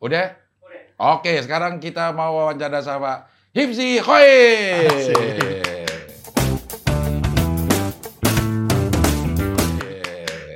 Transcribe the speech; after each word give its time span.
Udah? 0.00 0.32
Oke, 0.96 1.44
sekarang 1.44 1.76
kita 1.76 2.08
mau 2.16 2.32
wawancara 2.32 2.80
sama 2.80 3.28
Hipsi 3.52 4.00
Hoi. 4.00 4.32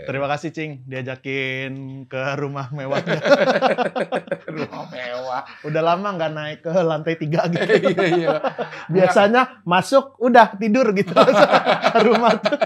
Terima 0.09 0.29
kasih 0.33 0.49
Cing 0.49 0.80
diajakin 0.88 2.04
ke 2.09 2.22
rumah 2.41 2.72
mewahnya. 2.72 3.21
Rumah 4.57 4.85
mewah. 4.88 5.43
Udah 5.69 5.83
lama 5.92 6.08
nggak 6.17 6.33
naik 6.33 6.58
ke 6.65 6.72
lantai 6.81 7.21
tiga 7.21 7.45
gitu. 7.53 7.69
Iya, 7.85 8.04
iya. 8.17 8.37
Biasanya 8.88 9.61
masuk 9.69 10.17
udah 10.24 10.56
tidur 10.56 10.88
gitu 10.97 11.13
rumah 12.08 12.33
tuh. 12.40 12.56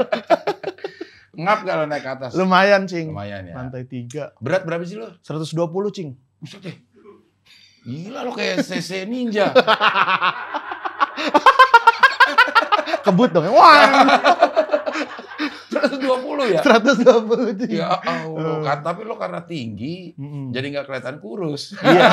Ngap 1.35 1.59
kalau 1.67 1.91
naik 1.91 2.07
ke 2.07 2.11
atas. 2.23 2.39
Lumayan 2.39 2.87
Cing. 2.87 3.11
Lumayan 3.11 3.51
ya. 3.51 3.55
Lantai 3.59 3.83
tiga. 3.83 4.31
Berat 4.39 4.63
berapa 4.63 4.87
sih 4.87 4.95
lo? 4.95 5.19
120 5.27 5.59
Cing. 5.91 6.28
Buset 6.39 6.61
deh. 6.61 6.77
Gila 7.83 8.21
lo 8.23 8.33
kayak 8.33 8.63
CC 8.63 9.05
Ninja. 9.05 9.51
Kebut 13.05 13.31
dong. 13.31 13.49
Wah, 13.49 14.05
120 15.69 16.53
ya? 16.53 16.61
120 16.61 17.59
Cing. 17.59 17.71
Ya 17.75 17.97
Allah. 17.97 18.61
Kan, 18.61 18.79
tapi 18.83 19.03
lo 19.03 19.17
karena 19.17 19.41
tinggi, 19.41 20.13
Mm-mm. 20.15 20.51
jadi 20.51 20.67
nggak 20.69 20.87
kelihatan 20.87 21.17
kurus. 21.19 21.73
Iya. 21.79 22.05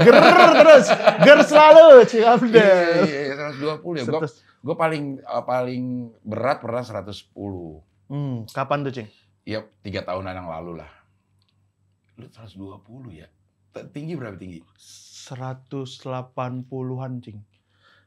Ger 0.00 0.16
terus, 0.16 0.86
ger 1.20 1.38
selalu 1.44 2.08
Cing 2.08 2.24
Iya, 2.24 2.32
Abdel. 2.32 3.04
iya, 3.04 3.20
iya, 3.26 3.34
120 3.52 4.00
ya. 4.00 4.04
Gue 4.06 4.20
Terus, 4.24 4.32
gue 4.40 4.72
paling 4.74 5.04
eh, 5.18 5.44
paling 5.44 5.84
berat 6.22 6.64
pernah 6.64 6.80
110. 6.80 7.12
hmm, 8.08 8.48
kapan 8.48 8.78
tuh 8.80 8.92
Cing? 8.94 9.08
Ya 9.50 9.66
tiga 9.82 10.06
tahunan 10.06 10.30
yang 10.30 10.46
lalu 10.46 10.78
lah. 10.78 10.86
Lu 12.14 12.30
120 12.30 13.18
ya? 13.18 13.26
Tinggi 13.90 14.14
berapa 14.14 14.38
tinggi? 14.38 14.62
180-an 14.78 17.12
Cing. 17.18 17.42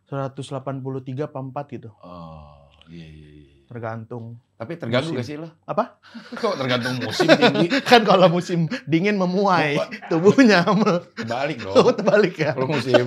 183 0.08 1.28
apa 1.28 1.40
4 1.44 1.76
gitu. 1.76 1.92
Oh, 2.00 2.72
iya 2.88 3.04
iya 3.04 3.30
iya. 3.44 3.53
Tergantung. 3.64 4.38
Tapi 4.54 4.78
terganggu 4.78 5.12
Musim. 5.12 5.18
gak 5.18 5.26
sih 5.26 5.36
lo? 5.36 5.50
Apa? 5.66 6.00
Kok 6.40 6.56
tergantung 6.56 6.96
musim 6.98 7.28
tinggi? 7.28 7.68
Kan 7.90 8.04
kalau 8.04 8.30
musim 8.30 8.60
dingin 8.86 9.18
memuai 9.18 9.76
tubuhnya 10.08 10.64
me- 10.80 11.04
Kebalik 11.16 11.58
oh, 11.66 11.84
dong. 11.84 11.98
terbalik 11.98 12.36
ya. 12.38 12.52
Kalau 12.54 12.70
musim 12.70 13.04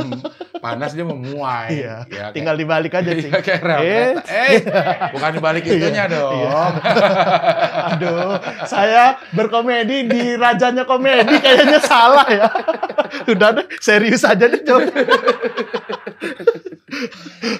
panas 0.59 0.93
dia 0.93 1.07
memuai. 1.07 1.69
Iya. 1.73 1.97
Ya, 2.09 2.25
Tinggal 2.31 2.57
dibalik 2.57 2.93
aja 2.93 3.09
Cing. 3.09 3.31
Iya, 3.31 3.41
kayak 3.41 3.63
Eh. 3.79 4.13
Eh, 4.27 4.59
bukan 5.15 5.31
dibalik 5.33 5.63
itunya 5.65 6.05
Iya. 6.05 6.13
dong. 6.13 6.33
Iya. 6.35 6.61
Aduh, 7.95 8.33
saya 8.67 9.05
berkomedi 9.31 10.05
di 10.05 10.35
rajanya 10.35 10.83
komedi 10.83 11.37
kayaknya 11.39 11.81
salah 11.81 12.27
ya. 12.27 12.49
Udah 13.25 13.49
deh, 13.55 13.67
serius 13.79 14.27
aja 14.27 14.45
deh 14.45 14.61
coba. 14.61 14.93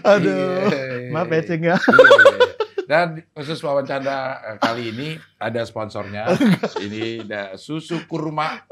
Aduh, 0.05 0.69
Iya, 0.69 1.11
maaf 1.11 1.29
iya, 1.29 1.39
ya 1.39 1.43
Cing 1.45 1.63
ya. 1.65 1.77
Iya, 1.77 1.97
iya, 1.97 2.25
iya. 2.35 2.66
Dan 2.87 3.27
khusus 3.35 3.59
wawancara 3.61 4.19
eh, 4.55 4.59
kali 4.63 4.95
ini 4.95 5.09
ada 5.43 5.67
sponsornya. 5.67 6.31
ini 6.87 7.27
ada 7.27 7.59
susu 7.59 8.07
kurma 8.07 8.63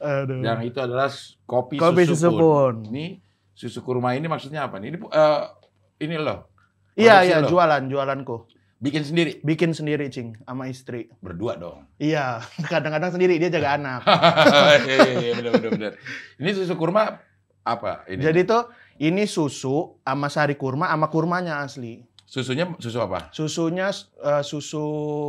Aduh. 0.00 0.40
yang 0.40 0.64
itu 0.64 0.80
adalah 0.80 1.12
kopi, 1.44 1.76
Kopi 1.76 2.08
susu, 2.08 2.16
susu 2.16 2.28
pun. 2.32 2.40
pun. 2.40 2.74
Ini 2.88 3.20
susu 3.52 3.84
kurma 3.84 4.16
ini 4.16 4.26
maksudnya 4.26 4.64
apa 4.64 4.80
nih? 4.80 4.96
Ini 4.96 4.98
eh, 5.12 5.42
ini 6.08 6.16
loh. 6.16 6.48
Iya, 6.94 7.26
iya, 7.26 7.38
lo. 7.42 7.50
jualan, 7.50 7.90
jualanku. 7.90 8.46
Bikin 8.78 9.02
sendiri. 9.02 9.32
Bikin 9.40 9.72
sendiri, 9.72 10.06
Cing, 10.12 10.36
sama 10.44 10.68
istri. 10.68 11.08
Berdua 11.18 11.56
dong. 11.58 11.88
Iya, 11.98 12.38
kadang-kadang 12.72 13.10
sendiri, 13.16 13.40
dia 13.40 13.50
jaga 13.50 13.76
anak. 13.80 14.00
Iya 14.84 14.96
iya 15.04 15.14
iya 15.20 15.32
benar 15.36 15.52
benar 15.58 15.70
benar. 15.72 15.92
Ini 16.38 16.50
susu 16.52 16.74
kurma 16.76 17.18
apa 17.64 18.04
ini? 18.12 18.20
Jadi 18.20 18.44
tuh, 18.44 18.68
ini 19.00 19.24
susu 19.24 19.98
sama 20.04 20.28
sari 20.28 20.54
kurma 20.54 20.92
sama 20.92 21.08
kurmanya 21.08 21.64
asli. 21.64 22.04
Susunya 22.34 22.66
susu 22.76 22.98
apa? 22.98 23.30
Susunya 23.30 23.94
eh, 24.20 24.42
susu 24.42 24.84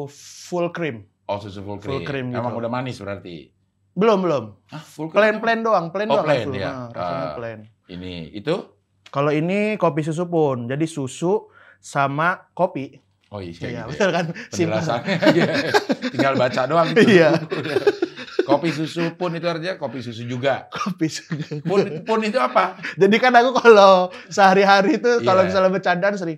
full 0.09 0.73
cream. 0.73 1.05
Oh 1.25 1.37
susu 1.37 1.61
full 1.61 1.77
cream. 1.77 1.91
Full 1.91 2.03
cream 2.03 2.25
gitu. 2.29 2.39
Emang 2.39 2.53
udah 2.55 2.65
manis 2.67 2.97
berarti. 2.97 3.53
Belum, 3.93 4.19
belum. 4.19 4.43
Hah, 4.67 4.81
full 4.83 5.07
cream? 5.07 5.37
Plain-plain 5.37 5.61
doang, 5.61 5.85
plain 5.87 6.09
Oh, 6.09 6.19
doang. 6.19 6.25
plain, 6.25 6.45
ya. 6.51 6.67
Nah, 6.67 6.87
rasanya 6.89 7.23
Ah. 7.23 7.33
plain. 7.33 7.59
Ini 7.87 8.13
itu? 8.33 8.55
Kalau 9.07 9.29
ini 9.29 9.77
kopi 9.77 10.01
susu 10.01 10.25
pun, 10.25 10.65
jadi 10.65 10.83
susu 10.83 11.47
sama 11.77 12.49
kopi. 12.51 12.97
Oh 13.29 13.39
iya, 13.39 13.51
Iya, 13.51 13.53
gitu 13.53 13.67
ya. 13.69 13.83
betul 13.87 14.09
kan? 14.11 14.25
Simpel. 14.49 14.75
penjelasannya 14.75 15.15
tinggal 16.13 16.33
baca 16.35 16.61
doang 16.65 16.87
gitu. 16.91 17.09
Iya. 17.13 17.29
kopi 18.45 18.69
susu 18.69 19.15
pun 19.15 19.33
itu 19.33 19.43
artinya 19.43 19.73
kopi 19.75 19.99
susu 19.99 20.21
juga 20.23 20.69
Kopi 20.69 21.09
susu. 21.09 21.33
pun 21.63 21.81
pun 22.03 22.21
itu 22.21 22.37
apa 22.37 22.77
Jadi 22.93 23.17
kan 23.17 23.33
aku 23.33 23.57
kalau 23.57 24.13
sehari-hari 24.27 24.99
tuh 24.99 25.17
kalau 25.19 25.41
Iya. 25.41 25.49
misalnya 25.49 25.71
bercandaan 25.71 26.13
sering 26.13 26.37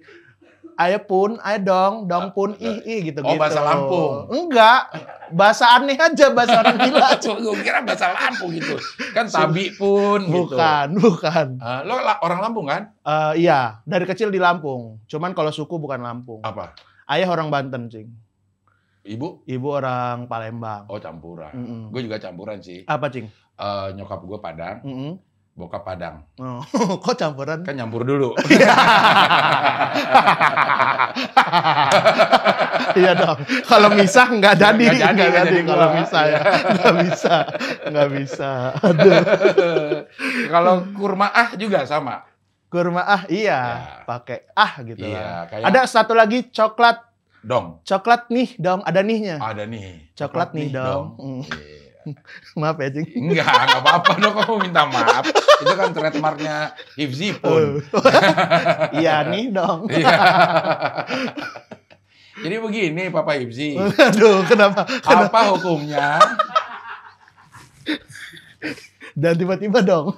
Ayo 0.77 1.01
pun, 1.01 1.41
ayo 1.41 1.59
dong, 1.59 2.05
dong 2.05 2.29
pun, 2.31 2.53
ih, 2.55 2.77
ih 2.79 2.99
gitu 3.03 3.19
Oh, 3.19 3.33
gitu. 3.33 3.41
bahasa 3.41 3.59
Lampung. 3.59 4.29
Enggak, 4.29 4.81
bahasa 5.29 5.65
aneh 5.73 5.97
aja, 5.97 6.29
bahasa 6.29 6.53
orang 6.55 6.77
gila. 6.85 7.17
gue 7.17 7.55
kira 7.59 7.81
bahasa 7.81 8.13
Lampung 8.13 8.53
gitu 8.53 8.77
kan 9.09 9.25
tabi 9.25 9.73
pun 9.73 10.21
gitu 10.23 10.53
Bukan, 10.53 10.87
bukan. 10.95 11.47
Ah, 11.57 11.81
lo 11.81 11.97
la- 11.97 12.21
orang 12.21 12.39
Lampung 12.39 12.65
kan 12.65 12.93
Eh, 12.99 13.41
iya, 13.41 13.81
dari 13.83 14.05
kecil 14.05 14.29
di 14.29 14.37
Lampung. 14.37 15.01
Cuman 15.03 15.33
kalau 15.33 15.49
suku 15.49 15.75
bukan 15.75 15.97
Lampung. 15.97 16.41
apa 16.41 16.77
Ayah 17.05 17.25
orang 17.27 17.49
Banten, 17.49 17.87
Cing. 17.87 18.13
ibu 19.03 19.41
Ibu 19.43 19.67
orang 19.71 20.27
Palembang. 20.27 20.85
oh 20.85 20.99
campuran 20.99 21.49
Mm-mm. 21.49 21.81
gue 21.89 22.01
juga 22.03 22.19
campuran 22.19 22.59
sih 22.59 22.83
Apa, 22.83 23.07
Cing? 23.07 23.25
Eh, 23.55 23.87
nyokap 23.93 24.21
gue 24.21 24.37
Padang 24.37 24.83
Mm-mm. 24.83 25.15
Bokap 25.57 25.81
Padang 25.81 26.21
Oh, 26.37 26.61
kok 27.03 27.17
campuran? 27.17 27.65
kan 27.65 27.73
nyampur 27.73 28.05
dulu 28.05 28.37
iya 32.95 33.11
dong. 33.13 33.37
Kalau 33.63 33.89
misah 33.91 34.27
nggak 34.27 34.55
jadi, 34.55 34.85
Nggak 34.93 35.31
jadi, 35.33 35.57
Kalau 35.63 35.87
misah 35.93 36.23
ya, 36.25 36.39
nggak 36.71 36.95
bisa, 37.03 37.35
nggak 37.87 38.09
bisa. 38.13 38.51
Aduh. 38.79 39.17
kalau 40.47 40.73
kurma 40.93 41.27
ah 41.29 41.49
juga 41.53 41.83
sama 41.83 42.23
Kurma 42.67 42.99
ah, 43.01 43.23
iya, 43.27 43.55
Ya. 43.57 44.03
pakai 44.03 44.43
ah 44.51 44.83
gitu 44.83 44.99
iya 45.01 45.15
lah. 45.15 45.47
kayak 45.47 45.65
Ada 45.65 45.81
satu 45.87 46.11
lagi 46.11 46.51
coklat, 46.51 46.99
dong 47.39 47.79
coklat 47.81 48.27
nih 48.27 48.59
dong, 48.59 48.83
ada 48.83 48.99
nihnya. 48.99 49.39
ada 49.39 49.63
nih 49.63 50.11
Coklat 50.13 50.51
nih 50.51 50.67
dong. 50.69 51.15
Mm. 51.17 51.43
Maaf 52.59 52.77
ya, 52.79 52.89
Cing. 52.93 53.07
Enggak, 53.15 53.47
enggak 53.47 53.81
apa-apa 53.83 54.11
dong 54.19 54.33
kamu 54.35 54.55
minta 54.69 54.83
maaf. 54.87 55.25
Itu 55.61 55.73
kan 55.73 55.89
trademarknya 55.93 56.55
Hifzi 56.95 57.35
pun. 57.37 57.81
Iya 58.99 59.27
nih 59.27 59.51
dong. 59.51 59.87
Iya. 59.97 60.15
Jadi 62.37 62.55
begini 62.61 63.03
Papa 63.09 63.33
Hifzi, 63.33 63.73
Aduh, 63.81 64.45
kenapa? 64.45 64.85
kenapa? 65.01 65.25
apa 65.25 65.57
hukumnya? 65.57 66.21
Dan 69.17 69.33
tiba-tiba 69.41 69.81
dong. 69.81 70.13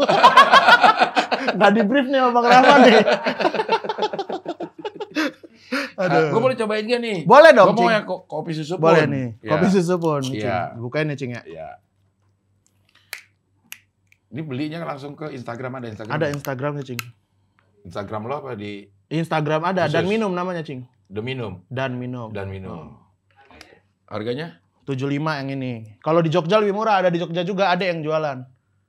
Nggak 1.56 1.72
di 1.72 1.82
brief 1.88 2.06
nih 2.12 2.20
sama 2.20 2.32
Bang 2.36 2.48
Rahman 2.52 2.80
nih. 2.84 3.04
Aduh. 5.96 6.30
gue 6.30 6.42
boleh 6.42 6.56
cobain 6.56 6.82
gak 6.82 6.98
nih? 7.00 7.18
Boleh 7.24 7.52
dong, 7.52 7.72
Gue 7.72 7.84
mau 7.84 7.92
yang 7.92 8.04
ko- 8.04 8.24
kopi 8.24 8.52
susu 8.52 8.76
Boleh 8.76 9.06
pun. 9.06 9.12
nih. 9.12 9.28
Iya. 9.40 9.50
Kopi 9.52 9.66
susu 9.68 9.96
pun. 9.96 10.22
Iya. 10.26 10.58
Bukain 10.76 11.06
nih, 11.06 11.16
Cing 11.16 11.32
ya. 11.32 11.42
Iya. 11.44 11.68
Ini 14.30 14.42
belinya 14.42 14.78
langsung 14.84 15.14
ke 15.14 15.30
Instagram 15.30 15.78
ada 15.78 15.88
Instagram. 15.88 16.14
Ada 16.14 16.28
Instagram 16.30 16.72
nih, 16.78 16.86
Cing. 16.88 17.02
Instagram 17.82 18.22
lo 18.26 18.36
apa 18.40 18.54
di 18.54 18.86
Instagram 19.10 19.62
ada 19.64 19.86
dan 19.86 20.04
Khusus. 20.04 20.12
minum 20.12 20.32
namanya, 20.32 20.62
Cing. 20.62 20.86
The 21.10 21.20
Minum 21.20 21.66
Dan 21.68 21.98
minum. 21.98 22.30
dan 22.30 22.46
minum. 22.48 22.94
Harganya? 24.06 24.62
75 24.86 25.10
yang 25.36 25.50
ini. 25.52 25.98
Kalau 26.00 26.22
di 26.22 26.30
Jogja 26.30 26.58
lebih 26.58 26.74
murah, 26.74 26.98
ada 27.00 27.10
di 27.10 27.18
Jogja 27.18 27.42
juga 27.42 27.70
ada 27.70 27.82
yang 27.82 28.00
jualan. 28.00 28.38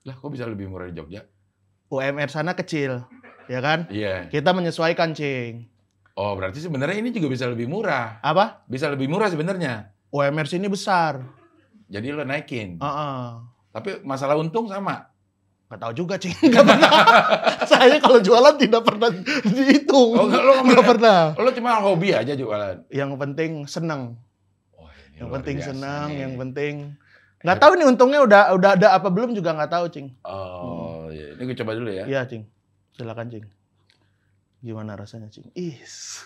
Lah, 0.02 0.14
kok 0.14 0.28
bisa 0.28 0.44
lebih 0.44 0.68
murah 0.68 0.84
di 0.84 0.94
Jogja? 0.94 1.24
UMR 1.88 2.28
sana 2.28 2.52
kecil, 2.52 3.04
ya 3.46 3.60
kan? 3.60 3.88
Iya. 3.88 4.28
Kita 4.28 4.52
menyesuaikan, 4.52 5.12
Cing. 5.12 5.64
Oh, 6.20 6.36
berarti 6.36 6.60
sebenarnya 6.60 7.00
ini 7.00 7.16
juga 7.16 7.32
bisa 7.32 7.48
lebih 7.48 7.64
murah. 7.64 8.20
Apa? 8.20 8.68
Bisa 8.68 8.92
lebih 8.92 9.08
murah 9.08 9.32
sebenarnya. 9.32 9.88
UMR 10.12 10.44
sini 10.44 10.68
besar. 10.68 11.24
Jadi 11.88 12.12
lo 12.12 12.28
naikin. 12.28 12.76
Heeh. 12.76 13.24
Tapi 13.72 14.04
masalah 14.04 14.36
untung 14.36 14.68
sama. 14.68 15.08
Gak 15.72 15.80
tahu 15.80 15.92
juga, 15.96 16.20
Cing. 16.20 16.36
Gak 16.52 16.60
pernah. 16.60 16.92
Saya 17.64 17.96
kalau 18.04 18.20
jualan 18.20 18.52
tidak 18.60 18.84
pernah 18.84 19.08
dihitung. 19.48 20.12
Oh, 20.12 20.28
enggak, 20.28 20.42
lo 20.44 20.52
nggak 20.60 20.66
Nggak 20.68 20.86
pernah. 20.92 21.20
Lo 21.40 21.50
cuma 21.56 21.80
hobi 21.80 22.12
aja 22.12 22.36
jualan. 22.36 22.84
Yang 22.92 23.10
penting 23.16 23.50
seneng. 23.64 24.20
Oh, 24.76 24.90
ini 24.92 25.24
Yang 25.24 25.28
penting 25.40 25.56
senang, 25.64 26.08
nih. 26.12 26.20
yang 26.20 26.34
penting 26.36 26.74
nggak 27.40 27.56
tahu 27.56 27.72
nih 27.72 27.88
untungnya 27.88 28.20
udah 28.20 28.42
udah 28.52 28.70
ada 28.76 28.88
apa 28.92 29.08
belum 29.08 29.32
juga 29.32 29.56
nggak 29.56 29.72
tahu, 29.72 29.84
Cing. 29.88 30.12
Oh, 30.28 31.08
iya. 31.08 31.32
Ini 31.32 31.42
gue 31.48 31.56
coba 31.56 31.72
dulu 31.72 31.88
ya. 31.88 32.04
Iya, 32.04 32.28
Cing. 32.28 32.44
Silakan, 32.92 33.32
Cing. 33.32 33.48
Gimana 34.60 34.92
rasanya, 34.92 35.28
Cing? 35.28 35.48
Is. 35.54 36.24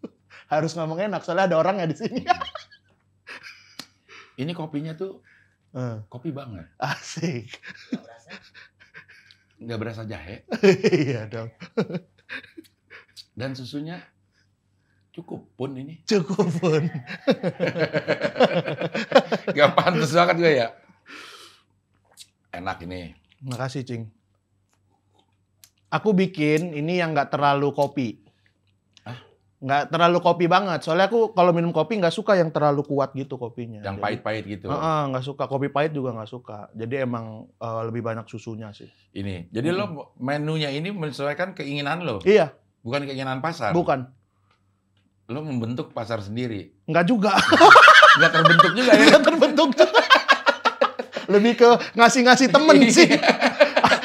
Harus 0.52 0.74
ngomong 0.74 0.98
enak 1.00 1.22
soalnya 1.22 1.50
ada 1.50 1.56
orangnya 1.58 1.86
di 1.86 1.96
sini. 1.96 2.22
Ini 4.40 4.52
kopinya 4.54 4.94
tuh 4.94 5.22
Eh, 5.70 6.02
kopi 6.10 6.34
banget. 6.34 6.66
asik. 6.82 7.46
Nggak 9.62 9.78
berasa 9.78 10.02
jahe. 10.02 10.42
iya 10.90 11.30
dong. 11.30 11.46
Dan 13.30 13.54
susunya 13.54 14.02
cukup 15.14 15.46
pun 15.54 15.78
ini. 15.78 16.02
Cukup 16.10 16.50
pun. 16.58 16.90
Gak 19.46 19.70
pantas 19.78 20.10
banget 20.10 20.36
gue 20.42 20.52
ya. 20.58 20.74
Enak 22.50 22.82
ini. 22.82 23.14
Makasih, 23.46 23.86
Cing. 23.86 24.10
Aku 25.90 26.14
bikin 26.14 26.70
ini 26.70 27.02
yang 27.02 27.10
nggak 27.10 27.34
terlalu 27.34 27.74
kopi. 27.74 28.22
Nggak 29.60 29.92
terlalu 29.92 30.18
kopi 30.24 30.48
banget. 30.48 30.80
Soalnya 30.80 31.12
aku 31.12 31.36
kalau 31.36 31.52
minum 31.52 31.68
kopi 31.68 32.00
nggak 32.00 32.14
suka 32.14 32.32
yang 32.32 32.48
terlalu 32.48 32.80
kuat 32.80 33.12
gitu 33.12 33.36
kopinya. 33.36 33.84
Yang 33.84 34.00
pahit-pahit 34.00 34.44
gitu. 34.48 34.66
Heeh, 34.72 35.00
nggak 35.12 35.24
suka. 35.26 35.44
Kopi 35.44 35.68
pahit 35.68 35.92
juga 35.92 36.16
nggak 36.16 36.30
suka. 36.30 36.72
Jadi 36.72 37.04
emang 37.04 37.44
eh, 37.60 37.82
lebih 37.84 38.00
banyak 38.00 38.24
susunya 38.24 38.72
sih. 38.72 38.88
Ini. 39.12 39.52
Jadi 39.52 39.68
lo 39.68 40.14
menunya 40.16 40.72
ini 40.72 40.88
menyesuaikan 40.88 41.52
keinginan 41.52 42.06
lo. 42.06 42.24
Iya, 42.24 42.54
Bukan 42.80 43.04
keinginan 43.04 43.44
pasar. 43.44 43.76
bukan. 43.76 44.08
Lo 45.28 45.44
membentuk 45.44 45.92
pasar 45.92 46.24
sendiri. 46.24 46.72
Nggak 46.88 47.04
juga. 47.04 47.36
Nggak 48.18 48.32
terbentuk 48.32 48.72
juga 48.72 48.90
ya. 48.96 49.02
Nggak 49.06 49.22
terbentuk 49.22 49.68
juga. 49.76 49.86
lebih 51.30 51.54
ke 51.54 51.68
ngasih-ngasih 51.94 52.48
temen 52.50 52.74
sih. 52.90 53.06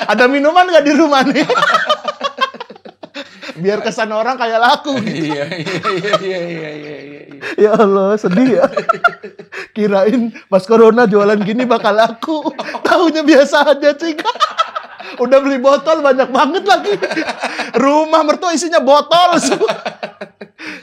Ada 0.05 0.29
minuman 0.29 0.69
nggak 0.69 0.85
di 0.85 0.93
rumah 0.93 1.25
nih? 1.25 1.41
Biar 3.55 3.79
kesan 3.79 4.11
orang 4.11 4.35
kayak 4.35 4.59
laku. 4.59 4.99
Iya, 5.05 5.47
iya, 5.47 5.77
iya, 5.91 6.13
iya, 6.19 6.39
iya, 6.43 6.69
iya, 6.75 6.97
iya. 6.99 7.19
Ya 7.55 7.71
Allah, 7.75 8.15
sedih 8.19 8.59
ya. 8.61 8.65
Kirain 9.75 10.31
pas 10.51 10.63
corona 10.67 11.07
jualan 11.07 11.39
gini 11.39 11.63
bakal 11.63 11.95
laku. 11.95 12.51
Tahunya 12.87 13.23
biasa 13.23 13.75
aja, 13.75 13.95
Cing. 13.95 14.19
Udah 15.17 15.39
beli 15.39 15.57
botol 15.57 15.99
banyak 15.99 16.29
banget 16.29 16.63
lagi. 16.63 16.93
Rumah 17.73 18.21
mertua 18.21 18.51
isinya 18.51 18.79
botol 18.79 19.37
semua. 19.37 19.73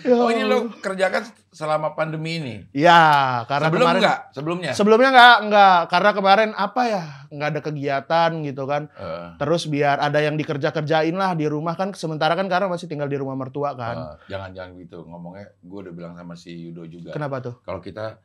Ya 0.02 0.14
Oh 0.14 0.29
ini 0.29 0.43
lo 0.43 0.69
kerjakan 0.79 1.23
selama 1.49 1.93
pandemi 1.93 2.38
ini? 2.38 2.55
Ya, 2.73 3.43
karena 3.46 3.67
Sebelum 3.69 3.82
kemarin 3.82 4.00
enggak? 4.00 4.19
Sebelumnya? 4.31 4.70
Sebelumnya 4.73 5.08
enggak, 5.11 5.37
enggak. 5.43 5.79
Karena 5.88 6.11
kemarin 6.12 6.50
apa 6.52 6.82
ya? 6.84 7.05
Enggak 7.29 7.49
ada 7.49 7.61
kegiatan 7.62 8.31
gitu 8.43 8.62
kan. 8.64 8.82
Eh, 8.93 9.26
Terus 9.38 9.62
biar 9.67 9.96
ada 9.99 10.19
yang 10.19 10.34
dikerja-kerjain 10.34 11.12
lah 11.12 11.32
di 11.32 11.46
rumah 11.46 11.75
kan. 11.75 11.94
Sementara 11.94 12.34
kan 12.34 12.46
karena 12.46 12.67
masih 12.67 12.87
tinggal 12.87 13.06
di 13.06 13.17
rumah 13.17 13.34
mertua 13.34 13.73
kan. 13.75 13.96
eh, 13.96 14.14
Jangan-jangan 14.29 14.75
gitu. 14.76 15.02
Ngomongnya, 15.02 15.50
gue 15.56 15.79
udah 15.81 15.93
bilang 15.93 16.14
sama 16.14 16.34
si 16.34 16.50
Yudo 16.52 16.82
juga. 16.84 17.11
Kenapa 17.11 17.40
tuh? 17.40 17.55
Kalau 17.62 17.79
kita 17.79 18.19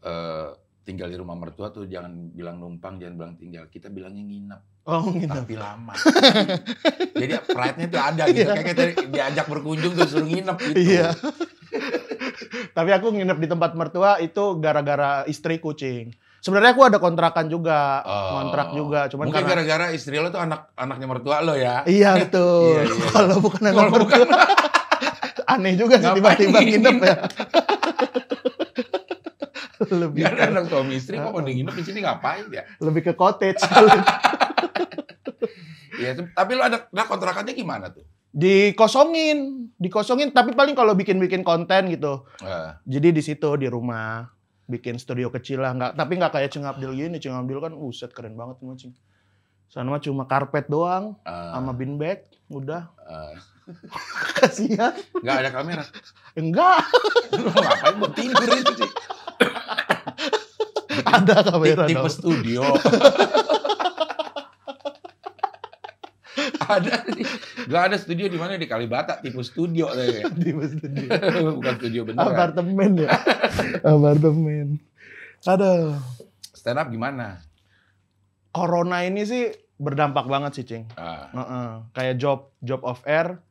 eh, 0.00 0.48
tinggal 0.84 1.08
di 1.08 1.16
rumah 1.16 1.32
mertua 1.34 1.68
tuh 1.68 1.84
jangan 1.84 2.12
bilang 2.30 2.56
numpang, 2.56 2.96
jangan 2.96 3.14
bilang 3.16 3.34
tinggal. 3.34 3.64
Kita 3.66 3.88
bilangnya 3.88 4.20
nginep, 4.20 4.60
Oh 4.84 5.08
gitu. 5.10 5.26
tapi 5.26 5.56
lama. 5.56 5.96
Jadi 7.16 7.32
pride-nya 7.42 7.86
tuh 7.88 8.00
ada 8.02 8.22
gitu. 8.28 8.44
Iya. 8.44 8.52
Kayak 8.54 8.66
kita 8.68 8.84
diajak 9.08 9.46
berkunjung 9.46 9.92
tuh 9.94 10.04
suruh 10.04 10.22
nginep 10.22 10.56
gitu. 10.62 10.76
Iya. 10.76 11.08
Tapi 12.70 12.90
aku 12.90 13.06
nginep 13.10 13.38
di 13.38 13.48
tempat 13.48 13.72
mertua 13.72 14.18
itu 14.18 14.58
gara-gara 14.58 15.24
istri 15.24 15.56
kucing. 15.56 16.12
Sebenarnya 16.38 16.76
aku 16.76 16.84
ada 16.84 16.98
kontrakan 16.98 17.48
juga, 17.48 18.04
Oh. 18.04 18.36
kontrak 18.38 18.68
juga. 18.72 19.08
Cuman 19.08 19.26
Mungkin 19.26 19.40
karena 19.40 19.64
gara-gara 19.64 19.86
istri 19.90 20.20
lo 20.20 20.28
tuh 20.28 20.38
anak 20.38 20.68
anaknya 20.74 21.06
mertua 21.06 21.40
lo 21.40 21.56
ya. 21.56 21.80
Iya 21.84 22.12
betul. 22.20 22.76
Iya, 22.76 22.82
iya. 22.84 23.08
Kalau 23.08 23.36
bukan 23.40 23.62
anak 23.62 23.74
Kalau 23.74 23.90
mertua. 23.90 24.04
bukan, 24.04 24.28
Aneh 25.54 25.76
juga 25.76 25.96
sih 25.96 26.08
tiba-tiba 26.10 26.58
nginep 26.58 26.72
nginep? 26.92 26.96
ya. 27.00 27.16
lebih 30.02 30.22
Gak 30.22 30.32
ada 30.34 30.44
anak 30.50 30.64
suami 30.68 30.94
istri 30.96 31.16
kok 31.16 31.30
pada 31.30 31.50
nginep 31.50 31.74
di 31.74 31.84
sini 31.84 31.98
ngapain 32.00 32.44
ya? 32.48 32.62
lebih 32.80 33.02
ke 33.04 33.12
cottage. 33.12 33.60
Iya, 35.94 36.18
tapi 36.34 36.58
lo 36.58 36.66
ada 36.66 36.90
nah 36.90 37.06
kontrakannya 37.06 37.54
gimana 37.54 37.86
tuh? 37.86 38.02
dikosongin, 38.34 39.70
dikosongin. 39.78 40.34
Tapi 40.34 40.58
paling 40.58 40.74
kalau 40.74 40.90
bikin-bikin 40.92 41.46
konten 41.46 41.86
gitu. 41.86 42.26
Eh, 42.42 42.70
Jadi 42.90 43.14
di 43.14 43.22
situ 43.22 43.46
di 43.54 43.70
rumah 43.70 44.26
bikin 44.66 44.98
studio 44.98 45.30
kecil 45.30 45.62
lah, 45.62 45.70
nggak 45.70 45.92
tapi 45.94 46.18
nggak 46.18 46.34
kayak 46.34 46.50
Cengabdil 46.50 46.98
gini. 46.98 47.22
Cengabdil 47.22 47.62
kan 47.62 47.72
uset 47.78 48.10
keren 48.10 48.34
banget 48.34 48.58
Cing. 48.74 48.92
Sana 49.70 49.86
mah 49.86 50.02
cuma 50.02 50.26
karpet 50.26 50.66
doang 50.66 51.14
eh, 51.22 51.50
sama 51.54 51.70
bin 51.70 51.94
bag, 51.94 52.26
udah. 52.50 52.90
eh, 53.06 53.38
Kasihan. 54.42 54.92
nggak 55.22 55.36
ada 55.46 55.50
kamera. 55.54 55.84
Enggak, 56.34 56.84
ngapain 57.30 57.94
buat 57.96 58.12
tidur 58.18 58.50
itu 58.50 58.72
sih? 58.82 58.90
Ada 61.02 61.34
kamera 61.42 61.84
Tipe 61.84 61.98
dong. 61.98 62.12
studio. 62.12 62.62
ada 66.64 66.94
nih. 67.06 67.26
Gak 67.64 67.82
ada 67.92 67.96
studio 67.96 68.26
di 68.26 68.38
mana 68.40 68.56
di 68.56 68.66
Kalibata 68.66 69.20
tipe 69.20 69.40
studio. 69.42 69.92
Di 69.92 70.50
studio. 70.72 71.08
Bukan 71.60 71.74
studio 71.78 72.00
beneran. 72.06 72.24
Apartemen 72.30 72.90
ya. 72.98 73.10
Apartemen. 73.82 74.80
Aduh. 75.44 75.98
Stand 76.52 76.80
up 76.80 76.88
gimana? 76.88 77.44
Corona 78.48 79.02
ini 79.04 79.26
sih 79.26 79.50
berdampak 79.76 80.24
banget 80.24 80.52
sih, 80.56 80.64
Cing. 80.64 80.84
Ah, 80.94 81.28
Heeh. 81.34 81.68
Kayak 81.92 82.14
job 82.16 82.38
job 82.62 82.80
off 82.86 83.02
air 83.04 83.42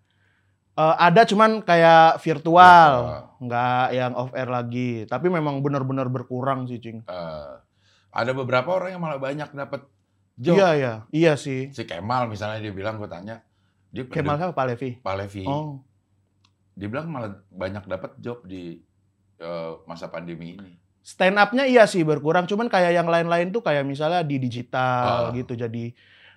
Eh, 0.73 0.95
ada 0.97 1.21
cuman 1.21 1.61
kayak 1.61 2.17
virtual, 2.17 2.93
nggak 3.37 3.85
yang 3.93 4.11
off 4.17 4.33
air 4.33 4.49
lagi. 4.49 5.05
Tapi 5.05 5.29
memang 5.29 5.61
benar-benar 5.61 6.09
berkurang 6.09 6.65
sih, 6.65 6.81
Cing. 6.81 7.05
eh, 7.05 7.53
ada 8.09 8.31
beberapa 8.33 8.73
orang 8.73 8.89
yang 8.91 9.01
malah 9.01 9.17
banyak 9.17 9.53
dapat 9.53 9.85
job. 10.33 10.57
Iya, 10.57 10.69
iya. 10.73 10.93
Iya 11.09 11.33
sih. 11.37 11.69
Si 11.69 11.85
Kemal 11.85 12.25
misalnya 12.25 12.57
dia 12.57 12.73
bilang 12.73 12.97
gue 12.97 13.05
tanya, 13.05 13.45
dia 13.89 14.01
Kemal 14.05 14.41
siapa? 14.41 14.53
Pak 14.53 14.65
Levi? 14.73 14.89
Pak 14.97 15.15
Levi, 15.15 15.43
Oh. 15.45 15.77
dia 16.73 16.89
bilang 16.89 17.05
malah 17.07 17.37
banyak 17.49 17.85
dapat 17.85 18.17
job 18.17 18.41
di 18.43 18.81
eh, 19.37 19.71
masa 19.85 20.07
pandemi 20.07 20.55
ini. 20.55 20.73
Stand 21.03 21.35
up-nya 21.35 21.67
iya 21.67 21.83
sih 21.83 22.01
berkurang, 22.01 22.47
cuman 22.47 22.65
kayak 22.65 22.95
yang 22.95 23.05
lain-lain 23.05 23.51
tuh 23.51 23.59
kayak 23.59 23.83
misalnya 23.83 24.23
di 24.23 24.39
digital 24.39 25.29
Ah. 25.29 25.35
gitu. 25.35 25.53
Jadi 25.53 25.91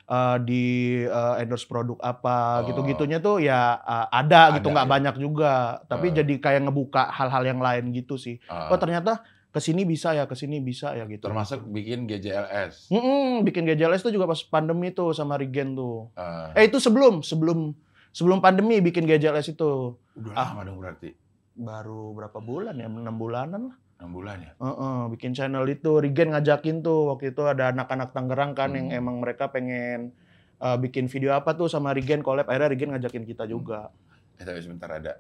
eh, 0.07 0.37
di 0.41 0.65
eh, 1.03 1.35
endorse 1.39 1.65
produk 1.65 1.99
apa 2.01 2.63
Oh. 2.63 2.67
gitu-gitunya 2.67 3.19
tuh 3.19 3.39
ya 3.39 3.75
eh, 3.77 4.07
ada, 4.11 4.55
gitu 4.55 4.69
Ada, 4.69 4.75
nggak 4.75 4.87
ya. 4.87 4.93
banyak 4.93 5.15
juga. 5.17 5.53
Tapi 5.85 6.07
Ah. 6.09 6.15
jadi 6.17 6.35
kayak 6.37 6.63
ngebuka 6.65 7.11
hal-hal 7.11 7.43
yang 7.45 7.59
lain 7.59 7.91
gitu 7.91 8.15
sih. 8.15 8.39
Eh, 8.41 8.69
Oh 8.69 8.77
ternyata 8.77 9.21
ke 9.49 9.59
sini 9.59 9.83
bisa 9.83 10.13
ya, 10.13 10.25
ke 10.25 10.35
sini 10.35 10.61
bisa 10.61 10.93
ya 10.93 11.05
gitu. 11.05 11.25
termasuk 11.25 11.65
bikin 11.67 12.05
GJLS. 12.05 12.89
Mm-mm, 12.89 13.41
bikin 13.43 13.65
GJLS 13.65 14.01
tuh 14.01 14.13
juga 14.13 14.25
pas 14.25 14.37
pandemi 14.43 14.91
tuh 14.91 15.11
sama 15.11 15.35
Regen 15.35 15.73
tuh. 15.73 16.13
Eh, 16.13 16.49
Eh 16.55 16.65
itu 16.67 16.77
sebelum 16.77 17.21
sebelum 17.21 17.73
sebelum 18.11 18.39
pandemi 18.39 18.79
bikin 18.79 19.05
GJLS 19.05 19.51
itu 19.51 19.97
udah 20.15 20.33
ah. 20.33 20.53
lama 20.53 20.63
dong 20.63 20.79
berarti. 20.79 21.11
baru 21.55 22.13
berapa 22.13 22.37
bulan 22.37 22.77
ya? 22.77 22.85
enam 22.85 23.17
bulanan 23.17 23.61
lah. 23.67 23.77
6 23.97 24.09
bulan 24.09 24.39
ya. 24.39 24.53
Heeh, 24.57 24.99
bikin 25.11 25.33
channel 25.33 25.65
itu 25.65 25.97
Regen 25.97 26.31
ngajakin 26.31 26.81
tuh 26.81 27.11
waktu 27.11 27.31
itu 27.31 27.43
ada 27.43 27.71
anak-anak 27.71 28.13
Tangerang 28.13 28.53
kan 28.53 28.71
yang 28.71 28.87
Hmm. 28.87 28.99
emang 28.99 29.17
mereka 29.19 29.49
pengen 29.49 30.13
uh, 30.59 30.77
bikin 30.77 31.07
video 31.07 31.33
apa 31.33 31.53
tuh 31.53 31.67
sama 31.67 31.91
Regen 31.91 32.21
collab 32.21 32.45
akhirnya 32.45 32.69
Regen 32.69 32.93
ngajakin 32.93 33.25
kita 33.25 33.45
juga. 33.45 33.89
Eh, 34.37 34.45
tapi 34.45 34.61
sebentar 34.61 34.91
ada 34.91 35.17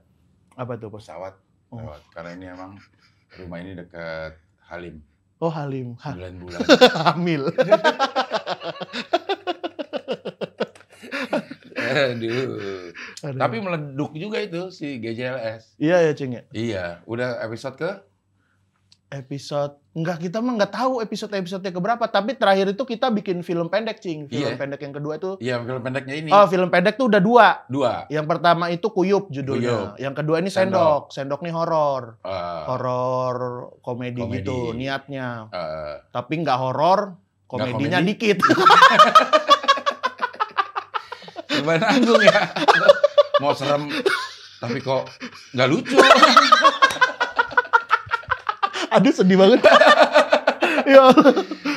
Apa 0.54 0.76
tuh, 0.76 0.88
pesawat 0.88 1.36
Oh. 1.66 1.76
lewat. 1.78 2.00
Karena 2.10 2.30
ini 2.32 2.46
emang 2.46 2.76
rumah 3.34 3.58
ini 3.58 3.74
dekat 3.74 4.36
Halim. 4.62 5.00
Oh, 5.36 5.48
Halim. 5.48 5.96
Ha, 5.98 6.12
9 6.12 6.36
bulan. 6.42 6.60
hamil. 7.06 7.42
Aduh. 11.76 12.92
Aduh. 13.22 13.38
Tapi 13.38 13.56
meleduk 13.58 14.12
juga 14.14 14.38
itu 14.38 14.68
si 14.70 14.96
GJLS. 14.98 15.76
iya 15.76 16.02
ya, 16.02 16.12
Cing 16.12 16.32
ya. 16.32 16.42
Iya, 16.50 16.84
udah 17.04 17.40
episode 17.42 17.76
ke 17.76 17.90
Episode 19.06 19.78
enggak 19.92 20.18
kita 20.20 20.38
mah 20.38 20.52
nggak 20.56 20.72
tahu 20.72 20.98
episode-episode 20.98 21.62
keberapa, 21.64 22.04
tapi 22.04 22.34
terakhir 22.34 22.68
itu 22.68 22.82
kita 22.82 23.06
bikin 23.08 23.40
film 23.40 23.66
pendek, 23.66 23.96
Cing. 23.96 24.26
Film 24.26 24.44
Iya. 24.44 24.58
pendek 24.58 24.82
yang 24.82 24.92
kedua 24.92 25.14
itu 25.14 25.30
Iya, 25.38 25.56
film 25.58 25.80
pendeknya 25.80 26.14
ini. 26.16 26.28
Oh, 26.28 26.44
film 26.44 26.68
pendek 26.68 26.94
tuh 26.94 27.06
udah 27.06 27.16
dua. 27.18 27.46
Dua. 27.66 28.04
Yang 28.08 28.26
pertama 28.28 28.68
itu 28.68 28.84
Kuyup 28.86 29.30
judulnya. 29.30 29.62
Kuyup. 29.62 29.96
Yang 29.96 30.14
kedua 30.16 30.36
ini 30.38 30.50
Sendok. 30.50 31.08
Sendok. 31.08 31.38
Sendok 31.38 31.40
nih 31.40 31.54
horor. 31.54 32.02
Eh, 32.20 32.62
Horor 32.66 33.36
komedi, 33.78 34.20
Komedi. 34.20 34.42
gitu 34.42 34.74
niatnya. 34.74 35.48
eh, 35.48 35.94
Tapi 36.10 36.32
nggak 36.36 36.58
horor, 36.58 37.14
komedinya 37.46 37.96
komedi. 37.98 38.10
dikit. 38.12 38.38
Serba 41.48 41.74
nanggung 41.78 42.20
ya. 42.20 42.40
Mau 43.38 43.52
serem, 43.52 43.88
tapi 44.58 44.78
kok 44.78 45.08
nggak 45.52 45.68
lucu. 45.70 45.94
Aduh 48.96 49.12
sedih 49.12 49.36
banget. 49.36 49.60
ya. 50.92 51.04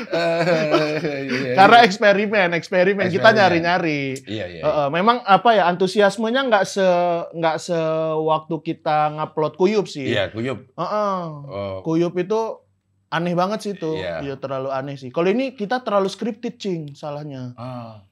Eh, 0.09 1.19
iya, 1.29 1.53
Karena 1.53 1.77
iya. 1.81 1.85
eksperimen, 1.85 2.49
eksperimen 2.57 3.05
kita 3.13 3.29
nyari-nyari. 3.29 4.17
Iya, 4.25 4.45
iya. 4.49 4.61
Eh, 4.65 4.89
memang 4.89 5.21
apa 5.21 5.53
ya 5.53 5.69
antusiasmenya 5.69 6.49
nggak 6.49 6.65
se 6.65 6.87
nggak 7.35 7.57
sewaktu 7.61 8.55
kita 8.63 9.13
ngupload 9.19 9.53
kuyup 9.59 9.85
sih. 9.85 10.09
Iya, 10.09 10.33
kuyup. 10.33 10.65
Eh, 10.65 10.81
eh. 10.81 11.21
Oh, 11.45 11.85
Kuyup 11.85 12.17
itu 12.17 12.69
Aneh 13.09 13.33
banget 13.33 13.59
sih 13.65 13.73
itu. 13.73 13.97
Iya. 13.97 14.21
Iya, 14.21 14.35
terlalu 14.37 14.69
aneh 14.69 14.93
sih. 14.93 15.09
Kalau 15.09 15.33
ini 15.33 15.57
kita 15.57 15.81
terlalu 15.81 16.13
scripted, 16.13 16.61
Cing, 16.61 16.93
salahnya. 16.93 17.57
Ah. 17.57 18.05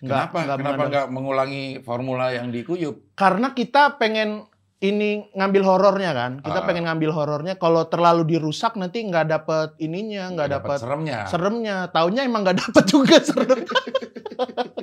Nggak- 0.00 0.32
Kenapa? 0.32 0.38
nggak 0.42 0.58
Kenapa 0.58 0.82
nggak 0.88 1.06
mengulangi 1.12 1.64
formula 1.84 2.32
yang 2.32 2.48
di 2.48 2.64
Kuyup? 2.64 3.12
Karena 3.14 3.52
kita 3.52 4.00
pengen 4.00 4.48
ini 4.82 5.30
ngambil 5.32 5.62
horornya 5.62 6.10
kan. 6.10 6.32
Kita 6.38 6.58
Ah. 6.58 6.66
pengen 6.66 6.84
ngambil 6.84 7.10
horornya. 7.10 7.54
Kalau 7.54 7.86
terlalu 7.86 8.26
dirusak 8.28 8.74
nanti 8.74 9.00
nggak 9.00 9.26
dapet 9.28 9.78
ininya, 9.78 10.26
nggak 10.28 10.48
dapet 10.52 10.78
seremnya. 10.78 11.18
seremnya. 11.26 11.76
Taunya 11.88 12.22
emang 12.22 12.42
nggak 12.42 12.58
dapet 12.66 12.84
juga 12.84 13.16
seremnya. 13.18 13.70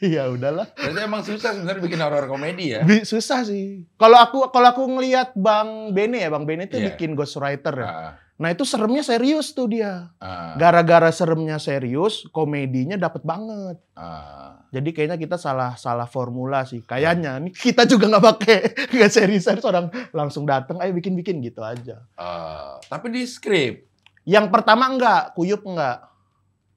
Iya 0.00 0.32
udahlah. 0.32 0.64
Berarti 0.72 0.96
emang 0.98 1.20
susah 1.20 1.52
sebenarnya 1.52 1.82
bikin 1.82 2.00
horor 2.00 2.24
komedi 2.24 2.72
ya. 2.72 2.80
Susah 3.04 3.44
sih. 3.44 3.84
Kalau 3.94 4.16
aku 4.16 4.48
kalau 4.48 4.72
aku 4.72 4.82
ngelihat 4.88 5.36
Bang 5.36 5.92
Bene 5.92 6.18
ya, 6.18 6.32
Bang 6.32 6.48
Bene 6.48 6.64
itu 6.64 6.80
Iya. 6.80 6.90
bikin 6.90 7.12
Ghostwriter 7.12 7.74
ya. 7.76 7.84
Ah, 7.86 8.12
Nah 8.40 8.48
itu 8.56 8.64
seremnya 8.64 9.04
serius 9.04 9.52
tuh 9.52 9.68
dia. 9.68 10.08
ah, 10.16 10.56
Gara-gara 10.56 11.12
seremnya 11.12 11.60
serius, 11.60 12.24
komedinya 12.32 12.96
dapet 12.96 13.20
banget. 13.20 13.76
ah. 13.92 14.64
Jadi 14.70 14.94
kayaknya 14.94 15.18
kita 15.18 15.36
salah 15.36 15.74
salah 15.76 16.06
formula 16.08 16.64
sih. 16.64 16.80
Kayaknya 16.80 17.36
nih 17.42 17.52
kita 17.52 17.84
juga 17.84 18.08
nggak 18.08 18.24
pakai 18.32 18.58
nggak 18.96 19.12
serius 19.12 19.44
orang 19.60 19.92
langsung 20.16 20.48
datang, 20.48 20.80
ayo 20.80 20.96
bikin 20.96 21.12
bikin 21.18 21.44
gitu 21.44 21.60
aja. 21.60 22.00
Ah, 22.16 22.80
tapi 22.88 23.12
di 23.12 23.28
skrip. 23.28 23.84
Yang 24.24 24.46
pertama 24.48 24.88
enggak, 24.88 25.36
kuyup 25.36 25.60
enggak. 25.68 26.08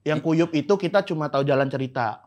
Yang 0.04 0.20
kuyup 0.20 0.50
itu 0.52 0.74
kita 0.76 1.00
cuma 1.06 1.32
tahu 1.32 1.48
jalan 1.48 1.70
cerita. 1.72 2.20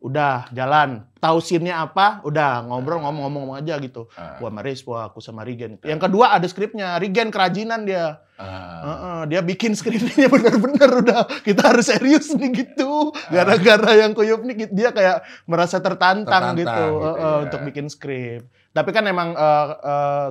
Udah 0.00 0.48
jalan, 0.56 1.04
tahu 1.20 1.44
scene-nya 1.44 1.84
apa, 1.84 2.24
udah 2.24 2.64
ngobrol 2.64 3.04
ngomong-ngomong 3.04 3.60
aja 3.60 3.76
gitu. 3.76 4.08
Ah, 4.16 4.40
Gua 4.40 4.48
sama 4.48 4.64
Rizpo, 4.64 4.96
aku 4.96 5.20
sama 5.20 5.44
Rigen. 5.44 5.76
Yang 5.84 6.08
kedua 6.08 6.32
ada 6.32 6.48
skripnya, 6.48 6.96
Rigen 6.96 7.28
kerajinan 7.28 7.84
dia. 7.84 8.24
ah. 8.40 8.80
Heeh, 8.80 9.20
dia 9.28 9.40
bikin 9.44 9.76
skripnya 9.76 10.24
bener-bener 10.32 11.04
udah 11.04 11.28
kita 11.44 11.68
harus 11.68 11.92
serius 11.92 12.32
nih 12.32 12.64
gitu. 12.64 13.12
Gara-gara 13.28 13.92
yang 14.00 14.16
kuyup 14.16 14.40
nih 14.40 14.72
dia 14.72 14.88
kayak 14.88 15.20
merasa 15.44 15.84
tertantang, 15.84 16.56
Tertantang 16.56 16.56
gitu, 16.56 16.72
gitu, 16.72 17.04
heeh, 17.04 17.20
ya. 17.20 17.42
untuk 17.44 17.60
bikin 17.68 17.86
skrip. 17.92 18.48
Tapi 18.72 18.90
kan 18.96 19.04
emang 19.04 19.36
eh, 19.36 19.66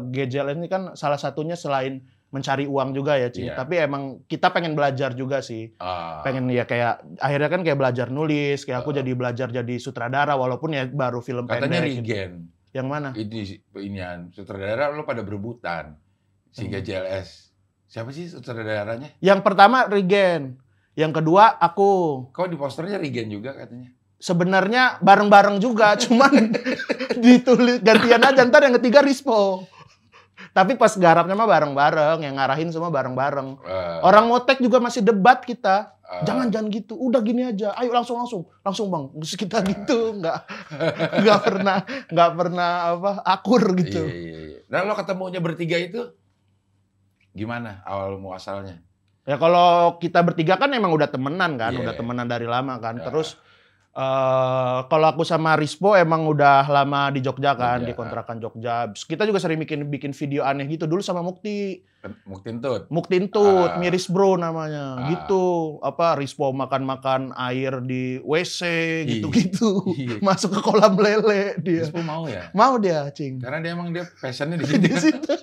GJL 0.01 0.57
ini 0.57 0.65
kan 0.65 0.97
salah 0.97 1.21
satunya 1.21 1.53
selain 1.53 2.01
mencari 2.29 2.65
uang 2.65 2.93
juga 2.93 3.17
ya, 3.17 3.27
Cing. 3.27 3.49
Iya. 3.49 3.57
Tapi 3.57 3.75
emang 3.77 4.03
kita 4.25 4.49
pengen 4.49 4.73
belajar 4.73 5.13
juga 5.13 5.41
sih. 5.41 5.73
Ah. 5.77 6.21
Pengen 6.21 6.45
ya 6.47 6.63
kayak 6.63 7.01
akhirnya 7.17 7.49
kan 7.49 7.61
kayak 7.61 7.75
belajar 7.75 8.07
nulis, 8.07 8.61
kayak 8.61 8.81
aku 8.81 8.93
Oh. 8.93 8.97
jadi 9.01 9.11
belajar 9.13 9.47
jadi 9.49 9.75
sutradara 9.75 10.33
walaupun 10.33 10.71
ya 10.71 10.85
baru 10.85 11.19
film 11.19 11.45
Katanya 11.45 11.81
pendek. 11.81 11.89
gitu. 11.89 12.01
Regen. 12.05 12.31
Yang 12.69 12.87
mana? 12.87 13.09
Ini 13.11 13.39
inian 13.75 14.19
sutradara 14.29 14.89
lo 14.89 15.01
pada 15.01 15.21
berebutan. 15.21 15.97
Si 16.49 16.63
Hmm. 16.63 16.71
GJLS. 16.71 17.49
Siapa 17.85 18.09
sih 18.09 18.29
sutradaranya? 18.29 19.09
Yang 19.17 19.39
pertama 19.41 19.85
Rigen. 19.85 20.61
Yang 20.93 21.11
kedua 21.17 21.57
aku. 21.57 22.25
Kok 22.29 22.45
di 22.45 22.57
posternya 22.57 22.97
Regen 22.97 23.29
juga 23.29 23.53
katanya? 23.55 23.89
sebenarnya 24.19 24.99
bareng-bareng 24.99 25.57
juga, 25.57 25.95
cuman 26.03 26.51
ditulis 27.15 27.79
gantian 27.79 28.19
aja 28.19 28.43
ntar 28.43 28.61
yang 28.61 28.75
ketiga 28.75 28.99
Rispo. 28.99 29.63
Tapi 30.49 30.75
pas 30.75 30.91
garapnya 30.91 31.33
mah 31.33 31.45
bareng-bareng, 31.45 32.19
yang 32.19 32.35
ngarahin 32.35 32.69
semua 32.69 32.89
bareng-bareng. 32.89 33.61
Ah, 33.61 34.01
Orang 34.01 34.27
motek 34.27 34.57
juga 34.57 34.77
masih 34.77 34.99
debat 34.99 35.39
kita. 35.39 35.93
ah. 36.01 36.21
Jangan 36.21 36.49
jangan 36.49 36.67
gitu, 36.69 36.93
udah 36.93 37.21
gini 37.21 37.45
aja. 37.45 37.71
Ayo 37.73 37.89
langsung 37.89 38.17
langsung, 38.17 38.49
langsung 38.59 38.89
bang. 38.89 39.03
Kita 39.15 39.61
gitu, 39.71 40.17
nggak 40.17 40.37
nggak 41.21 41.39
pernah 41.39 41.77
nggak 42.07 42.31
pernah 42.33 42.69
apa 42.91 43.11
akur 43.23 43.61
gitu. 43.77 44.01
Iya, 44.03 44.15
iya, 44.15 44.39
iya. 44.49 44.59
Nah 44.67 44.83
lo 44.83 44.93
ketemunya 44.93 45.37
bertiga 45.37 45.77
itu 45.77 46.01
gimana 47.29 47.85
awal 47.85 48.17
muasalnya? 48.17 48.81
Ya 49.23 49.37
kalau 49.37 50.01
kita 50.01 50.25
bertiga 50.25 50.57
kan 50.57 50.73
emang 50.73 50.89
udah 50.89 51.05
temenan 51.05 51.53
kan, 51.55 51.69
Iya. 51.71 51.85
udah 51.85 51.93
temenan 51.93 52.25
dari 52.25 52.49
lama 52.49 52.81
kan. 52.81 52.97
Ya. 52.97 53.05
Terus 53.05 53.37
eh 53.89 54.77
kalau 54.85 55.07
aku 55.09 55.23
sama 55.23 55.53
Rispo 55.53 55.91
emang 55.93 56.23
udah 56.23 56.63
lama 56.65 57.09
di 57.09 57.19
Jogja 57.19 57.53
kan, 57.53 57.81
Jogja. 57.81 57.87
di 57.87 57.93
kontrakan 57.93 58.37
Jogja. 58.37 58.75
Kita 58.87 59.25
juga 59.25 59.37
sering 59.37 59.57
bikin 59.57 59.85
bikin 59.85 60.11
video 60.11 60.41
aneh 60.41 60.65
gitu 60.65 60.85
dulu 60.85 61.01
sama 61.01 61.19
Mukti. 61.19 61.81
Muktin 62.23 62.63
Tut. 62.63 62.87
Mukti 62.87 63.19
Intut, 63.19 63.75
Ah. 63.75 63.75
Miris 63.75 64.07
Bro 64.07 64.39
namanya. 64.39 65.03
Ah. 65.03 65.07
Gitu. 65.11 65.43
Apa 65.83 66.15
Rispo 66.15 66.47
makan-makan 66.49 67.35
air 67.35 67.83
di 67.83 68.23
WC 68.23 68.61
gitu-gitu. 69.03 69.83
Masuk 70.23 70.55
ke 70.55 70.61
kolam 70.63 70.95
lele 70.95 71.59
dia. 71.59 71.83
Rispo 71.83 71.99
mau 71.99 72.23
ya? 72.23 72.47
Mau 72.55 72.79
dia, 72.79 73.03
Cing. 73.11 73.43
Karena 73.43 73.59
dia 73.59 73.75
emang 73.75 73.91
dia 73.91 74.07
passionnya 74.15 74.55
di 74.55 74.63
di 74.79 74.95
situ. 74.95 75.11
situ. 75.11 75.33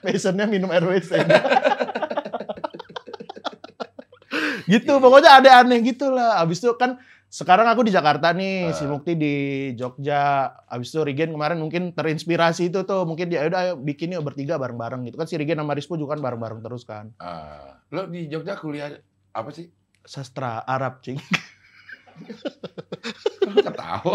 Passionnya 0.00 0.48
minum 0.48 0.72
air 0.72 0.80
WC. 0.80 1.20
gitu, 4.64 4.92
pokoknya 4.96 5.30
ada 5.36 5.50
aneh 5.60 5.84
gitu 5.84 6.08
lah. 6.08 6.40
Abis 6.40 6.58
itu 6.58 6.72
kan 6.74 6.96
sekarang 7.34 7.66
aku 7.66 7.82
di 7.82 7.90
Jakarta 7.90 8.30
nih, 8.30 8.70
si 8.70 8.86
Ah. 8.86 8.94
Mukti 8.94 9.18
di 9.18 9.34
Jogja. 9.74 10.54
Abis 10.70 10.94
itu 10.94 11.02
Rigen 11.02 11.34
kemarin 11.34 11.58
mungkin 11.58 11.90
terinspirasi 11.90 12.70
itu 12.70 12.86
tuh, 12.86 13.02
mungkin 13.02 13.26
dia 13.26 13.42
udah 13.42 13.58
ayo 13.58 13.72
bikin 13.74 14.14
yuk 14.14 14.22
bertiga 14.22 14.54
bareng-bareng 14.54 15.02
gitu 15.02 15.18
kan. 15.18 15.26
Si 15.26 15.34
Rigen 15.34 15.58
sama 15.58 15.74
Rispo 15.74 15.98
juga 15.98 16.14
kan 16.14 16.22
bareng-bareng 16.22 16.62
terus 16.62 16.86
kan. 16.86 17.10
Ah, 17.18 17.82
lo 17.90 18.06
di 18.06 18.30
Jogja 18.30 18.54
kuliah 18.54 18.94
apa 19.34 19.50
sih? 19.50 19.66
Sastra 20.06 20.62
Arab, 20.62 21.02
cing. 21.02 21.18
Ketawa. 23.66 24.14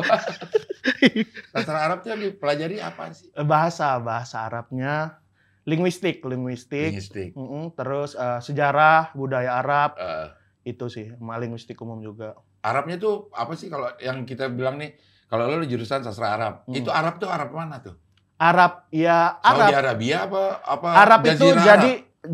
Sastra 1.51 1.77
Arabnya 1.91 2.15
dipelajari 2.15 2.79
apa 2.79 3.11
sih? 3.11 3.27
Bahasa, 3.35 3.99
bahasa 3.99 4.47
Arabnya 4.47 5.19
linguistik, 5.67 6.23
linguistik. 6.23 6.95
Linguistik. 6.95 7.35
Mm-mm, 7.35 7.75
terus 7.75 8.15
eh, 8.15 8.39
sejarah 8.39 9.11
budaya 9.11 9.59
Arab 9.59 9.99
Ah, 9.99 10.31
itu 10.63 10.87
sih, 10.87 11.11
sama 11.19 11.35
linguistik 11.35 11.75
umum 11.83 11.99
juga. 11.99 12.39
Arabnya 12.69 12.95
tuh 12.95 13.33
apa 13.33 13.53
sih 13.53 13.67
kalau 13.67 13.89
yang 13.97 14.23
kita 14.23 14.45
bilang 14.47 14.77
nih 14.77 14.93
kalau 15.25 15.45
lo 15.45 15.61
jurusan 15.61 16.01
sastra 16.01 16.33
Arab, 16.33 16.53
Hmm. 16.65 16.73
itu 16.73 16.89
Arab 16.89 17.17
tuh 17.17 17.27
Arab 17.27 17.49
mana 17.51 17.77
tuh? 17.79 17.93
Arab 18.35 18.87
ya 18.89 19.35
Saudi 19.37 19.61
Arab. 19.67 19.81
Arabia 19.83 20.17
apa 20.23 20.41
apa 20.63 20.87
Arab 20.95 21.21
itu 21.23 21.43
Jazirah 21.43 21.65
jadi 21.65 21.91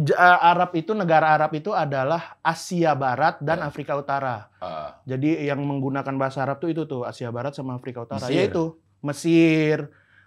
eh, 0.07 0.39
Arab 0.43 0.71
itu 0.73 0.91
negara 0.93 1.27
Arab 1.31 1.51
itu 1.51 1.71
adalah 1.71 2.37
Asia 2.39 2.93
Barat 2.93 3.39
dan 3.39 3.59
Ya. 3.59 3.67
Afrika 3.67 3.93
Utara. 3.95 4.47
Ah, 4.57 5.01
Jadi 5.03 5.43
yang 5.43 5.59
menggunakan 5.59 6.13
bahasa 6.13 6.41
Arab 6.41 6.57
tuh 6.57 6.69
itu 6.69 6.85
tuh 6.85 7.03
Asia 7.03 7.29
Barat 7.29 7.51
sama 7.51 7.73
Afrika 7.73 8.01
Utara. 8.01 8.21
Mesir. 8.21 8.37
Yaitu 8.37 8.63
Mesir, 9.01 9.77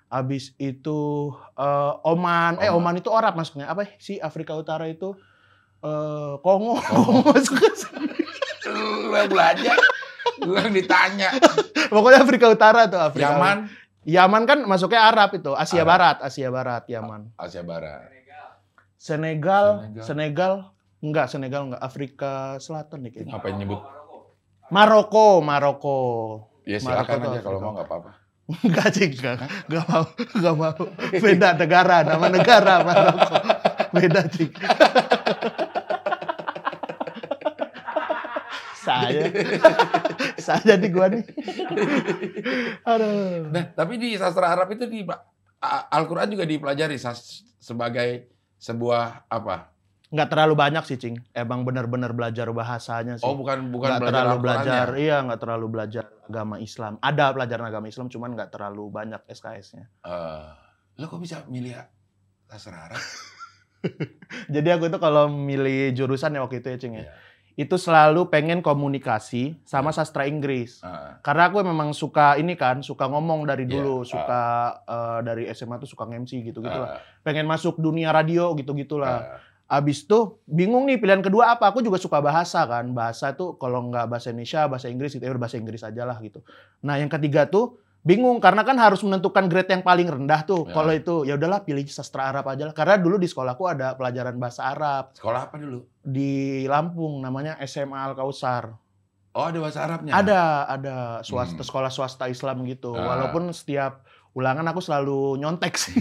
habis 0.09 0.51
itu 0.57 0.99
eh, 1.55 1.93
Oman. 2.05 2.59
Eh 2.59 2.69
Oman. 2.69 2.93
Oman 2.93 2.95
itu 2.99 3.11
Arab 3.11 3.35
masuknya. 3.35 3.67
Apa 3.67 3.87
sih 3.97 4.19
Afrika 4.19 4.53
Utara 4.53 4.87
itu? 4.87 5.15
Eh 5.79 6.33
Kongo, 6.43 6.75
Kongo 6.83 7.23
masuk 7.33 7.55
ke 7.55 7.71
lo 10.45 10.55
yang 10.57 10.75
ditanya. 10.75 11.31
Pokoknya 11.93 12.21
Afrika 12.23 12.47
Utara 12.53 12.87
tuh 12.87 13.01
Afrika. 13.01 13.35
Yaman, 13.35 13.57
Yaman 14.05 14.43
kan 14.49 14.59
masuknya 14.65 15.09
Arab 15.09 15.37
itu, 15.37 15.53
Asia 15.53 15.83
Arab. 15.83 15.89
Barat, 15.89 16.17
Asia 16.25 16.49
Barat, 16.49 16.83
Yaman. 16.89 17.21
Asia 17.37 17.63
Barat. 17.65 18.09
Senegal, 18.99 19.67
Senegal. 19.79 20.03
Senegal, 20.03 20.53
enggak 20.99 21.27
Senegal 21.31 21.63
enggak 21.71 21.83
Afrika 21.87 22.33
Selatan 22.59 23.07
nih 23.07 23.11
kayaknya. 23.15 23.33
Apa 23.39 23.47
yang 23.49 23.59
nyebut? 23.63 23.81
Maroko, 24.69 25.41
Maroko. 25.41 26.01
Ya 26.67 26.83
Maroko 26.83 27.07
silakan 27.07 27.17
tuh 27.23 27.31
aja 27.31 27.41
kalau 27.41 27.59
mau 27.63 27.73
nggak 27.79 27.89
apa-apa. 27.89 28.11
Enggak 28.65 28.97
sih, 28.97 29.13
enggak, 29.13 29.45
enggak 29.69 29.85
mau, 29.93 30.09
enggak 30.09 30.55
mau. 30.57 30.85
Beda 31.21 31.53
negara, 31.53 32.01
nama 32.01 32.27
negara 32.33 32.75
Maroko. 32.81 33.37
Beda 33.93 34.25
sih. 34.33 34.49
saya, 38.89 39.23
saya 40.49 40.75
di 40.81 40.89
gua 40.89 41.13
nih. 41.13 41.25
Aduh. 42.91 43.53
Nah, 43.53 43.65
tapi 43.77 44.01
di 44.01 44.17
sastra 44.17 44.57
Arab 44.57 44.73
itu 44.73 44.89
di 44.89 45.05
Al-Qur'an 45.93 46.33
juga 46.33 46.49
dipelajari 46.49 46.97
sebagai 47.61 48.33
sebuah 48.57 49.29
apa? 49.29 49.77
Enggak 50.09 50.29
terlalu 50.33 50.55
banyak 50.57 50.85
sih, 50.89 50.97
Cing. 50.97 51.21
Emang 51.37 51.69
benar-benar 51.69 52.17
belajar 52.17 52.49
bahasanya 52.49 53.21
sih. 53.21 53.29
Oh, 53.29 53.37
bukan 53.37 53.69
bukan 53.69 53.93
nggak 53.93 54.01
belajar 54.01 54.17
terlalu 54.25 54.39
belajar, 54.41 54.87
iya 54.97 55.17
nggak 55.21 55.41
terlalu 55.45 55.67
belajar 55.69 56.05
agama 56.25 56.57
Islam. 56.57 56.93
Ada 57.05 57.25
pelajaran 57.37 57.67
agama 57.69 57.87
Islam, 57.93 58.07
cuman 58.09 58.31
nggak 58.33 58.51
terlalu 58.57 58.85
banyak 58.89 59.21
SKS-nya. 59.29 59.85
Eh, 60.09 60.49
lo 60.97 61.05
kok 61.13 61.21
bisa 61.21 61.45
milih 61.53 61.77
sastra 62.49 62.89
Arab? 62.89 63.03
Jadi 64.55 64.69
aku 64.73 64.89
tuh 64.89 64.97
kalau 64.97 65.29
milih 65.29 65.93
jurusan 65.93 66.35
ya 66.35 66.41
waktu 66.41 66.65
itu 66.65 66.69
ya, 66.73 66.79
Cing 66.81 66.95
ya. 66.97 67.05
Iya. 67.05 67.28
Itu 67.59 67.75
selalu 67.75 68.31
pengen 68.31 68.63
komunikasi 68.63 69.59
sama 69.67 69.91
sastra 69.91 70.31
Inggris. 70.31 70.79
Ah, 70.79 71.19
Karena 71.27 71.51
aku 71.51 71.59
memang 71.67 71.91
suka 71.91 72.39
ini 72.39 72.55
kan, 72.55 72.87
suka 72.87 73.11
ngomong 73.11 73.43
dari 73.45 73.67
Iya, 73.67 73.83
dulu, 73.83 73.97
ah. 73.99 74.07
suka 74.07 74.41
eh, 74.87 75.19
dari 75.27 75.43
SMA 75.51 75.83
tuh 75.83 75.91
suka 75.91 76.07
MC 76.07 76.39
gitu-gitu 76.47 76.71
lah. 76.71 77.03
ah, 77.03 77.03
Pengen 77.27 77.51
masuk 77.51 77.75
dunia 77.77 78.15
radio 78.15 78.55
gitu-gitulah. 78.55 79.43
ah. 79.67 79.77
Abis 79.83 80.07
tuh 80.07 80.41
bingung 80.49 80.87
nih 80.89 80.97
pilihan 80.97 81.21
kedua 81.21 81.53
apa? 81.53 81.69
Aku 81.69 81.83
juga 81.83 81.99
suka 81.99 82.23
bahasa 82.23 82.63
kan. 82.65 82.89
Bahasa 82.95 83.35
tuh 83.35 83.59
kalau 83.59 83.91
nggak 83.91 84.07
bahasa 84.07 84.31
Indonesia, 84.31 84.65
bahasa 84.65 84.87
Inggris 84.89 85.13
gitu 85.13 85.27
ya 85.27 85.35
bahasa 85.35 85.61
Inggris 85.61 85.83
aja 85.85 86.09
lah 86.09 86.17
gitu. 86.23 86.41
Nah 86.81 86.97
yang 86.97 87.11
ketiga 87.11 87.45
tuh 87.45 87.77
bingung 88.09 88.41
karena 88.41 88.65
kan 88.65 88.81
harus 88.81 89.05
menentukan 89.05 89.45
grade 89.47 89.69
yang 89.69 89.85
paling 89.85 90.09
rendah 90.09 90.41
tuh. 90.43 90.65
Ya. 90.65 90.73
Kalau 90.73 90.93
itu 90.97 91.15
ya 91.29 91.37
udahlah 91.37 91.61
pilih 91.61 91.85
sastra 91.87 92.33
Arab 92.33 92.49
aja 92.49 92.65
lah. 92.65 92.75
Karena 92.75 92.97
dulu 92.97 93.21
di 93.21 93.29
sekolahku 93.29 93.69
ada 93.69 93.93
pelajaran 93.93 94.41
bahasa 94.41 94.65
Arab 94.65 95.13
Sekolah 95.13 95.45
apa 95.45 95.61
dulu? 95.61 95.85
di 96.01 96.65
Lampung 96.65 97.21
namanya 97.21 97.61
SMA 97.63 98.01
Al 98.01 98.17
Kausar. 98.17 98.73
Oh, 99.37 99.45
ada 99.45 99.61
bahasa 99.61 99.85
Arabnya. 99.85 100.17
Ada 100.17 100.41
ada 100.67 100.97
swasta 101.21 101.61
Hmm. 101.61 101.69
sekolah 101.69 101.91
swasta 101.93 102.25
Islam 102.27 102.65
gitu. 102.65 102.97
Ah. 102.97 103.13
Walaupun 103.13 103.53
setiap 103.53 104.03
ulangan 104.37 104.67
aku 104.71 104.81
selalu 104.85 105.41
nyontek 105.41 105.75
sih. 105.75 105.97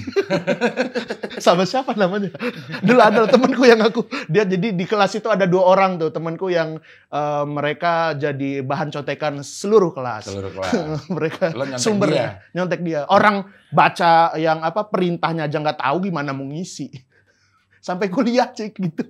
Sama 1.46 1.64
siapa 1.64 1.96
namanya? 1.96 2.30
Dulu 2.84 3.00
ada 3.00 3.26
temanku 3.26 3.64
yang 3.64 3.82
aku 3.82 4.06
dia 4.28 4.44
jadi 4.44 4.76
di 4.76 4.86
kelas 4.86 5.18
itu 5.18 5.32
ada 5.32 5.48
dua 5.48 5.64
orang 5.64 5.98
tuh 5.98 6.12
temanku 6.12 6.52
yang 6.52 6.78
eh, 7.12 7.46
mereka 7.48 8.14
jadi 8.14 8.62
bahan 8.62 8.92
contekan 8.92 9.42
seluruh 9.42 9.96
kelas. 9.96 10.28
Seluruh 10.28 10.52
kelas. 10.58 10.72
mereka 11.08 11.46
nyontek 11.56 11.80
sumbernya 11.80 12.26
dia. 12.28 12.54
nyontek 12.54 12.82
dia. 12.84 13.02
Orang 13.08 13.48
baca 13.72 14.36
yang 14.36 14.62
apa 14.62 14.86
perintahnya 14.88 15.48
aja 15.48 15.58
nggak 15.58 15.80
tahu 15.80 16.12
gimana 16.12 16.36
mau 16.36 16.46
ngisi. 16.46 16.92
Sampai 17.88 18.12
kuliah 18.12 18.52
cek 18.52 18.76
gitu. 18.76 19.06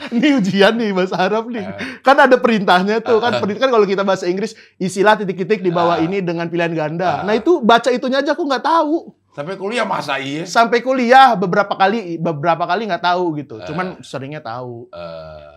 Ini 0.14 0.28
ujian 0.34 0.74
nih 0.74 0.90
bahasa 0.90 1.16
Arab 1.16 1.46
nih. 1.46 1.62
Eh, 1.62 2.00
Kan 2.00 2.16
ada 2.16 2.34
perintahnya 2.34 2.98
tuh 2.98 3.18
kan 3.18 3.38
perintah 3.38 3.60
kan 3.60 3.70
kalau 3.70 3.84
kita 3.84 4.00
bahasa 4.00 4.24
Inggris 4.24 4.52
istilah 4.76 5.14
titik-titik 5.14 5.60
di 5.60 5.68
bawah 5.68 5.96
Ah. 5.96 6.02
ini 6.02 6.20
dengan 6.20 6.46
pilihan 6.46 6.70
ganda. 6.70 7.20
Ah. 7.20 7.24
Nah 7.24 7.34
itu 7.34 7.60
baca 7.60 7.88
itunya 7.88 8.18
aja 8.18 8.32
aku 8.32 8.44
nggak 8.44 8.64
tahu. 8.64 9.16
sampai 9.30 9.54
kuliah 9.54 9.84
masa 9.84 10.18
iya? 10.18 10.42
Sampai 10.42 10.80
kuliah 10.80 11.32
beberapa 11.34 11.70
kali 11.72 12.18
beberapa 12.18 12.66
kali 12.66 12.84
nggak 12.84 13.04
tahu 13.04 13.38
gitu. 13.38 13.56
Ah. 13.56 13.64
Cuman 13.64 13.86
seringnya 14.00 14.40
tahu. 14.40 14.90
Eh, 14.90 15.52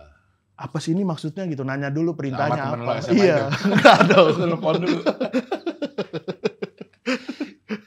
Apa 0.54 0.78
sih 0.78 0.94
ini 0.94 1.02
maksudnya 1.02 1.42
gitu? 1.44 1.62
Nanya 1.62 1.90
dulu 1.90 2.14
perintahnya 2.14 2.70
temen 2.70 2.86
apa. 2.86 3.02
Iya. 3.10 3.50
Enggak 3.50 3.98
dong. 4.10 4.34
telepon 4.46 4.74
dulu. 4.78 5.00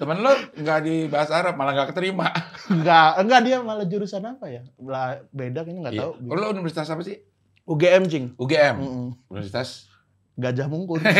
Temen 0.07 0.23
lo 0.23 0.31
nggak 0.31 0.79
di 0.87 1.11
bahasa 1.11 1.35
Arab, 1.35 1.59
malah 1.59 1.75
nggak 1.75 1.91
keterima. 1.91 2.31
Enggak, 2.71 3.19
enggak 3.19 3.41
dia 3.43 3.59
malah 3.59 3.83
jurusan 3.83 4.23
apa 4.23 4.47
ya? 4.47 4.63
Lah, 4.79 5.19
beda 5.35 5.67
kayaknya 5.67 5.81
nggak 5.83 5.95
Iya. 5.99 6.03
tahu. 6.07 6.31
Oh, 6.31 6.35
Lo 6.39 6.47
universitas 6.55 6.87
apa 6.87 7.03
sih? 7.03 7.19
UGM 7.67 8.07
cing. 8.07 8.31
UGM. 8.39 8.75
Mm-mm. 8.79 9.07
Universitas 9.27 9.91
Gajah 10.39 10.71
Mungkur. 10.71 11.03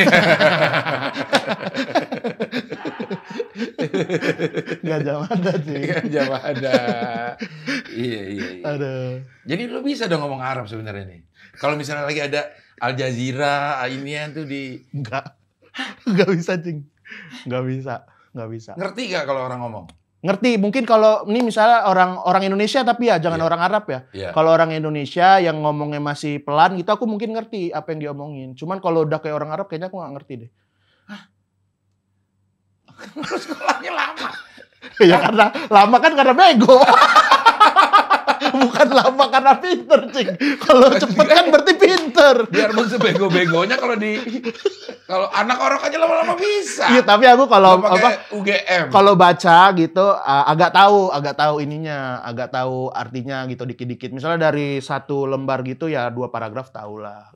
Gajah 4.84 5.16
Mada 5.20 5.54
sih. 5.60 5.84
Jawa 6.08 6.38
ada. 6.40 6.74
Iya, 7.92 8.22
iya, 8.24 8.48
iya. 8.56 8.64
Ada. 8.64 8.94
Jadi 9.44 9.64
lo 9.68 9.84
bisa 9.84 10.08
dong 10.08 10.24
ngomong 10.24 10.40
Arab 10.40 10.72
sebenarnya 10.72 11.04
nih. 11.08 11.22
Kalau 11.58 11.76
misalnya 11.76 12.08
lagi 12.08 12.24
ada 12.24 12.56
Al 12.80 12.96
Jazeera, 12.96 13.84
inian 13.90 14.32
tuh 14.32 14.46
di 14.46 14.80
Enggak. 14.94 15.36
Enggak 16.06 16.30
bisa, 16.32 16.56
Cing. 16.56 16.88
Enggak 17.44 17.64
bisa. 17.68 17.96
Enggak 18.38 18.50
bisa. 18.54 18.72
ngerti 18.78 19.02
gak 19.10 19.26
kalau 19.26 19.42
orang 19.44 19.60
ngomong? 19.66 19.86
Ngerti, 20.18 20.58
mungkin 20.58 20.82
kalau 20.82 21.26
ini 21.26 21.46
misalnya 21.46 21.86
orang 21.86 22.18
orang 22.18 22.42
Indonesia 22.42 22.82
tapi 22.82 23.06
ya 23.06 23.18
jangan 23.18 23.38
Iya. 23.38 23.48
orang 23.50 23.62
Arab 23.62 23.84
ya. 23.86 24.00
Iya. 24.14 24.30
Kalau 24.34 24.50
orang 24.50 24.74
Indonesia 24.74 25.38
yang 25.38 25.62
ngomongnya 25.62 26.02
masih 26.02 26.42
pelan 26.42 26.74
gitu 26.74 26.90
aku 26.90 27.06
mungkin 27.06 27.34
ngerti 27.34 27.70
apa 27.70 27.94
yang 27.94 28.10
diomongin. 28.10 28.54
Cuman 28.54 28.78
kalau 28.78 29.06
udah 29.06 29.18
kayak 29.18 29.34
orang 29.34 29.54
Arab 29.54 29.70
kayaknya 29.70 29.90
aku 29.90 29.98
nggak 29.98 30.14
ngerti 30.18 30.34
deh. 30.42 30.52
Sekolahnya 33.46 33.92
lama. 33.94 34.30
ya 35.10 35.18
karena 35.22 35.46
lama 35.70 35.98
kan 35.98 36.12
karena 36.18 36.34
bego. 36.34 36.78
Bukan 38.58 38.88
lama 38.90 39.26
karena 39.30 39.54
pinter, 39.62 40.00
Cing. 40.12 40.30
Kalau 40.58 40.90
cepet 40.94 41.28
kan 41.28 41.46
berarti 41.54 41.74
pinter. 41.78 42.36
Biar 42.50 42.72
pun 42.74 42.86
sebego-begonya 42.90 43.76
kalau 43.78 43.96
di 43.96 44.18
kalau 45.08 45.28
anak 45.32 45.58
orang 45.62 45.80
aja 45.82 45.98
lama-lama 45.98 46.34
bisa. 46.36 46.92
Iya, 46.92 47.02
tapi 47.06 47.24
aku 47.30 47.48
kalau 47.48 47.80
apa 47.80 48.28
UGM. 48.36 48.92
kalau 48.92 49.14
baca 49.16 49.72
gitu 49.80 50.04
uh, 50.04 50.44
agak 50.50 50.76
tahu, 50.76 51.10
agak 51.16 51.36
tahu 51.40 51.64
ininya, 51.64 52.20
agak 52.28 52.52
tahu 52.52 52.92
artinya 52.92 53.48
gitu 53.48 53.64
dikit-dikit. 53.64 54.12
Misalnya 54.12 54.52
dari 54.52 54.84
satu 54.84 55.24
lembar 55.30 55.64
gitu 55.64 55.88
ya 55.88 56.12
dua 56.12 56.28
paragraf 56.28 56.74
tahu 56.76 57.00
lah. 57.00 57.32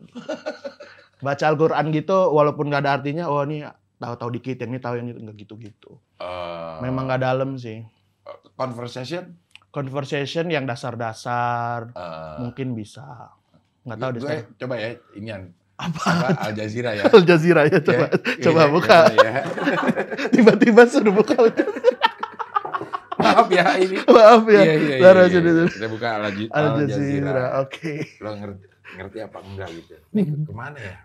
Baca 1.21 1.45
Al-Qur'an 1.47 1.93
gitu 1.93 2.33
walaupun 2.33 2.67
nggak 2.67 2.81
ada 2.83 2.91
artinya, 2.97 3.29
oh 3.29 3.45
ini 3.45 3.61
tahu-tahu 4.01 4.41
dikit, 4.41 4.57
yang 4.65 4.73
ini 4.73 4.79
tahu 4.81 4.93
yang 4.97 5.07
ini 5.13 5.21
nggak 5.21 5.37
gitu-gitu. 5.45 6.01
Eh, 6.17 6.75
Memang 6.81 7.05
nggak 7.05 7.21
dalam 7.21 7.55
sih. 7.55 7.85
conversation 8.53 9.40
Conversation 9.71 10.51
yang 10.51 10.67
dasar-dasar 10.67 11.95
eh, 11.95 12.35
mungkin 12.43 12.75
bisa. 12.75 13.31
Nggak 13.87 13.97
tahu 13.97 14.09
deh 14.13 14.21
coba 14.59 14.75
ya 14.77 14.89
inian 15.15 15.41
Apa? 15.79 16.01
apa 16.05 16.27
Al 16.45 16.53
Jazeera 16.53 16.91
ya. 16.93 17.03
Al 17.15 17.23
Jazeera 17.25 17.61
ya 17.65 17.79
coba 17.81 18.05
Ya, 18.11 18.43
coba 18.45 18.61
iya, 18.61 18.69
buka. 18.69 18.99
iya, 19.09 19.29
ya. 19.31 19.33
Tiba-tiba 20.35 20.81
suruh 20.85 21.09
buka. 21.15 21.33
Maaf 23.17 23.47
ya 23.49 23.65
ini. 23.81 23.97
Maaf 24.05 24.43
ya. 24.45 24.61
Iya, 24.61 24.73
iya, 24.77 24.95
iya, 25.01 25.39
iya. 25.41 25.65
Kita 25.65 25.87
buka 25.89 26.07
Al, 26.19 26.29
Jazeera. 26.29 26.53
Al 26.53 26.67
Jazeera. 26.85 27.45
Oke. 27.65 27.93
Lo 28.21 28.29
ngerti, 28.37 28.65
ngerti 28.99 29.17
apa 29.23 29.37
enggak 29.41 29.69
gitu. 29.73 29.95
Nih 30.13 30.25
ke 30.29 30.53
mana 30.53 30.77
ya? 30.77 30.97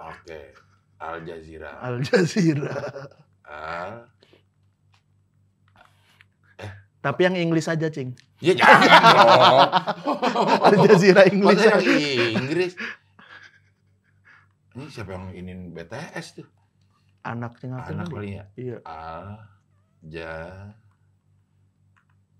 Oke. 0.00 0.40
Al 0.98 1.16
Jazeera. 1.22 1.70
Al 1.84 1.96
Jazeera. 2.02 2.74
Al. 3.46 4.15
Tapi 7.06 7.22
yang 7.22 7.38
Inggris 7.38 7.70
aja, 7.70 7.86
Cing. 7.86 8.18
Ya 8.42 8.50
jangan 8.58 8.82
dong. 9.14 10.58
Al 10.58 10.74
Jazeera 10.90 11.22
Inggris. 11.30 11.54
Yang 11.62 11.86
Inggris? 12.34 12.72
Ini 14.74 14.84
siapa 14.90 15.14
yang 15.14 15.30
ingin 15.30 15.70
BTS 15.70 16.42
tuh? 16.42 16.48
Anak 17.22 17.62
Cing 17.62 17.78
apa 17.78 17.94
Anak 17.94 18.10
kali 18.10 18.42
ya? 18.42 18.44
Iya. 18.58 18.76
Al 18.82 19.38
Ja 20.02 20.34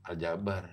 Al 0.02 0.14
Jabar. 0.18 0.66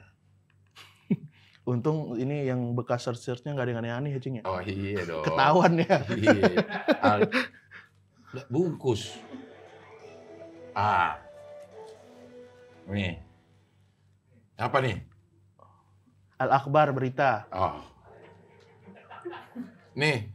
Untung 1.70 2.18
ini 2.18 2.50
yang 2.50 2.74
bekas 2.74 3.06
search-searchnya 3.06 3.54
nggak 3.54 3.66
ada 3.70 3.72
yang 3.78 3.82
aneh-aneh 3.86 4.12
ya, 4.18 4.20
Cing 4.26 4.42
ya. 4.42 4.44
Oh 4.50 4.58
iya 4.66 5.06
dong. 5.06 5.22
Ketahuan 5.22 5.74
ya. 5.78 5.96
Iya. 6.18 6.50
Al 6.98 7.20
bungkus. 8.50 9.14
Ah. 10.74 11.22
Nih. 12.90 13.23
Apa 14.64 14.80
nih? 14.80 14.96
Al 16.40 16.50
Akbar 16.56 16.96
berita. 16.96 17.44
Oh. 17.52 17.84
Nih. 19.92 20.32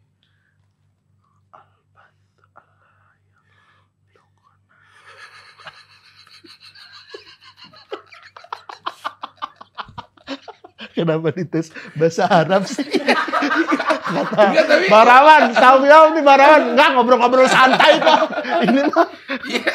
Kenapa 10.93 11.31
dites 11.33 11.73
bahasa 11.97 12.29
Arab 12.29 12.69
sih? 12.69 12.85
Kata 12.85 14.45
Barawan, 14.93 15.55
tahu 15.57 15.87
jawab 15.88 16.11
nih 16.12 16.25
Barawan. 16.27 16.62
Enggak 16.77 16.88
ngobrol-ngobrol 16.93 17.49
santai 17.49 17.97
kok. 17.97 18.29
Ini 18.67 18.81
mah 18.93 19.09
Iya. 19.49 19.73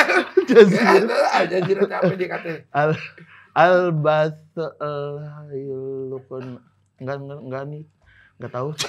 Al 1.33 1.45
Jazeera 1.49 1.85
apa 1.97 2.13
dia 2.13 2.27
katanya? 2.29 2.61
Al 3.53 3.93
Batalukun 3.93 4.65
enggak 6.97 7.17
enggak 7.21 7.39
enggak 7.45 7.63
nih. 7.69 7.85
Enggak 8.41 8.51
tahu. 8.51 8.73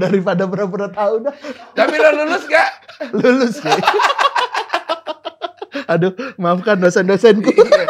Daripada 0.00 0.44
pura-pura 0.44 0.92
tahu 0.92 1.24
dah 1.24 1.32
Tapi 1.72 1.96
lo 1.96 2.12
lulus 2.12 2.44
gak? 2.44 2.70
lulus 3.14 3.56
ya. 3.64 3.72
Aduh, 5.96 6.12
maafkan 6.36 6.76
dosen-dosenku. 6.76 7.48
Iya. 7.48 7.88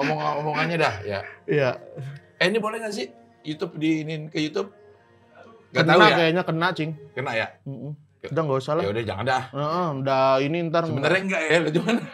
Omong-omongannya 0.00 0.80
dah 0.80 0.94
ya. 1.04 1.20
Iya. 1.44 1.76
Eh 2.40 2.48
ini 2.48 2.56
boleh 2.56 2.80
gak 2.80 2.96
sih 2.96 3.12
YouTube 3.44 3.76
diinin 3.76 4.32
ke 4.32 4.40
YouTube? 4.40 4.72
Gak 5.76 5.84
Kena 5.84 5.92
tahu 5.92 6.08
ya? 6.08 6.16
kayaknya 6.16 6.42
kena, 6.48 6.72
Cing. 6.72 6.96
Kena 7.12 7.36
ya? 7.36 7.52
Mm-mm. 7.68 7.92
Udah 8.22 8.42
nggak 8.46 8.60
usah 8.62 8.78
lah. 8.78 8.86
Ya 8.86 8.90
udah 8.94 9.02
jangan 9.04 9.24
dah. 9.26 9.42
Heeh, 9.50 9.86
udah 9.98 10.38
ini 10.40 10.62
ntar 10.70 10.86
Sebenarnya 10.86 11.20
enggak 11.26 11.42
ya, 11.42 11.58
lo 11.58 11.70
cuman 11.74 11.96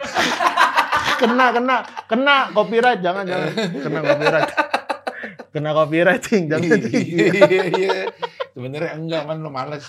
kena 1.19 1.45
kena 1.51 1.75
kena 2.07 2.35
copyright 2.49 2.99
jangan 2.99 3.23
jangan 3.23 3.51
kena 3.75 3.99
copyright 4.01 4.49
kena 5.49 5.69
copyright 5.73 6.21
cing 6.21 6.47
jangan 6.47 6.79
cing 6.79 6.93
Iya, 6.95 7.63
iya. 7.69 7.97
Sebenarnya 8.49 8.91
enggak 8.93 9.23
kan 9.23 9.37
lo 9.37 9.47
males. 9.47 9.85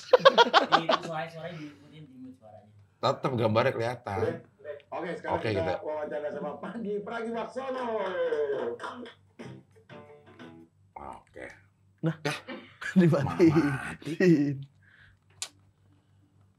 Tetap 3.01 3.33
gambarnya 3.33 3.73
kelihatan. 3.73 4.45
Oke, 4.91 5.09
sekarang 5.17 5.39
Oke, 5.39 5.49
kita 5.49 5.63
kita- 5.65 5.81
wawancara 5.81 6.29
sama 6.31 6.51
Pandi 6.59 6.99
Pragiwaksono. 7.01 7.87
Oke. 10.95 11.47
dimatiin 12.93 14.57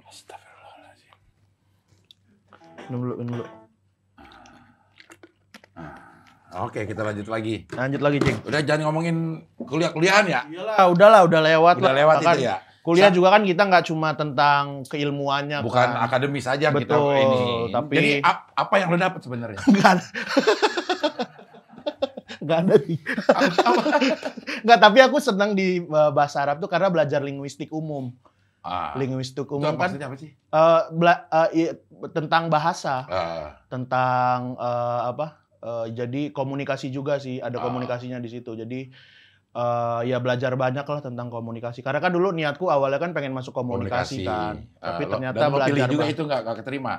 Astagfirullahaladzim. 0.01 1.15
minum 2.85 2.99
dulu 3.01 3.13
minum 3.17 3.33
dulu 3.35 3.45
Oke, 6.53 6.83
kita 6.83 6.99
lanjut 7.01 7.25
lagi. 7.25 7.63
lanjut 7.69 7.99
lagi 7.99 8.17
cing 8.19 8.37
Udah 8.43 8.59
jangan 8.59 8.81
ngomongin 8.85 9.17
kuliah-kuliahan 9.57 10.25
ya. 10.25 10.41
iyalah 10.45 10.87
udahlah 10.87 11.21
udah 11.23 11.39
lewat 11.41 11.75
Udah 11.75 11.85
lah 11.85 11.95
lewat 11.95 12.15
Kan 12.17 12.35
itu 12.35 12.43
ya. 12.43 12.55
Kuliah 12.81 13.07
Sa- 13.07 13.15
juga 13.15 13.29
kan 13.29 13.45
kita 13.45 13.61
nggak 13.63 13.85
cuma 13.85 14.09
tentang 14.11 14.63
keilmuannya 14.83 15.61
bukan 15.61 15.87
kan. 15.87 16.01
akademis 16.01 16.43
saja 16.43 16.73
kita 16.73 16.91
Betul, 16.91 17.13
ini. 17.15 17.41
tapi- 17.69 17.95
Jadi 17.95 18.09
ap- 18.21 18.49
apa 18.51 18.73
yang 18.75 18.89
lo 18.89 18.97
dapat 18.97 19.21
sebenarnya? 19.21 19.59
Nggak 19.69 19.89
ada. 19.91 20.05
Nggak 22.41 22.57
ada 22.59 22.75
sih. 22.79 22.97
Nggak, 24.61 24.79
tapi 24.81 24.97
aku 24.99 25.17
senang 25.19 25.53
di 25.53 25.77
uh, 25.79 26.09
bahasa 26.09 26.41
Arab 26.41 26.57
tuh 26.57 26.65
karena 26.65 26.89
belajar 26.89 27.21
linguistik 27.21 27.69
umum. 27.69 28.09
Ah, 28.59 28.93
Linguistik 28.93 29.41
itu 29.41 29.53
umum 29.55 29.73
kan 29.73 29.89
maksudnya 29.89 30.05
apa 30.05 30.17
sih? 30.17 30.29
uh, 30.51 30.85
bela- 30.91 31.25
uh, 31.27 31.49
i- 31.51 31.73
tentang 32.09 32.45
bahasa, 32.47 33.05
Ah, 33.05 33.57
tentang 33.67 34.53
uh, 34.55 35.01
apa? 35.07 35.40
Uh, 35.61 35.87
jadi 35.87 36.29
komunikasi 36.29 36.89
juga 36.89 37.17
sih, 37.17 37.37
ada 37.37 37.57
Ah. 37.57 37.63
komunikasinya 37.63 38.17
di 38.17 38.27
situ. 38.27 38.51
Jadi 38.51 38.91
uh, 39.51 40.01
ya 40.01 40.17
belajar 40.17 40.53
banyak 40.53 40.83
lah 40.83 40.99
tentang 40.99 41.27
komunikasi. 41.27 41.79
Karena 41.79 41.97
kan 41.97 42.09
dulu 42.09 42.29
niatku 42.29 42.65
awalnya 42.65 42.97
kan 42.97 43.11
pengen 43.11 43.31
masuk 43.31 43.51
komunikasi, 43.51 44.23
kan, 44.23 44.67
Ah, 44.75 44.93
tapi 44.93 45.03
lo- 45.03 45.11
ternyata 45.11 45.37
dan 45.37 45.49
belajar 45.49 45.87
juga 45.87 46.05
itu 46.05 46.21
nggak 46.21 46.41
nggak 46.41 46.57
keterima 46.59 46.93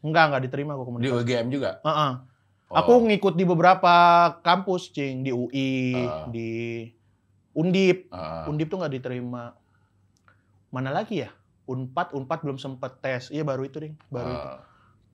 enggak 0.00 0.24
enggak 0.26 0.42
diterima 0.42 0.72
kok 0.72 0.80
di 0.80 0.86
komunikasi. 0.86 1.16
UGM 1.20 1.46
juga. 1.50 1.70
Heeh. 1.82 2.12
Oh. 2.66 2.76
Aku 2.78 3.02
ngikut 3.02 3.34
di 3.34 3.44
beberapa 3.44 3.94
kampus, 4.40 4.88
Cing, 4.90 5.20
di 5.20 5.30
UI, 5.30 5.92
Ah. 5.98 6.24
di 6.26 6.50
Undip. 7.52 8.06
Ah, 8.08 8.46
Undip 8.46 8.66
tuh 8.66 8.78
nggak 8.78 8.94
diterima. 8.94 9.52
Mana 10.70 10.88
lagi 10.88 11.20
ya? 11.20 11.34
Unpad, 11.66 12.14
Unpad 12.14 12.38
belum 12.40 12.56
sempet 12.56 12.98
tes. 12.98 13.28
Iya 13.28 13.42
baru 13.42 13.62
itu, 13.62 13.76
Ding. 13.76 13.94
Baru 14.06 14.30
itu. 14.30 14.48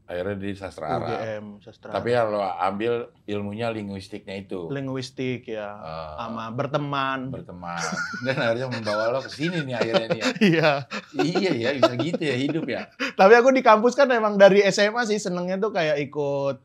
Ah. 0.07 0.09
akhirnya 0.09 0.37
di 0.37 0.51
sastra 0.53 0.87
Arab. 0.89 1.11
UGM, 1.11 1.45
sastra. 1.59 1.91
Tapi 1.91 2.09
ya 2.09 2.23
lo 2.23 2.39
ambil 2.41 2.93
ilmunya 3.25 3.69
linguistiknya 3.69 4.39
itu. 4.39 4.71
linguistik 4.71 5.45
ya, 5.45 5.67
Ah, 5.67 6.15
sama 6.23 6.49
berteman. 6.51 7.29
berteman 7.29 7.83
dan 8.23 8.37
akhirnya 8.37 8.69
membawa 8.69 9.11
lo 9.11 9.21
ke 9.21 9.29
sini 9.29 9.63
nih 9.63 9.75
akhirnya 9.75 10.07
nih 10.09 10.21
ya. 10.21 10.27
Iya. 10.47 10.71
iya 11.19 11.51
ya 11.53 11.69
bisa 11.75 11.95
gitu 11.97 12.23
ya 12.23 12.37
hidup 12.37 12.65
ya 12.65 12.87
Tapi 13.13 13.33
aku 13.35 13.51
di 13.51 13.61
kampus 13.61 13.93
kan 13.93 14.07
emang 14.09 14.35
dari 14.35 14.63
SMA 14.65 15.03
sih 15.05 15.19
senengnya 15.19 15.59
tuh 15.59 15.71
kayak 15.71 15.99
ikut 16.01 16.57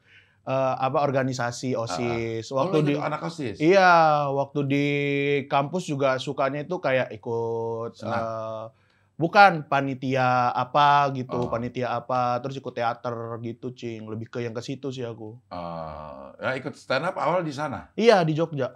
eh, 0.43 0.75
apa 0.79 0.97
organisasi 0.99 1.73
OSIS. 1.73 2.45
waktu 2.47 2.77
Waktu 2.77 2.77
di 2.83 2.93
Oh, 2.93 3.03
anak 3.03 3.21
osis 3.23 3.57
Iya, 3.57 3.93
waktu 4.27 4.59
di 4.63 4.87
kampus 5.45 5.85
juga 5.85 6.17
sukanya 6.17 6.61
itu 6.61 6.77
kayak 6.77 7.09
ikut 7.11 7.93
Senam. 7.95 8.13
eh, 8.13 8.65
bukan 9.21 9.69
panitia 9.69 10.49
apa 10.49 11.13
gitu, 11.13 11.45
Oh. 11.45 11.47
panitia 11.47 11.93
apa, 11.93 12.41
terus 12.41 12.57
ikut 12.57 12.73
teater 12.73 13.13
gitu, 13.39 13.69
Cing. 13.71 14.09
Lebih 14.09 14.27
ke 14.27 14.41
yang 14.41 14.51
ke 14.51 14.59
situ 14.59 14.89
sih 14.89 15.05
aku. 15.05 15.37
Eh, 15.47 16.25
ya 16.41 16.57
ikut 16.57 16.73
stand 16.73 17.05
up 17.05 17.15
awal 17.15 17.45
di 17.45 17.53
sana 17.53 17.93
Iya, 17.93 18.25
di 18.25 18.33
Jogja. 18.33 18.73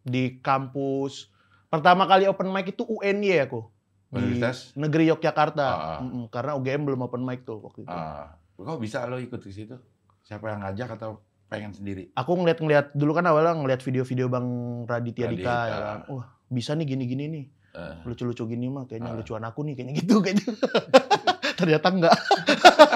Di 0.00 0.40
kampus. 0.40 1.28
Pertama 1.68 2.08
kali 2.08 2.24
open 2.24 2.48
mic 2.48 2.72
itu 2.72 2.82
UNY 2.82 3.44
aku. 3.44 3.68
Di 4.08 4.16
Universitas? 4.18 4.72
Negeri 4.72 5.08
Yogyakarta. 5.08 5.66
Ah. 5.68 5.98
Mm-mm, 6.00 6.28
karena 6.28 6.52
UGM 6.52 6.84
belum 6.84 7.00
open 7.02 7.20
mic 7.20 7.44
tuh 7.44 7.60
waktu 7.60 7.84
itu. 7.84 7.92
Ah, 7.92 8.32
kok 8.56 8.80
bisa 8.80 9.04
lo 9.04 9.16
ikut 9.16 9.38
ke 9.38 9.48
situ 9.48 9.76
siapa 10.22 10.48
yang 10.48 10.62
ngajak 10.62 10.94
atau 10.94 11.18
pengen 11.50 11.74
sendiri 11.74 12.14
Aku 12.14 12.32
ngeliat-ngeliat 12.32 12.94
dulu 12.94 13.12
kan 13.12 13.26
awalnya 13.26 13.58
ngeliat 13.58 13.82
video-video 13.82 14.30
Bang 14.30 14.46
Raditya 14.86 15.26
Dika 15.26 15.56
ya 15.66 15.78
kan. 15.82 15.98
Wah, 16.08 16.26
bisa 16.46 16.72
nih 16.72 16.86
gini-gini 16.86 17.24
nih. 17.26 17.44
Eh, 17.72 17.94
lucu-lucu 18.04 18.44
gini 18.44 18.68
mah 18.68 18.84
kayaknya 18.84 19.10
Ah. 19.10 19.16
lucuan 19.16 19.40
aku 19.42 19.60
nih 19.62 19.72
kayaknya 19.72 19.94
gitu 19.96 20.20
kayaknya. 20.20 20.44
Ternyata 21.58 21.86
enggak. 21.88 22.12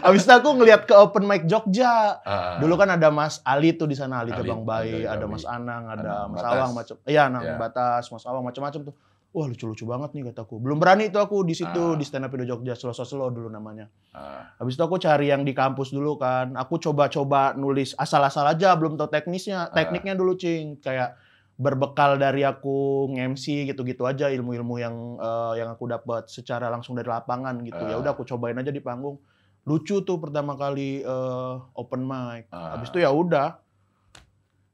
Habis 0.00 0.24
itu 0.24 0.32
aku 0.32 0.48
ngeliat 0.54 0.84
ke 0.84 0.94
open 0.94 1.24
mic 1.24 1.44
Jogja. 1.44 2.16
ah, 2.18 2.56
Dulu 2.56 2.74
kan 2.74 2.88
ada 2.90 3.08
Mas 3.10 3.40
Ali 3.42 3.74
tuh 3.74 3.84
di 3.84 3.92
sana, 3.92 4.22
Ali 4.22 4.30
Ali, 4.30 4.40
Tebang 4.40 4.62
Bayi, 4.62 5.04
ada 5.04 5.18
ada. 5.18 5.26
Mas 5.26 5.44
Anang, 5.44 5.84
ada 5.86 6.00
Anang 6.00 6.28
Mas 6.28 6.38
Batas. 6.38 6.52
Awang 6.54 6.72
macam. 6.72 6.94
Iya, 7.04 7.22
Anang 7.26 7.42
Ya. 7.44 7.54
Batas, 7.56 8.04
Mas 8.08 8.24
Awang 8.24 8.40
macam-macam 8.42 8.80
tuh. 8.84 8.94
Wah, 9.28 9.44
lucu-lucu 9.44 9.84
banget 9.84 10.10
nih 10.14 10.24
kataku. 10.24 10.56
Belum 10.56 10.80
berani 10.80 11.12
tuh 11.12 11.20
aku 11.20 11.44
di 11.44 11.52
situ 11.52 11.68
Ah. 11.84 11.92
di 11.92 12.02
stand 12.02 12.24
up 12.24 12.32
Indo 12.32 12.48
Jogja 12.48 12.72
Slow 12.72 12.96
Slow 12.96 13.28
dulu 13.28 13.48
namanya. 13.48 13.84
ah, 14.10 14.48
Habis 14.56 14.74
itu 14.74 14.82
aku 14.82 14.96
cari 14.96 15.28
yang 15.28 15.44
di 15.44 15.52
kampus 15.52 15.92
dulu 15.92 16.16
kan. 16.16 16.56
Aku 16.56 16.80
coba-coba 16.80 17.52
nulis 17.52 17.92
asal-asal 17.94 18.48
aja, 18.48 18.72
belum 18.72 18.96
tahu 18.96 19.12
teknisnya. 19.12 19.68
Tekniknya 19.70 20.16
dulu, 20.16 20.32
Cing. 20.32 20.80
Kayak 20.80 21.20
berbekal 21.58 22.16
dari 22.16 22.40
aku 22.40 22.76
nge-MC 23.10 23.44
gitu-gitu 23.66 24.02
aja 24.02 24.26
ilmu-ilmu 24.28 24.78
yang 24.78 24.94
eh, 25.16 25.54
yang 25.58 25.68
aku 25.68 25.84
dapat 25.86 26.26
secara 26.26 26.66
langsung 26.66 26.94
dari 26.94 27.06
lapangan 27.06 27.58
gitu. 27.60 27.78
Ya 27.80 27.94
Ah. 27.94 28.00
udah 28.00 28.12
aku 28.12 28.22
cobain 28.24 28.54
aja 28.54 28.70
di 28.70 28.78
panggung. 28.78 29.18
Lucu 29.64 30.00
tuh 30.00 30.16
pertama 30.16 30.54
kali 30.54 31.02
eh, 31.02 31.54
open 31.74 32.02
mic. 32.02 32.46
ah. 32.48 32.72
Habis 32.72 32.88
itu 32.88 33.00
ya 33.00 33.10
udah. 33.10 33.58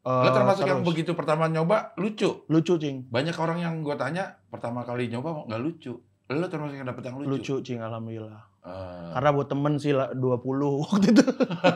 lo 0.04 0.12
Eh, 0.22 0.30
termasuk 0.30 0.62
yang 0.62 0.78
terus. 0.78 0.88
begitu 0.92 1.10
pertama 1.12 1.48
nyoba 1.48 1.96
lucu 1.96 2.44
lucu, 2.46 2.76
Cing. 2.76 3.08
banyak 3.08 3.32
orang 3.34 3.56
yang 3.58 3.80
gue 3.80 3.96
tanya 3.96 4.36
pertama 4.46 4.84
kali 4.84 5.08
nyoba 5.08 5.48
nggak 5.48 5.56
lucu 5.58 5.96
lo 6.26 6.44
termasuk 6.44 6.76
yang 6.76 6.84
dapet 6.86 7.04
yang 7.04 7.16
lucu, 7.16 7.28
Lucu, 7.30 7.54
Cing, 7.62 7.80
alhamdulillah. 7.80 8.44
Eh, 8.62 9.08
Karena 9.12 9.28
buat 9.30 9.44
temen 9.46 9.76
sih 9.76 9.92
lah, 9.92 10.08
20 10.10 10.44
waktu 10.82 11.08
itu. 11.10 11.24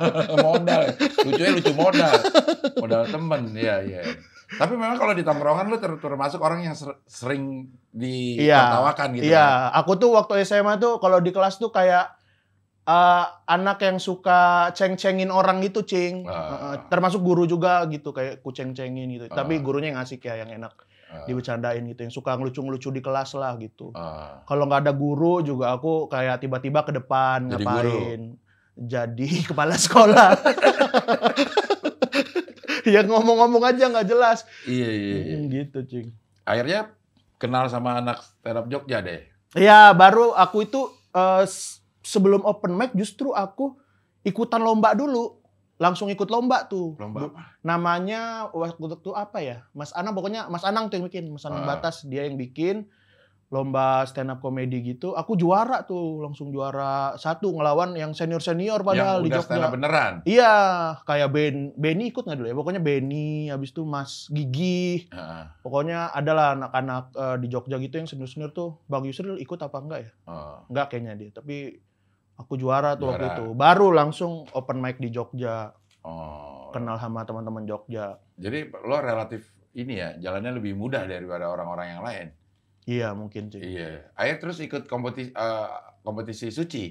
modal 0.45 0.83
lucunya 1.23 1.51
lucu 1.55 1.73
modal 1.75 2.13
modal 2.77 3.03
temen 3.07 3.41
ya 3.55 3.77
ya 3.83 4.05
tapi 4.49 4.73
memang 4.75 4.97
kalau 4.97 5.13
di 5.13 5.21
tongkrongan 5.21 5.69
lu 5.69 5.77
ter- 5.77 6.01
termasuk 6.01 6.41
orang 6.41 6.63
yang 6.63 6.73
ser- 6.73 6.97
sering 7.05 7.69
ditertawakan 7.91 9.09
gitu 9.15 9.29
Iya, 9.29 9.69
aku 9.71 9.93
tuh 9.95 10.17
waktu 10.17 10.41
SMA 10.43 10.79
tuh 10.79 10.97
kalau 10.97 11.21
di 11.21 11.29
kelas 11.29 11.61
tuh 11.61 11.69
kayak 11.69 12.17
eh, 12.85 13.25
anak 13.47 13.85
yang 13.85 14.01
suka 14.01 14.73
ceng-cengin 14.73 15.29
orang 15.29 15.61
gitu, 15.61 15.85
Cing. 15.85 16.25
Ah. 16.25 16.73
Eh, 16.73 16.89
termasuk 16.89 17.21
guru 17.21 17.45
juga 17.45 17.85
gitu, 17.85 18.17
kayak 18.17 18.41
ku 18.41 18.49
ceng-cengin 18.49 19.05
gitu. 19.13 19.29
Ah. 19.29 19.45
Tapi 19.45 19.61
gurunya 19.61 19.93
yang 19.93 20.01
asik 20.01 20.25
ya, 20.25 20.41
yang 20.41 20.49
enak 20.49 20.73
kan? 20.73 20.87
Eh, 21.09 21.25
dibecandain 21.29 21.85
gitu, 21.85 22.01
yang 22.01 22.13
suka 22.13 22.33
ngelucu-ngelucu 22.37 22.89
di 22.89 23.05
kelas 23.05 23.37
lah 23.37 23.61
gitu. 23.61 23.93
eh, 23.93 24.33
Kalau 24.45 24.65
nggak 24.65 24.89
ada 24.89 24.93
guru 24.97 25.45
juga 25.45 25.77
aku 25.77 26.09
kayak 26.09 26.41
tiba-tiba 26.41 26.81
ke 26.81 26.97
depan 26.97 27.53
Jadi 27.53 27.65
ngapain. 27.65 28.21
Jadi 28.79 29.29
kepala 29.53 29.77
sekolah. 29.77 30.29
ya 32.95 33.03
ngomong-ngomong 33.03 33.65
aja 33.65 33.87
nggak 33.87 34.07
jelas. 34.07 34.45
iya 34.65 34.89
iya 34.89 35.17
iya 35.19 35.37
Hmm, 35.37 35.47
gitu, 35.49 35.79
Cing. 35.83 36.09
akhirnya 36.43 36.93
kenal 37.37 37.67
sama 37.67 37.97
anak 37.97 38.19
stand 38.21 38.57
up 38.57 38.67
Jogja 38.67 38.99
deh 38.99 39.23
Ya, 39.51 39.91
baru 39.91 40.33
aku 40.33 40.63
itu 40.63 40.81
eh, 41.11 41.43
s- 41.43 41.81
sebelum 42.03 42.43
open 42.43 42.73
mic 42.73 42.93
justru 42.93 43.33
aku 43.33 43.81
ikutan 44.23 44.61
lomba 44.61 44.93
dulu. 44.93 45.41
Langsung 45.77 46.09
ikut 46.09 46.27
lomba 46.27 46.67
tuh. 46.67 46.97
lomba 46.97 47.31
apa 47.31 47.57
Namanya 47.63 48.21
waktu 48.51 48.77
itu 48.93 49.11
apa 49.11 49.39
ya? 49.39 49.65
Mas 49.71 49.93
Anang 49.93 50.13
pokoknya 50.13 50.47
Mas 50.47 50.63
Anang 50.63 50.89
tuh 50.89 50.99
yang 50.99 51.07
bikin, 51.07 51.25
Mas 51.29 51.45
Anang 51.45 51.63
Ah. 51.63 51.69
Batas 51.73 52.03
dia 52.03 52.23
yang 52.23 52.35
bikin 52.35 52.91
lomba 53.49 54.05
stand 54.05 54.29
up 54.29 54.45
comedy 54.45 54.85
gitu. 54.85 55.17
Aku 55.17 55.33
juara 55.33 55.81
tuh, 55.83 56.21
langsung 56.21 56.53
juara 56.53 57.17
satu 57.17 57.49
ngelawan 57.49 57.97
yang 57.97 58.13
senior-senior 58.13 58.85
padahal 58.85 59.21
yang 59.21 59.25
di 59.25 59.31
udah 59.33 59.41
stand 59.41 59.57
up 59.59 59.65
Jogja. 59.65 59.75
beneran 59.81 60.13
Iya, 60.29 60.55
kayak 61.03 61.29
Ben 61.33 61.57
Benny 61.73 62.13
ikut 62.13 62.29
nggak 62.29 62.37
dulu 62.37 62.49
ya? 62.53 62.57
Pokoknya 62.57 62.81
Benny, 62.85 63.49
habis 63.49 63.73
itu 63.73 63.89
Mas 63.89 64.29
Gigi, 64.29 65.09
Heeh, 65.09 65.45
pokoknya 65.65 66.13
adalah 66.13 66.53
anak-anak 66.53 67.05
eh, 67.17 67.37
di 67.41 67.47
Jogja 67.49 67.81
gitu 67.81 67.95
yang 67.97 68.05
senior-senior 68.05 68.53
tuh. 68.53 68.85
Bang 68.85 69.09
Yusril 69.09 69.41
ikut 69.41 69.57
apa 69.59 69.77
enggak 69.81 70.01
ya? 70.05 70.11
eh. 70.29 70.57
Enggak 70.69 70.87
kayaknya 70.93 71.13
dia, 71.17 71.31
tapi 71.33 71.73
aku 72.37 72.55
juara 72.55 73.01
tuh 73.01 73.17
waktu 73.17 73.27
Juara. 73.27 73.37
itu. 73.41 73.47
Baru 73.57 73.89
langsung 73.91 74.45
open 74.53 74.79
mic 74.79 75.01
di 75.01 75.09
Jogja, 75.09 75.73
oh 76.05 76.69
kenal 76.69 77.01
sama 77.01 77.25
teman-teman 77.25 77.65
Jogja. 77.65 78.21
jadi 78.37 78.69
lo 78.85 79.01
relatif 79.01 79.49
ini 79.73 79.97
ya 79.97 80.21
jalannya 80.21 80.61
lebih 80.61 80.77
mudah 80.77 81.09
daripada 81.09 81.49
orang-orang 81.49 81.97
yang 81.97 82.03
lain 82.05 82.27
Iya, 82.89 83.13
mungkin 83.13 83.49
sih. 83.49 83.61
iya 83.61 84.09
akhirnya 84.13 84.39
terus 84.41 84.59
ikut 84.59 84.83
kompetisi 84.85 85.29
eh, 85.31 85.69
kompetisi 86.01 86.49
suci 86.49 86.85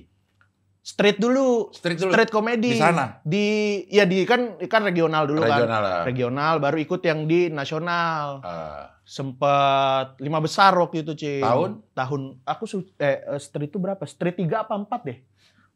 Street 0.79 1.17
dulu, 1.17 1.67
street 1.69 1.99
dulu 1.99 2.11
street 2.13 2.29
comedy. 2.29 2.71
di 2.71 2.79
sana 2.79 3.19
Di 3.21 3.45
ya 3.87 4.05
di 4.05 4.23
kan 4.23 4.55
kan 4.63 4.85
regional 4.85 5.25
dulu 5.25 5.41
kan. 5.41 5.59
regional 5.59 5.81
lah 5.81 6.01
Regional 6.05 6.53
baru 6.57 6.77
ikut 6.77 7.01
yang 7.01 7.25
di 7.25 7.49
nasional. 7.49 8.39
Eh, 8.39 8.83
Sempet 9.03 10.15
lima 10.17 10.37
besar 10.37 10.71
waktu 10.73 10.99
itu, 11.01 11.11
Cing. 11.13 11.39
Tahun? 11.39 11.71
Tahun 11.91 12.21
aku 12.41 12.63
su- 12.63 12.87
eh 12.95 13.19
eh, 13.19 13.35
street 13.37 13.67
itu 13.67 13.77
berapa? 13.77 13.99
Street 14.03 14.35
3 14.37 14.63
apa 14.63 14.75
4 14.75 14.87
deh. 15.01 15.17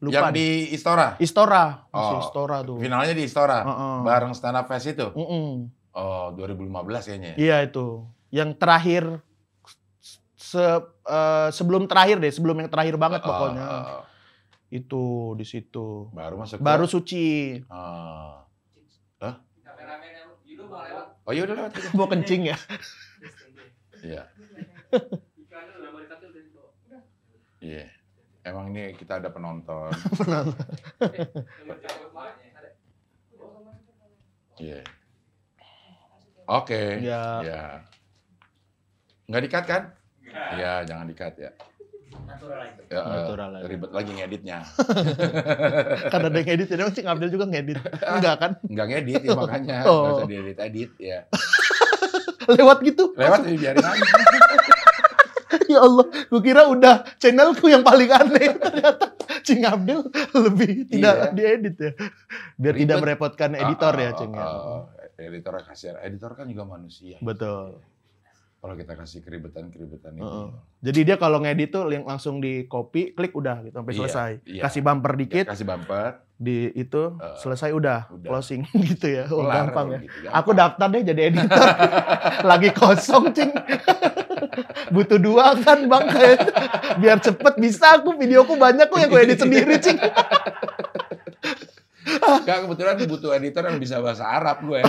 Lupa 0.02 0.26
deh. 0.26 0.34
di 0.34 0.48
Istora 0.70 1.14
Istora, 1.16 1.64
masih 1.86 2.00
Oh, 2.10 2.22
Istora 2.22 2.58
tuh. 2.62 2.76
finalnya 2.76 3.12
di 3.12 3.22
Istora 3.22 3.58
Heeh. 3.60 3.96
bareng 4.02 4.32
stand 4.32 4.54
up 4.54 4.66
fest 4.66 4.88
itu 4.88 5.06
Mm-mm. 5.08 5.68
oh 5.92 6.26
2015 6.32 6.72
kayaknya 7.06 7.28
ya? 7.30 7.36
Iya 7.36 7.56
itu. 7.64 7.86
Yang 8.28 8.50
terakhir 8.56 9.04
se 10.52 10.60
eh, 11.06 11.48
sebelum 11.50 11.84
terakhir 11.84 12.16
deh, 12.18 12.28
sebelum 12.28 12.56
yang 12.56 12.68
terakhir 12.68 12.96
banget 12.96 13.20
Eh, 13.20 13.26
pokoknya. 13.26 13.64
eh. 13.64 14.02
Itu 14.74 15.02
di 15.34 15.44
situ. 15.44 16.08
baru 16.10 16.36
masuk 16.36 16.56
ke- 16.56 16.62
Baru 16.62 16.84
suci. 16.86 17.56
Ah. 17.66 18.44
Hah? 19.18 19.34
Yudo 20.44 20.64
mau 20.66 20.80
lewat. 20.80 21.06
oh 21.22 21.32
iya 21.32 21.42
udah 21.42 21.56
lewat. 21.56 21.72
Mau 21.96 22.06
kencing 22.06 22.42
ya? 22.46 22.56
iya 24.02 24.26
iya 27.60 27.86
emang 28.42 28.68
ini 28.68 28.92
kita 28.92 29.22
ada 29.22 29.30
penonton. 29.30 29.94
Ada. 30.98 32.70
iya 34.58 34.82
oke 36.44 36.82
Ya. 37.00 37.22
ya 37.40 37.62
nggak 39.24 39.42
dikat 39.42 39.64
kan 39.64 39.82
Iya, 40.32 40.72
jangan 40.84 41.06
dikat 41.06 41.34
ya. 41.36 41.50
Natural 42.12 42.58
aja. 42.60 42.80
Ya, 42.88 43.00
eh, 43.00 43.04
Natural 43.08 43.50
aja. 43.56 43.64
ribet 43.66 43.90
lagi 43.90 44.10
ngeditnya. 44.12 44.58
Karena 46.12 46.26
ada 46.28 46.36
yang 46.36 46.46
ngedit, 46.46 46.68
jadi 46.68 46.82
Cing 46.92 47.08
Abdul 47.08 47.30
juga 47.30 47.46
ngedit. 47.48 47.78
Enggak 48.02 48.34
kan? 48.36 48.50
Enggak 48.64 48.86
ngedit 48.90 49.22
ya 49.22 49.30
makanya. 49.32 49.76
Oh. 49.84 49.96
Nggak 50.04 50.12
usah 50.14 50.28
diedit-edit 50.28 50.90
ya. 50.98 51.18
Lewat 52.58 52.78
gitu. 52.82 53.04
Lewat 53.14 53.40
ya, 53.44 53.54
biarin 53.54 53.80
aja. 53.80 54.04
Ya 55.68 55.80
Allah, 55.80 56.04
gue 56.04 56.40
kira 56.42 56.68
udah 56.68 57.04
channelku 57.16 57.64
yang 57.64 57.80
paling 57.80 58.08
aneh. 58.08 58.56
Ternyata 58.56 59.16
Cing 59.40 59.64
Abdul 59.64 60.04
lebih 60.34 60.84
tidak 60.84 61.14
Iya. 61.16 61.32
diedit 61.32 61.76
ya. 61.78 61.92
Biar 62.56 62.72
Ribet. 62.72 62.80
tidak 62.82 62.96
merepotkan 63.00 63.50
editor 63.56 63.94
ya, 63.96 64.10
Ah, 64.10 64.16
Cing. 64.16 64.32
ah, 64.32 64.44
ah. 64.44 64.80
Editor 65.16 65.52
kasihan. 65.62 65.96
Editor 65.98 66.32
kan 66.34 66.44
juga 66.44 66.64
manusia. 66.66 67.16
Betul. 67.20 67.80
Kalau 68.62 68.78
kita 68.78 68.94
kasih 68.94 69.20
keribetan-keribetan 69.20 70.14
itu. 70.14 70.22
Heeh. 70.22 70.46
Jadi 70.80 71.00
dia 71.02 71.16
kalau 71.18 71.42
ngedit 71.42 71.68
tuh 71.68 71.82
link 71.82 72.06
langsung 72.06 72.38
di 72.38 72.62
copy, 72.64 73.10
klik 73.10 73.34
udah 73.34 73.58
gitu 73.60 73.74
sampai 73.74 73.90
Iya, 73.90 73.98
selesai. 73.98 74.30
iya. 74.46 74.62
Kasih 74.62 74.80
bumper 74.80 75.12
dikit 75.16 75.46
Kasih 75.50 75.66
bumper. 75.66 76.22
di 76.38 76.70
itu 76.72 77.02
Eh, 77.12 77.34
selesai 77.36 77.70
udah, 77.70 78.06
udah. 78.08 78.22
closing 78.24 78.62
gitu 78.88 79.06
ya. 79.08 79.26
Oh, 79.26 79.42
kelar, 79.42 79.66
gampang 79.66 79.86
ya. 79.88 79.98
gitu, 80.00 80.14
Aku 80.32 80.50
daftar 80.52 80.86
deh 80.88 81.02
jadi 81.02 81.22
editor. 81.28 81.58
Lagi 82.50 82.70
kosong, 82.70 83.24
Cing. 83.32 83.50
Butuh 84.94 85.18
dua 85.18 85.58
kan, 85.58 85.82
Bang. 85.84 86.06
Biar 86.98 87.18
cepet 87.18 87.54
bisa 87.56 87.96
aku 87.96 88.14
videoku 88.14 88.54
banyak 88.54 88.86
kok 88.86 88.94
yang 88.96 89.10
gue 89.10 89.22
edit 89.22 89.38
sendiri, 89.38 89.74
Cing. 89.76 89.98
Enggak, 92.04 92.58
kebetulan 92.62 92.94
butuh 93.06 93.30
editor 93.32 93.62
yang 93.64 93.78
bisa 93.78 93.98
bahasa 93.98 94.22
Arab 94.24 94.62
gue. 94.62 94.82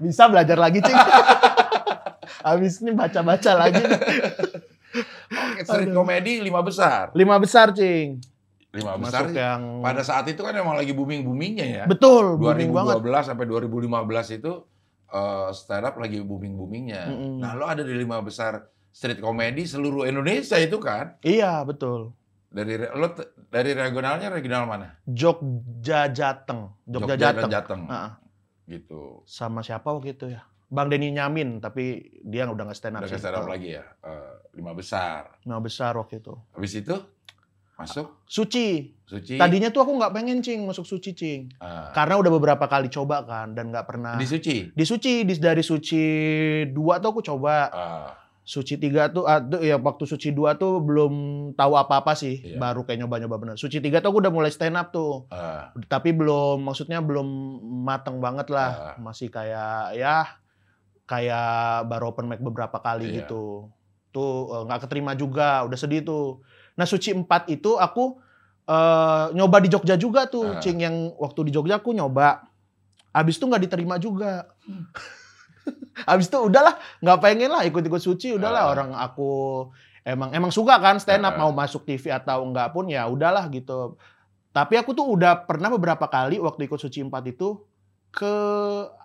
Bisa 0.00 0.26
belajar 0.26 0.56
lagi, 0.56 0.78
Cing. 0.80 0.98
Habis 2.42 2.78
ini 2.78 2.92
baca-baca 2.92 3.50
lagi. 3.56 3.82
Oke, 5.32 5.60
street 5.62 5.88
Aduh. 5.88 5.96
komedi 5.96 6.38
lima 6.38 6.60
besar. 6.60 7.10
Lima 7.12 7.36
besar, 7.36 7.72
Cing. 7.72 8.20
Lima 8.70 8.96
besar. 8.96 9.24
Masuk 9.24 9.36
yang 9.36 9.80
Pada 9.80 10.00
saat 10.00 10.24
itu 10.26 10.40
kan 10.40 10.52
emang 10.52 10.74
lagi 10.74 10.90
booming-boomingnya 10.90 11.66
ya. 11.66 11.84
betul, 11.84 12.36
booming 12.36 12.68
banget. 12.70 13.00
2012 13.00 13.28
sampai 13.28 13.44
2015 13.46 14.38
itu 14.38 14.52
eh, 15.08 15.48
stand 15.52 15.84
up 15.86 15.96
lagi 15.96 16.20
booming-boomingnya. 16.20 17.02
Mm-mm. 17.06 17.36
Nah, 17.38 17.52
lo 17.52 17.64
ada 17.64 17.80
di 17.80 17.92
lima 17.92 18.20
besar 18.20 18.64
street 18.88 19.18
comedy 19.18 19.64
seluruh 19.64 20.04
Indonesia 20.04 20.56
itu 20.56 20.76
kan? 20.76 21.16
Iya, 21.20 21.64
betul. 21.64 22.12
Dari 22.48 22.76
re- 22.76 22.92
lo 22.92 23.08
dari 23.48 23.72
regionalnya 23.72 24.28
regional 24.28 24.64
mana? 24.64 25.00
Jogja 25.04 26.08
Jateng. 26.08 26.68
Jogja, 26.84 27.16
dan 27.16 27.32
Jateng. 27.32 27.50
Jateng. 27.50 27.82
Ah, 27.88 28.20
Gitu. 28.62 29.20
sama 29.24 29.60
siapa 29.60 29.88
waktu 29.88 30.12
itu 30.12 30.28
ya? 30.28 30.44
Bang 30.72 30.88
Denny 30.88 31.12
Nyamin, 31.12 31.60
tapi 31.60 32.00
dia 32.22 32.48
udah 32.48 32.64
nggak 32.64 32.74
stand 32.74 32.96
up 32.96 33.04
Udah 33.04 33.12
stand 33.12 33.36
up 33.36 33.44
lagi 33.44 33.76
ya. 33.76 33.84
Eh, 34.00 34.32
lima 34.54 34.72
besar. 34.72 35.36
Nah 35.44 35.60
besar 35.60 35.92
waktu 35.94 36.18
itu. 36.18 36.32
Habis 36.50 36.72
itu 36.74 36.96
masuk 37.72 38.24
Suci. 38.24 38.94
suci. 39.02 39.36
Tadinya 39.36 39.68
tuh 39.68 39.82
aku 39.82 39.92
nggak 39.92 40.12
pengen 40.12 40.38
cing 40.38 40.62
masuk 40.62 40.86
suci 40.86 41.12
cing. 41.12 41.40
Ah, 41.58 41.90
Karena 41.90 42.16
udah 42.16 42.30
beberapa 42.30 42.64
kali 42.64 42.88
coba 42.88 43.20
kan 43.22 43.52
dan 43.52 43.68
nggak 43.68 43.84
pernah. 43.84 44.14
di 44.14 44.24
suci. 44.24 44.70
Di 44.70 44.84
suci, 44.86 45.22
di, 45.22 45.34
dari 45.36 45.60
suci 45.60 46.04
dua 46.68 46.96
tuh 46.98 47.10
aku 47.10 47.22
coba. 47.22 47.54
Ah, 47.68 48.10
Suci 48.42 48.74
tiga 48.74 49.06
tuh, 49.06 49.22
ah, 49.22 49.38
tuh 49.38 49.62
ya 49.62 49.78
waktu 49.78 50.02
suci 50.02 50.30
dua 50.30 50.58
tuh 50.58 50.82
belum 50.82 51.14
tahu 51.54 51.72
apa-apa 51.76 52.10
sih. 52.12 52.42
Iya. 52.42 52.58
Baru 52.58 52.82
kayak 52.82 52.98
nyoba-nyoba 52.98 53.36
bener. 53.36 53.54
Suci 53.54 53.78
tiga 53.78 54.02
tuh 54.02 54.10
aku 54.10 54.18
udah 54.18 54.34
mulai 54.34 54.50
stand 54.50 54.74
up 54.74 54.90
tuh. 54.90 55.30
ah, 55.30 55.70
Tapi 55.86 56.10
belum, 56.10 56.58
maksudnya 56.58 56.98
belum 56.98 57.22
mateng 57.82 58.18
banget 58.18 58.50
Ah. 58.50 58.54
lah. 58.54 58.70
Masih 58.98 59.28
kayak, 59.28 59.94
ya 59.94 60.26
kayak 61.12 61.52
baru 61.86 62.10
open 62.10 62.24
mic 62.24 62.40
beberapa 62.40 62.80
kali 62.80 63.04
Iya. 63.06 63.16
gitu. 63.22 63.68
Tuh 64.08 64.32
eh, 64.50 64.62
nggak 64.64 64.80
keterima 64.82 65.12
juga, 65.12 65.68
udah 65.68 65.76
sedih 65.76 66.00
tuh. 66.00 66.40
Nah 66.72 66.88
suci 66.88 67.12
4 67.12 67.28
itu 67.52 67.76
aku 67.76 68.16
eh, 68.64 69.24
nyoba 69.32 69.60
di 69.60 69.68
Jogja 69.68 69.94
juga 69.94 70.24
tuh. 70.24 70.56
Ah. 70.56 70.60
Cing 70.60 70.80
yang 70.80 70.96
waktu 71.16 71.48
di 71.48 71.52
Jogja 71.52 71.76
aku 71.76 71.92
nyoba. 71.92 72.48
Abis 73.12 73.36
itu 73.36 73.44
nggak 73.44 73.62
diterima 73.62 74.00
juga. 74.00 74.48
Abis 76.08 76.26
itu 76.26 76.38
udahlah, 76.40 76.74
nggak 76.98 77.18
pengen 77.20 77.52
lah 77.52 77.62
ikut-ikut 77.62 78.00
suci. 78.00 78.32
Udahlah 78.32 78.66
Ah. 78.66 78.70
orang 78.72 78.90
aku 78.96 79.30
emang 80.02 80.32
emang 80.32 80.48
suka 80.48 80.80
kan 80.80 80.96
stand 80.96 81.22
up 81.22 81.36
Ah. 81.36 81.38
mau 81.38 81.52
masuk 81.52 81.84
TV 81.84 82.08
atau 82.08 82.42
enggak 82.42 82.72
pun 82.72 82.88
ya 82.88 83.04
udahlah 83.04 83.46
gitu. 83.48 83.94
Tapi 84.50 84.76
aku 84.76 84.92
tuh 84.92 85.06
udah 85.06 85.44
pernah 85.44 85.68
beberapa 85.68 86.04
kali 86.06 86.36
waktu 86.36 86.66
ikut 86.66 86.76
suci 86.76 87.00
4 87.02 87.28
itu 87.28 87.60
ke 88.10 88.34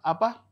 apa? 0.01 0.43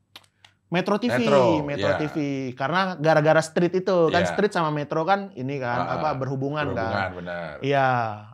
Metro 0.65 0.97
TV, 0.97 1.13
Metro, 1.21 1.41
Metro 1.61 1.89
iya. 1.93 1.99
TV. 2.01 2.15
Karena 2.57 2.97
gara-gara 2.97 3.37
street 3.39 3.85
itu 3.85 4.09
kan 4.09 4.25
Iya. 4.25 4.29
street 4.33 4.53
sama 4.53 4.73
Metro 4.73 5.05
kan 5.05 5.29
ini 5.37 5.61
kan 5.61 5.77
Ah, 5.85 6.01
apa 6.01 6.17
berhubungan, 6.17 6.73
kan. 6.73 6.75
berhubungan 6.75 7.11
benar. 7.21 7.51
Iya, 7.61 7.87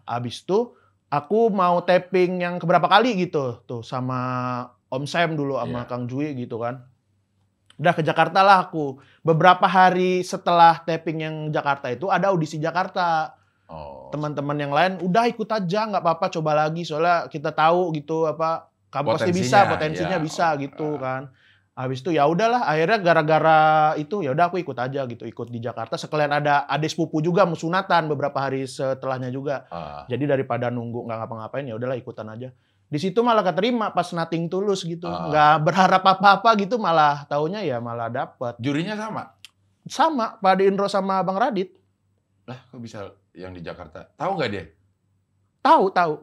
abis 0.07 0.47
itu 0.47 0.71
aku 1.11 1.51
mau 1.51 1.83
tapping 1.83 2.39
yang 2.39 2.55
keberapa 2.55 2.87
kali 2.87 3.19
gitu 3.19 3.59
tuh 3.67 3.83
sama 3.83 4.19
Om 4.87 5.03
Sam 5.03 5.35
dulu 5.35 5.59
sama 5.59 5.83
Iya. 5.83 5.89
Kang 5.91 6.07
Jui 6.07 6.31
gitu 6.33 6.55
kan. 6.55 6.87
Udah 7.75 7.91
ke 7.91 8.03
Jakarta 8.05 8.39
lah 8.41 8.69
aku. 8.69 8.95
Beberapa 9.21 9.67
hari 9.67 10.23
setelah 10.23 10.79
tapping 10.81 11.19
yang 11.19 11.35
Jakarta 11.51 11.91
itu 11.91 12.07
ada 12.07 12.31
audisi 12.31 12.55
Jakarta. 12.57 13.35
Oh. 13.67 14.07
Teman-teman 14.11 14.55
yang 14.55 14.71
lain 14.71 15.03
udah 15.03 15.27
ikut 15.27 15.47
aja 15.47 15.87
nggak 15.87 16.03
apa-apa 16.03 16.27
coba 16.31 16.51
lagi 16.67 16.83
soalnya 16.83 17.27
kita 17.27 17.55
tahu 17.55 17.95
gitu 17.95 18.27
apa 18.27 18.67
kamu 18.91 19.15
pasti 19.15 19.31
bisa 19.31 19.63
Potensinya, 19.63 19.71
potensinya 19.71 20.17
ya. 20.19 20.23
bisa 20.23 20.45
gitu 20.59 20.89
ah. 20.95 20.99
kan. 20.99 21.21
Habis 21.71 22.03
itu 22.03 22.11
ya 22.11 22.27
udahlah 22.27 22.67
akhirnya 22.67 22.99
gara-gara 22.99 23.59
itu 23.95 24.19
ya 24.19 24.35
udah 24.35 24.51
aku 24.51 24.59
ikut 24.59 24.75
aja 24.75 25.07
gitu 25.07 25.23
ikut 25.23 25.47
di 25.47 25.63
Jakarta 25.63 25.95
sekalian 25.95 26.43
ada 26.43 26.67
adik 26.67 26.91
sepupu 26.91 27.23
juga 27.23 27.47
mau 27.47 27.55
sunatan 27.55 28.11
beberapa 28.11 28.43
hari 28.43 28.67
setelahnya 28.67 29.31
juga. 29.31 29.63
Ah, 29.71 30.03
Jadi 30.11 30.27
daripada 30.27 30.67
nunggu 30.67 31.07
nggak 31.07 31.17
ngapa-ngapain 31.23 31.63
ya 31.63 31.79
udahlah 31.79 31.95
ikutan 31.95 32.27
aja. 32.27 32.51
Di 32.91 32.99
situ 32.99 33.23
malah 33.23 33.39
keterima 33.39 33.95
pas 33.95 34.03
nating 34.11 34.51
tulus 34.51 34.83
gitu. 34.83 35.07
Nggak 35.07 35.63
berharap 35.63 36.03
apa-apa 36.03 36.59
gitu 36.59 36.75
malah 36.75 37.23
taunya 37.31 37.63
ya 37.63 37.79
malah 37.79 38.11
dapet. 38.11 38.59
jurinya 38.59 38.99
sama. 38.99 39.31
Sama 39.87 40.35
Pak 40.43 40.51
Ade 40.59 40.67
Indro 40.67 40.91
sama 40.91 41.23
Bang 41.23 41.39
Radit. 41.39 41.71
Lah, 42.51 42.59
kok 42.67 42.83
bisa 42.83 43.15
yang 43.31 43.55
di 43.55 43.63
Jakarta? 43.63 44.11
Tahu 44.19 44.31
nggak 44.35 44.49
dia? 44.51 44.63
Tahu, 45.63 45.87
tahu. 45.95 46.13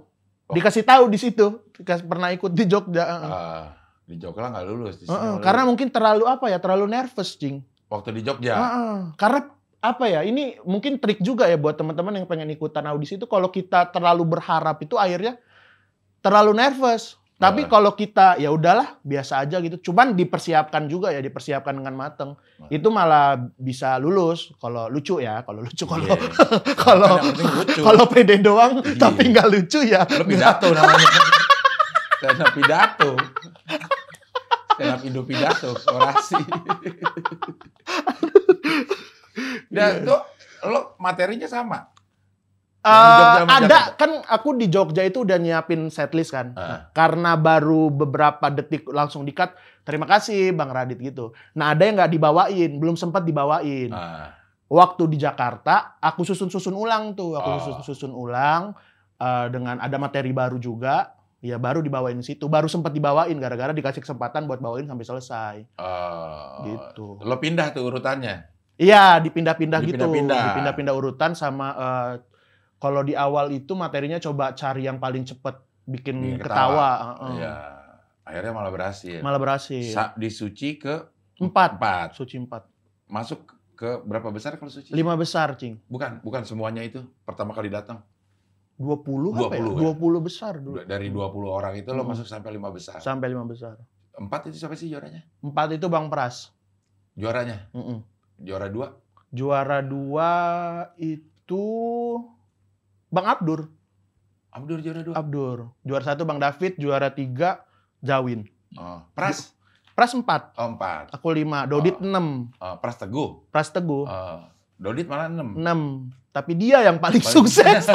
Oh. 0.48 0.54
Dikasih 0.54 0.84
tahu 0.84 1.08
di 1.08 1.16
situ. 1.16 1.64
Pernah 1.82 2.36
ikut 2.36 2.52
di 2.52 2.64
Jogja. 2.68 3.04
heeh. 3.08 3.64
Di 4.08 4.16
Jogja 4.16 4.48
nggak 4.48 4.64
lulus. 4.64 4.94
Di 4.96 5.04
sini 5.04 5.12
Heeh, 5.12 5.32
lulus. 5.36 5.44
karena 5.44 5.62
mungkin 5.62 5.88
terlalu 5.92 6.24
apa 6.24 6.48
ya? 6.48 6.56
Terlalu 6.56 6.88
nervous, 6.88 7.36
Cing. 7.36 7.60
waktu 7.88 8.16
di 8.16 8.22
Jogja. 8.24 8.56
Heeh. 8.56 8.96
Karena 9.14 9.40
apa 9.78 10.04
ya? 10.08 10.20
Ini 10.24 10.64
mungkin 10.64 10.96
trik 10.96 11.20
juga 11.20 11.44
ya 11.44 11.54
buat 11.54 11.76
teman-teman 11.76 12.16
yang 12.16 12.24
pengen 12.24 12.48
ikutan 12.48 12.84
audisi 12.84 13.14
itu 13.14 13.24
kalau 13.24 13.48
kita 13.48 13.92
terlalu 13.92 14.24
berharap 14.26 14.80
itu 14.80 14.96
akhirnya 14.96 15.36
terlalu 16.18 16.56
nervous. 16.56 17.16
Tapi 17.38 17.62
Heeh. 17.62 17.70
kalau 17.70 17.94
kita 17.94 18.34
ya 18.34 18.50
udahlah 18.50 18.98
biasa 19.00 19.46
aja 19.46 19.60
gitu. 19.60 19.78
Cuman 19.78 20.12
dipersiapkan 20.12 20.90
juga 20.90 21.14
ya, 21.14 21.20
dipersiapkan 21.20 21.70
dengan 21.70 21.94
mateng. 21.94 22.34
Nah. 22.58 22.66
Itu 22.66 22.90
malah 22.90 23.38
bisa 23.54 23.94
lulus 23.96 24.50
kalau 24.58 24.90
lucu 24.90 25.22
ya, 25.22 25.44
kalau 25.46 25.62
lucu 25.62 25.84
kalau 25.84 26.02
Iya. 26.08 26.18
kalau 26.74 27.12
lucu. 27.62 27.80
kalau 27.84 28.04
pede 28.10 28.40
doang 28.40 28.80
Iya. 28.82 28.98
tapi 28.98 29.30
nggak 29.30 29.46
lucu 29.48 29.84
ya. 29.84 30.02
Lo 30.16 30.24
pidato 30.24 30.66
namanya. 30.72 31.08
Up 32.42 32.50
pidato. 32.50 33.14
Stand 34.78 34.94
up 34.94 35.02
Indo 35.02 35.22
pidato, 35.22 35.74
orasi. 35.88 36.38
Dan 39.68 39.90
Iya. 39.96 40.06
tuh 40.06 40.20
lo 40.64 40.94
materinya 40.96 41.46
sama. 41.46 41.90
Jogja 42.80 43.24
sama 43.36 43.50
ada 43.52 43.66
Jakarta. 43.68 43.98
kan 43.98 44.10
aku 44.24 44.48
di 44.54 44.66
Jogja 44.66 45.02
itu 45.02 45.20
udah 45.20 45.36
nyiapin 45.36 45.90
setlist 45.90 46.30
kan. 46.30 46.54
Nah, 46.54 46.88
karena 46.90 47.34
baru 47.34 47.90
beberapa 47.90 48.48
detik 48.48 48.86
langsung 48.88 49.22
di-cut. 49.22 49.52
Terima 49.82 50.06
kasih 50.06 50.52
Bang 50.52 50.70
Radit 50.70 50.96
gitu. 50.96 51.34
Nah, 51.52 51.74
ada 51.74 51.82
yang 51.82 51.98
nggak 51.98 52.08
dibawain, 52.08 52.70
belum 52.76 52.94
sempat 52.94 53.24
dibawain. 53.24 53.90
Ah, 53.90 54.32
Waktu 54.68 55.08
di 55.08 55.18
Jakarta, 55.18 55.96
aku 55.96 56.22
susun-susun 56.22 56.72
ulang 56.72 57.12
tuh, 57.12 57.34
aku 57.34 57.48
Oh. 57.50 57.58
susun-susun 57.58 58.12
ulang 58.12 58.72
eh, 59.16 59.46
dengan 59.50 59.80
ada 59.80 59.96
materi 59.98 60.30
baru 60.30 60.56
juga. 60.56 61.17
Ya 61.38 61.54
baru 61.54 61.78
dibawain 61.78 62.18
di 62.18 62.26
situ, 62.26 62.50
baru 62.50 62.66
sempat 62.66 62.90
dibawain 62.90 63.38
gara-gara 63.38 63.70
dikasih 63.70 64.02
kesempatan 64.02 64.50
buat 64.50 64.58
bawain 64.58 64.90
sampai 64.90 65.06
selesai. 65.06 65.56
oh. 65.78 66.66
Gitu. 66.66 67.06
Lo 67.22 67.38
pindah 67.38 67.70
tuh 67.70 67.86
urutannya. 67.86 68.42
Iya, 68.74 69.22
dipindah-pindah 69.22 69.78
gitu. 69.86 70.02
Dipindah-pindah. 70.02 70.94
Urutan 70.94 71.38
sama 71.38 71.74
eh, 71.74 72.12
kalau 72.78 73.02
di 73.02 73.14
awal 73.14 73.50
itu 73.50 73.74
materinya 73.74 74.18
coba 74.18 74.54
cari 74.54 74.86
yang 74.86 74.98
paling 74.98 75.22
cepet 75.22 75.54
bikin 75.86 76.18
Bikin 76.18 76.42
ketawa. 76.42 76.42
ketawa. 76.42 76.90
heeh. 77.06 77.32
Iya. 77.38 77.54
Akhirnya 78.28 78.52
malah 78.52 78.72
berhasil. 78.74 79.18
Malah 79.22 79.40
berhasil. 79.40 79.94
Sa- 79.94 80.14
di 80.18 80.28
suci 80.28 80.74
ke 80.76 80.94
Empat. 81.38 81.78
empat. 81.78 82.08
Suci 82.18 82.34
empat. 82.34 82.66
Masuk 83.06 83.46
ke 83.78 84.02
berapa 84.02 84.26
besar 84.34 84.58
kalau 84.58 84.74
suci? 84.74 84.90
Lima 84.90 85.14
besar, 85.14 85.54
Cing. 85.54 85.78
Bukan, 85.86 86.18
bukan 86.20 86.42
semuanya 86.42 86.82
itu. 86.82 86.98
Pertama 87.22 87.54
kali 87.54 87.70
datang. 87.70 88.02
20 88.78 89.34
apa 89.36 89.52
ya? 89.52 89.60
20 89.60 89.74
ya? 89.74 89.92
20 89.92 90.20
besar 90.22 90.52
dulu. 90.56 90.76
Dari 90.80 91.08
20 91.08 91.18
orang 91.50 91.74
itu 91.74 91.90
lo 91.90 92.02
Hmm. 92.02 92.10
masuk 92.12 92.24
sampai 92.24 92.50
lima 92.50 92.70
besar. 92.70 92.98
Sampai 92.98 93.28
lima 93.28 93.42
besar. 93.42 93.74
Empat 94.14 94.46
itu 94.46 94.56
siapa 94.56 94.74
sih 94.74 94.86
juaranya? 94.86 95.22
Empat 95.40 95.74
itu 95.74 95.86
Bang 95.86 96.06
Pras. 96.06 96.54
Juaranya? 97.12 97.66
Mm-mm. 97.72 98.02
Juara 98.38 98.66
dua? 98.66 98.94
Juara 99.28 99.78
dua 99.80 100.30
itu 100.96 101.64
Bang 103.08 103.26
Abdur. 103.26 103.66
Abdur 104.48 104.78
juara 104.78 105.02
dua. 105.02 105.14
Abdur. 105.14 105.58
Juara 105.82 106.04
satu 106.04 106.22
Bang 106.22 106.38
David, 106.38 106.76
juara 106.76 107.10
tiga 107.10 107.66
Jawin. 107.98 108.46
Oh, 108.74 109.02
Pras 109.12 109.54
Pras 109.90 110.14
empat, 110.14 110.54
oh, 110.54 110.70
empat. 110.70 111.10
aku 111.10 111.32
lima, 111.32 111.66
Dodit 111.66 111.96
Oh. 111.96 112.04
enam, 112.04 112.54
Oh, 112.54 112.78
Pras 112.78 112.94
Teguh. 112.96 113.42
Pras 113.48 113.68
Teguh 113.68 114.06
Oh, 114.06 114.38
Dodit 114.78 115.06
malah 115.06 115.26
enam. 115.26 115.48
enam. 115.54 115.80
Tapi 116.30 116.54
dia 116.54 116.80
yang 116.80 116.96
paling, 116.96 117.18
Paling- 117.18 117.34
sukses. 117.34 117.82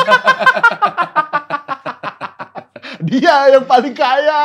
dia 3.04 3.36
yang 3.50 3.64
paling 3.64 3.94
kaya. 3.94 4.44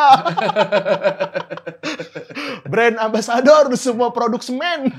Brand 2.65 2.97
ambassador 3.01 3.75
semua 3.75 4.11
produk 4.11 4.41
semen. 4.41 4.89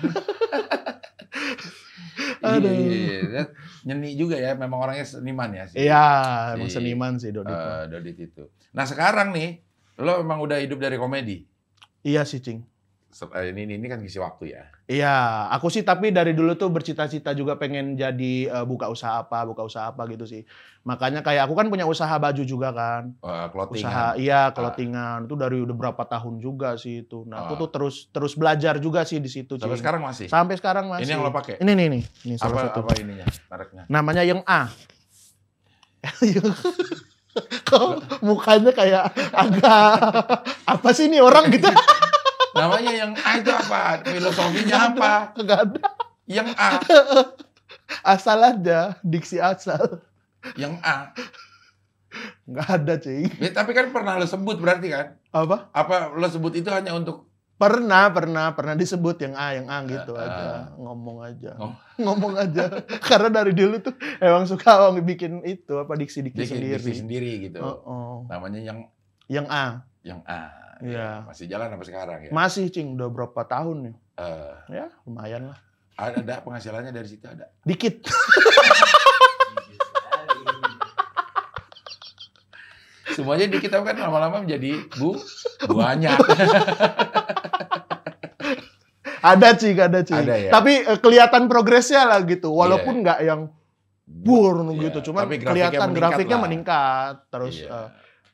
Iya, 2.40 2.56
Aduh. 2.56 2.72
iya, 2.72 3.20
iya. 3.22 3.44
Nyeni 3.84 4.16
juga 4.16 4.36
ya, 4.36 4.52
memang 4.54 4.80
orangnya 4.80 5.04
seniman 5.04 5.52
ya 5.52 5.66
sih. 5.68 5.78
Iya, 5.82 6.08
emang 6.56 6.68
Si- 6.68 6.76
seniman 6.76 7.14
sih 7.16 7.32
Dodit. 7.32 7.52
Eh, 7.52 7.84
Dodit 7.90 8.18
itu. 8.18 8.44
Nah 8.72 8.84
sekarang 8.84 9.32
nih, 9.32 9.60
lo 9.98 10.20
memang 10.20 10.40
udah 10.40 10.56
hidup 10.58 10.80
dari 10.80 10.96
komedi. 10.96 11.44
Iya 12.02 12.24
sih, 12.24 12.40
Cing. 12.40 12.64
Se- 13.10 13.26
eh, 13.28 13.50
Ini, 13.50 13.66
ini, 13.66 13.74
ini 13.76 13.88
kan 13.88 13.98
ngisi 13.98 14.18
waktu 14.18 14.54
ya. 14.54 14.70
Iya, 14.86 15.16
aku 15.50 15.68
sih 15.68 15.82
tapi 15.82 16.10
dari 16.10 16.32
dulu 16.32 16.54
tuh 16.54 16.70
bercita-cita 16.70 17.34
juga 17.34 17.54
pengen 17.56 17.94
jadi 17.94 18.34
eh, 18.48 18.64
buka 18.64 18.86
usaha 18.86 19.20
apa, 19.20 19.44
buka 19.44 19.62
usaha 19.62 19.90
apa 19.90 20.06
gitu 20.08 20.24
sih. 20.24 20.46
Makanya 20.82 21.20
kayak 21.20 21.44
aku 21.44 21.54
kan 21.54 21.68
punya 21.68 21.84
usaha 21.84 22.10
baju 22.14 22.40
juga 22.40 22.70
kan. 22.70 23.18
Clothing 23.50 23.82
Usaha 23.82 24.06
kan. 24.08 24.14
iya 24.16 24.42
clothingan 24.50 25.26
itu 25.26 25.34
dari 25.36 25.58
udah 25.58 25.76
berapa 25.76 26.04
tahun 26.04 26.38
juga 26.38 26.74
sih 26.76 27.02
itu. 27.04 27.26
Nah, 27.26 27.44
aku 27.44 27.54
Ah. 27.56 27.60
tuh 27.60 27.70
terus 27.72 27.96
terus 28.08 28.34
belajar 28.34 28.78
juga 28.78 29.02
sih 29.04 29.18
di 29.18 29.28
situ, 29.28 29.58
Sampai 29.58 29.74
Cing. 29.74 29.82
sekarang 29.82 30.02
masih. 30.04 30.28
Sampai 30.28 30.56
sekarang 30.56 30.86
masih. 30.88 31.04
Ini 31.04 31.12
yang 31.12 31.26
lo 31.26 31.32
pakai? 31.32 31.58
Ini 31.58 31.72
nih 31.72 31.88
nih, 31.90 32.04
ini 32.24 32.36
salah 32.36 32.54
Apa, 32.54 32.62
satu. 32.70 32.80
apa 32.84 32.94
ininya, 32.96 33.26
mereknya? 33.26 33.84
Namanya 33.88 34.22
yang 34.22 34.42
A. 34.44 34.70
Kok 37.66 37.90
mukanya 38.22 38.72
kayak 38.72 39.04
agak 39.32 39.94
apa 40.66 40.90
sih 40.92 41.06
ini 41.06 41.18
orang 41.18 41.50
gitu? 41.50 41.70
Namanya 42.52 42.92
yang 42.92 43.12
A 43.16 43.32
itu 43.38 43.52
apa? 43.52 44.02
Filosofinya 44.02 44.76
apa? 44.90 45.12
Enggak 45.36 45.60
ada. 45.66 45.82
Yang 46.26 46.50
A. 46.56 46.70
Asal 48.14 48.40
aja, 48.40 48.98
diksi 49.02 49.38
asal. 49.38 50.02
Yang 50.56 50.78
A. 50.82 51.14
Enggak 52.44 52.68
ada, 52.72 52.94
Cing. 52.98 53.30
Ya, 53.38 53.50
tapi 53.52 53.74
kan 53.74 53.90
pernah 53.90 54.18
lo 54.18 54.26
sebut 54.26 54.58
berarti 54.58 54.90
kan? 54.90 55.18
Apa? 55.30 55.70
Apa 55.70 56.10
lo 56.12 56.26
sebut 56.26 56.54
itu 56.54 56.70
hanya 56.70 56.94
untuk 56.94 57.30
Pernah, 57.60 58.08
pernah, 58.08 58.56
pernah 58.56 58.72
disebut 58.72 59.20
yang 59.20 59.36
A, 59.36 59.52
yang 59.52 59.68
A 59.68 59.84
gitu 59.84 60.16
Ah, 60.16 60.24
aja. 60.24 60.48
Ngomong 60.80 61.18
aja. 61.20 61.60
Ngom- 61.60 61.76
Ngomong 62.08 62.34
aja. 62.40 62.72
Karena 63.12 63.28
dari 63.28 63.52
dulu 63.52 63.84
tuh 63.84 63.92
emang 64.18 64.48
suka 64.48 64.80
orang 64.80 65.04
bikin 65.04 65.44
itu, 65.44 65.76
apa, 65.76 65.92
diksi-diksi 65.92 66.40
diksi 66.40 66.56
sendiri. 66.56 66.80
diksi 66.80 66.94
sendiri 66.96 67.32
gitu. 67.44 67.60
Oh, 67.60 67.76
oh. 67.84 68.16
Namanya 68.32 68.64
yang 68.64 68.88
Yang 69.28 69.48
A. 69.52 69.66
yang 70.02 70.22
A. 70.24 70.56
Iya. 70.80 71.28
Masih 71.28 71.46
jalan 71.46 71.68
sampai 71.70 71.88
sekarang 71.88 72.20
ya. 72.24 72.32
Masih, 72.32 72.66
Cing. 72.68 72.96
Udah 72.96 73.10
berapa 73.10 73.42
tahun 73.44 73.78
nih? 73.92 73.96
Eh, 74.18 74.54
Ya, 74.72 74.86
lumayan 75.04 75.52
lah. 75.52 75.60
ada 76.00 76.40
penghasilannya 76.40 76.96
dari 76.96 77.12
situ 77.12 77.28
ada. 77.28 77.52
Dikit. 77.62 78.08
Semuanya 83.10 83.50
di 83.50 83.58
kita 83.58 83.82
kan 83.82 83.98
lama-lama 83.98 84.40
menjadi 84.40 84.86
bu 84.96 85.18
banyak. 85.66 86.16
Ada, 89.20 89.52
Cing. 89.52 89.76
Ada, 89.76 90.00
Cing. 90.08 90.16
Ada 90.24 90.36
ya? 90.40 90.52
Tapi 90.54 90.80
eh, 90.80 90.96
kelihatan 90.96 91.52
progresnya 91.52 92.08
lah 92.08 92.24
gitu. 92.24 92.56
Walaupun 92.56 93.04
nggak 93.04 93.20
yang 93.20 93.52
bur 94.08 94.64
Iya, 94.64 94.88
gitu. 94.88 95.12
Cuman 95.12 95.28
tapi 95.28 95.36
grafiknya 95.36 95.52
kelihatan 95.68 95.90
meningkat 95.92 96.00
grafiknya 96.00 96.38
lah. 96.38 96.44
meningkat. 96.48 97.14
Terus 97.28 97.56
Iya. 97.60 97.68
eh, 97.68 97.88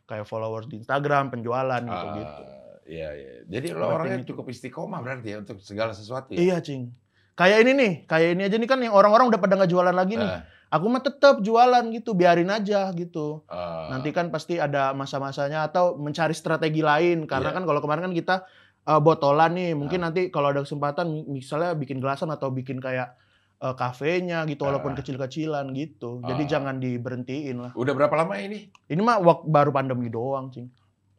kayak 0.06 0.24
followers 0.24 0.66
di 0.66 0.80
Instagram, 0.80 1.30
penjualan 1.30 1.82
gitu-gitu. 1.82 2.42
Ah, 2.42 2.64
Iya, 2.86 3.10
iya. 3.12 3.32
Jadi 3.50 3.74
lo 3.74 3.90
orangnya 3.90 4.22
itu. 4.22 4.30
cukup 4.30 4.46
istiqomah 4.48 5.02
berarti 5.02 5.34
ya 5.34 5.42
untuk 5.42 5.58
segala 5.58 5.90
sesuatu 5.92 6.32
ya. 6.32 6.38
Iya, 6.38 6.58
Cing. 6.62 6.94
Kayak 7.34 7.66
ini 7.66 7.72
nih, 7.74 7.94
kayak 8.06 8.30
ini 8.32 8.42
aja 8.46 8.56
nih 8.56 8.70
kan 8.70 8.80
yang 8.80 8.94
orang-orang 8.94 9.26
udah 9.28 9.42
pada 9.42 9.58
nggak 9.58 9.68
jualan 9.68 9.92
lagi 9.92 10.16
nih. 10.16 10.30
Eh, 10.30 10.42
Aku 10.70 10.86
mah 10.86 11.00
tetap 11.00 11.42
jualan 11.42 11.82
gitu, 11.90 12.14
biarin 12.14 12.48
aja 12.48 12.90
gitu. 12.92 13.42
eh, 13.48 13.86
Nanti 13.90 14.10
kan 14.10 14.30
pasti 14.30 14.58
ada 14.58 14.94
masa-masanya 14.94 15.66
atau 15.66 15.96
mencari 15.96 16.32
strategi 16.32 16.80
lain 16.80 17.26
karena 17.26 17.50
Iya. 17.50 17.56
kan 17.58 17.64
kalau 17.66 17.82
kemarin 17.82 18.06
kan 18.06 18.14
kita 18.14 18.36
eh, 18.86 19.02
botolan 19.02 19.52
nih, 19.52 19.74
mungkin 19.74 20.06
nanti 20.06 20.30
kalau 20.30 20.54
ada 20.54 20.62
kesempatan 20.62 21.10
misalnya 21.26 21.74
bikin 21.74 21.98
gelasan 21.98 22.30
atau 22.30 22.54
bikin 22.54 22.78
kayak 22.78 23.18
eh, 23.56 23.76
kafenya 23.76 24.44
gitu 24.44 24.64
walaupun 24.64 24.94
Ah. 24.94 24.98
kecil-kecilan 25.00 25.66
gitu. 25.72 26.20
Jadi 26.22 26.44
Ah. 26.44 26.50
jangan 26.50 26.76
diberhentiin 26.78 27.58
lah. 27.60 27.72
udah 27.74 27.94
berapa 27.94 28.16
lama 28.16 28.36
ini? 28.36 28.68
Ini 28.86 29.00
mah 29.00 29.18
wak- 29.20 29.46
baru 29.46 29.72
pandemi 29.72 30.08
doang, 30.08 30.50
Cing. 30.50 30.68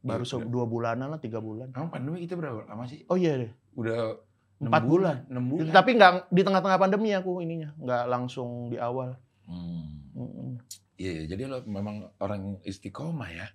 Baru 0.00 0.22
udah. 0.22 0.46
dua 0.46 0.64
bulanan 0.64 1.10
lah, 1.10 1.18
tiga 1.18 1.40
bulan. 1.40 1.72
Emang 1.72 1.90
pandemi 1.90 2.22
kita 2.22 2.34
berapa 2.34 2.62
lama 2.64 2.86
sih? 2.86 3.02
Oh 3.06 3.16
iya 3.16 3.36
deh. 3.36 3.52
Udah 3.74 4.20
Empat 4.56 4.88
bulan. 4.88 5.28
Enam 5.28 5.52
bulan. 5.52 5.68
Tapi 5.68 5.90
nggak 5.92 6.32
di 6.32 6.40
tengah-tengah 6.40 6.80
pandemi 6.80 7.12
aku 7.12 7.44
ininya, 7.44 7.76
nggak 7.76 8.04
langsung 8.08 8.72
di 8.72 8.80
awal. 8.80 9.12
Hmm. 9.44 10.56
Iya, 10.96 11.12
iya. 11.12 11.22
jadi 11.28 11.42
lo 11.44 11.60
memang 11.62 12.08
orang 12.16 12.56
istiqomah 12.64 13.28
ya. 13.28 13.46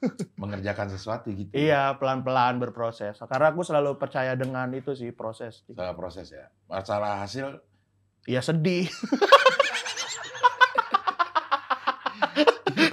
Mengerjakan 0.40 0.88
sesuatu 0.88 1.28
gitu. 1.28 1.50
Iya, 1.52 1.98
pelan-pelan 1.98 2.56
berproses. 2.56 3.18
Karena 3.20 3.50
aku 3.50 3.60
selalu 3.60 3.98
percaya 3.98 4.32
dengan 4.32 4.70
itu 4.70 4.94
sih 4.94 5.10
proses. 5.10 5.66
Salah 5.66 5.92
proses 5.92 6.30
ya. 6.30 6.48
Masalah 6.64 7.20
hasil 7.20 7.58
Iya 8.28 8.44
sedih. 8.44 8.84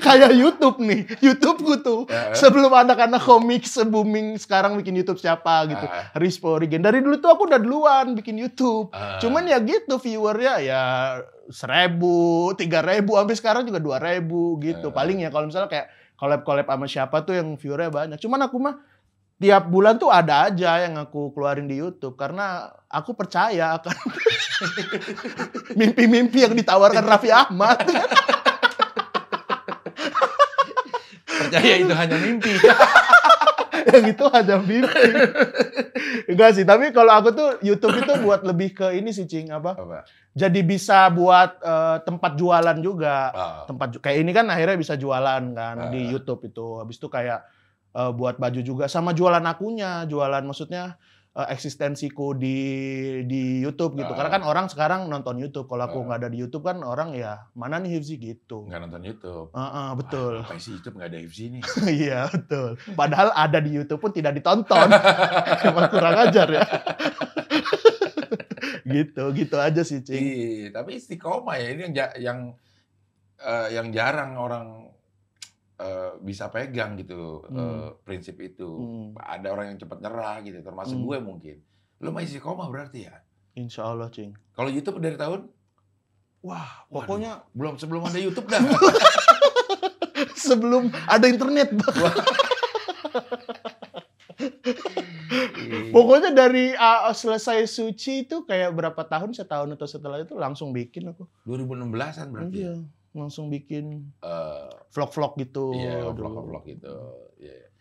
Kayak 0.05 0.37
YouTube 0.37 0.79
nih, 0.85 1.01
YouTubeku 1.19 1.81
tuh. 1.81 2.01
Eh, 2.07 2.13
eh. 2.13 2.37
Sebelum 2.37 2.71
anak-anak 2.71 3.19
komik 3.19 3.67
se-booming 3.67 4.37
sekarang 4.39 4.77
bikin 4.79 4.95
YouTube 4.95 5.19
siapa 5.19 5.65
gitu. 5.67 5.81
Ah. 5.81 6.13
Rispo 6.15 6.55
Regen. 6.55 6.85
Dari 6.85 7.01
dulu 7.03 7.19
tuh 7.19 7.33
aku 7.33 7.49
udah 7.49 7.59
duluan 7.59 8.15
bikin 8.15 8.37
YouTube. 8.39 8.93
Ah. 8.95 9.19
Cuman 9.19 9.49
ya 9.49 9.59
gitu 9.59 9.97
viewernya 9.99 10.61
ya 10.63 10.81
seribu, 11.51 12.53
tiga 12.55 12.85
ribu, 12.85 13.17
sampai 13.17 13.35
sekarang 13.35 13.63
juga 13.67 13.81
dua 13.81 13.97
ribu 13.99 14.55
gitu. 14.61 14.93
Eh. 14.93 14.93
Paling 14.93 15.25
ya 15.25 15.33
kalau 15.33 15.49
misalnya 15.49 15.67
kayak 15.67 15.89
collab-collab 16.15 16.69
sama 16.69 16.85
siapa 16.87 17.25
tuh 17.27 17.35
yang 17.35 17.57
viewernya 17.59 17.91
banyak. 17.91 18.17
Cuman 18.21 18.39
aku 18.45 18.55
mah 18.61 18.77
tiap 19.35 19.67
bulan 19.67 19.99
tuh 19.99 20.07
ada 20.07 20.47
aja 20.47 20.87
yang 20.87 20.95
aku 20.95 21.35
keluarin 21.35 21.67
di 21.67 21.75
YouTube 21.75 22.15
karena 22.15 22.71
aku 22.87 23.11
percaya 23.11 23.75
akan 23.75 23.95
mimpi-mimpi 25.79 26.47
yang 26.47 26.55
ditawarkan 26.55 27.03
Raffi 27.03 27.29
Ahmad. 27.35 27.83
percaya 31.25 31.73
itu 31.77 31.93
hanya 31.93 32.17
mimpi. 32.17 32.53
yang 33.91 34.05
itu 34.07 34.23
hanya 34.31 34.55
mimpi. 34.63 35.03
Enggak 36.31 36.57
sih, 36.57 36.65
tapi 36.65 36.89
kalau 36.89 37.11
aku 37.13 37.29
tuh 37.35 37.49
YouTube 37.61 38.01
itu 38.01 38.13
buat 38.23 38.41
lebih 38.41 38.73
ke 38.73 38.87
ini 38.97 39.11
sih, 39.11 39.27
Cing, 39.27 39.51
apa? 39.51 39.75
Apa? 39.77 39.99
Jadi 40.35 40.59
bisa 40.63 41.07
buat 41.11 41.59
eh, 41.59 41.97
tempat 42.03 42.35
jualan 42.35 42.77
juga. 42.79 43.15
Ah. 43.31 43.63
tempat 43.67 43.99
kayak 43.99 44.17
ini 44.19 44.31
kan 44.31 44.47
akhirnya 44.47 44.75
bisa 44.75 44.95
jualan 44.95 45.43
kan 45.53 45.75
di 45.91 46.01
Ah. 46.01 46.11
YouTube 46.11 46.43
itu. 46.47 46.79
Habis 46.81 46.97
itu 46.97 47.07
kayak 47.07 47.39
eh, 47.95 48.11
buat 48.11 48.35
baju 48.35 48.59
juga 48.59 48.85
sama 48.85 49.15
jualan 49.15 49.41
akunya, 49.41 50.03
jualan 50.05 50.43
maksudnya 50.43 50.99
eh, 51.35 51.47
eksistensiku 51.51 52.31
di 52.31 52.55
di 53.27 53.59
YouTube 53.59 53.95
gitu. 53.95 54.11
Ah. 54.11 54.15
Karena 54.19 54.31
kan 54.39 54.43
orang 54.43 54.65
sekarang 54.67 55.07
nonton 55.07 55.35
YouTube. 55.35 55.67
Kalau 55.67 55.83
aku 55.83 55.99
Ah. 55.99 56.03
nggak 56.07 56.19
ada 56.23 56.29
di 56.31 56.37
YouTube 56.39 56.63
kan 56.63 56.79
orang 56.79 57.11
ya 57.11 57.43
mana 57.55 57.79
nih 57.79 57.99
Hifzi 57.99 58.15
gitu. 58.15 58.67
Nggak 58.67 58.79
nonton 58.87 59.01
YouTube. 59.03 59.47
Heeh, 59.51 59.89
betul. 59.99 60.33
Ah, 60.43 60.47
apa 60.47 60.59
sih 60.59 60.71
YouTube 60.75 60.95
nggak 60.95 61.09
ada 61.11 61.19
FC 61.19 61.39
nih? 61.51 61.63
Iya, 62.03 62.19
betul. 62.31 62.69
Padahal 62.95 63.29
ada 63.35 63.59
di 63.59 63.71
YouTube 63.71 63.99
pun 63.99 64.11
tidak 64.11 64.35
ditonton. 64.35 64.87
Emang 65.67 65.87
kurang 65.91 66.15
ajar 66.23 66.47
ya. 66.51 66.63
gitu, 68.95 69.23
gitu 69.33 69.55
aja 69.59 69.81
sih, 69.81 69.99
Cing. 70.05 70.23
Iya, 70.23 70.67
tapi 70.71 70.99
istiqomah 70.99 71.57
ya 71.57 71.67
ini 71.73 71.81
yang 71.91 71.95
yang 72.21 72.39
eh, 73.39 73.67
yang 73.75 73.87
jarang 73.91 74.39
orang 74.39 74.65
eh, 75.77 76.11
bisa 76.19 76.47
pegang 76.47 76.95
gitu 76.95 77.43
Hmm. 77.45 77.55
eh, 77.55 77.89
prinsip 78.01 78.35
itu. 78.37 78.67
Hmm. 78.67 79.07
Ada 79.15 79.47
orang 79.49 79.65
yang 79.69 79.79
cepat 79.79 79.99
nyerah 79.99 80.39
gitu, 80.41 80.59
termasuk 80.59 80.95
Hmm. 80.95 81.05
gue 81.05 81.17
mungkin. 81.19 81.55
Lu 81.99 82.09
mah 82.09 82.21
istiqomah 82.21 82.67
berarti 82.67 83.05
ya. 83.05 83.15
Insya 83.53 83.87
Allah, 83.87 84.07
Cing. 84.09 84.35
Kalau 84.51 84.67
YouTube 84.67 84.99
dari 84.99 85.15
tahun 85.15 85.47
Wah, 86.41 86.85
Waduh. 86.85 87.09
pokoknya 87.09 87.31
belum 87.51 87.73
sebelum 87.75 88.05
ada 88.05 88.21
YouTube 88.21 88.45
dah. 88.45 88.61
sebelum 90.37 90.93
ada 91.05 91.25
internet. 91.25 91.73
Iya. 95.55 95.89
Pokoknya 95.89 96.29
dari 96.29 96.69
uh, 96.71 97.09
selesai 97.09 97.65
suci 97.65 98.27
itu 98.27 98.45
kayak 98.45 98.69
berapa 98.69 99.01
tahun, 99.01 99.33
setahun 99.33 99.69
atau 99.71 99.87
setelah 99.87 100.21
itu 100.21 100.35
langsung 100.35 100.69
bikin 100.69 101.09
aku. 101.09 101.25
2016-an 101.47 102.27
berarti. 102.29 102.59
ya? 102.61 102.75
Iya, 103.15 103.23
langsung 103.23 103.47
bikin 103.47 104.11
Eh, 104.19 104.69
vlog-vlog 104.91 105.39
gitu. 105.39 105.71
iya, 105.71 106.03
vlog-vlog 106.03 106.67
gitu. 106.67 106.95
Iya. 107.39 107.71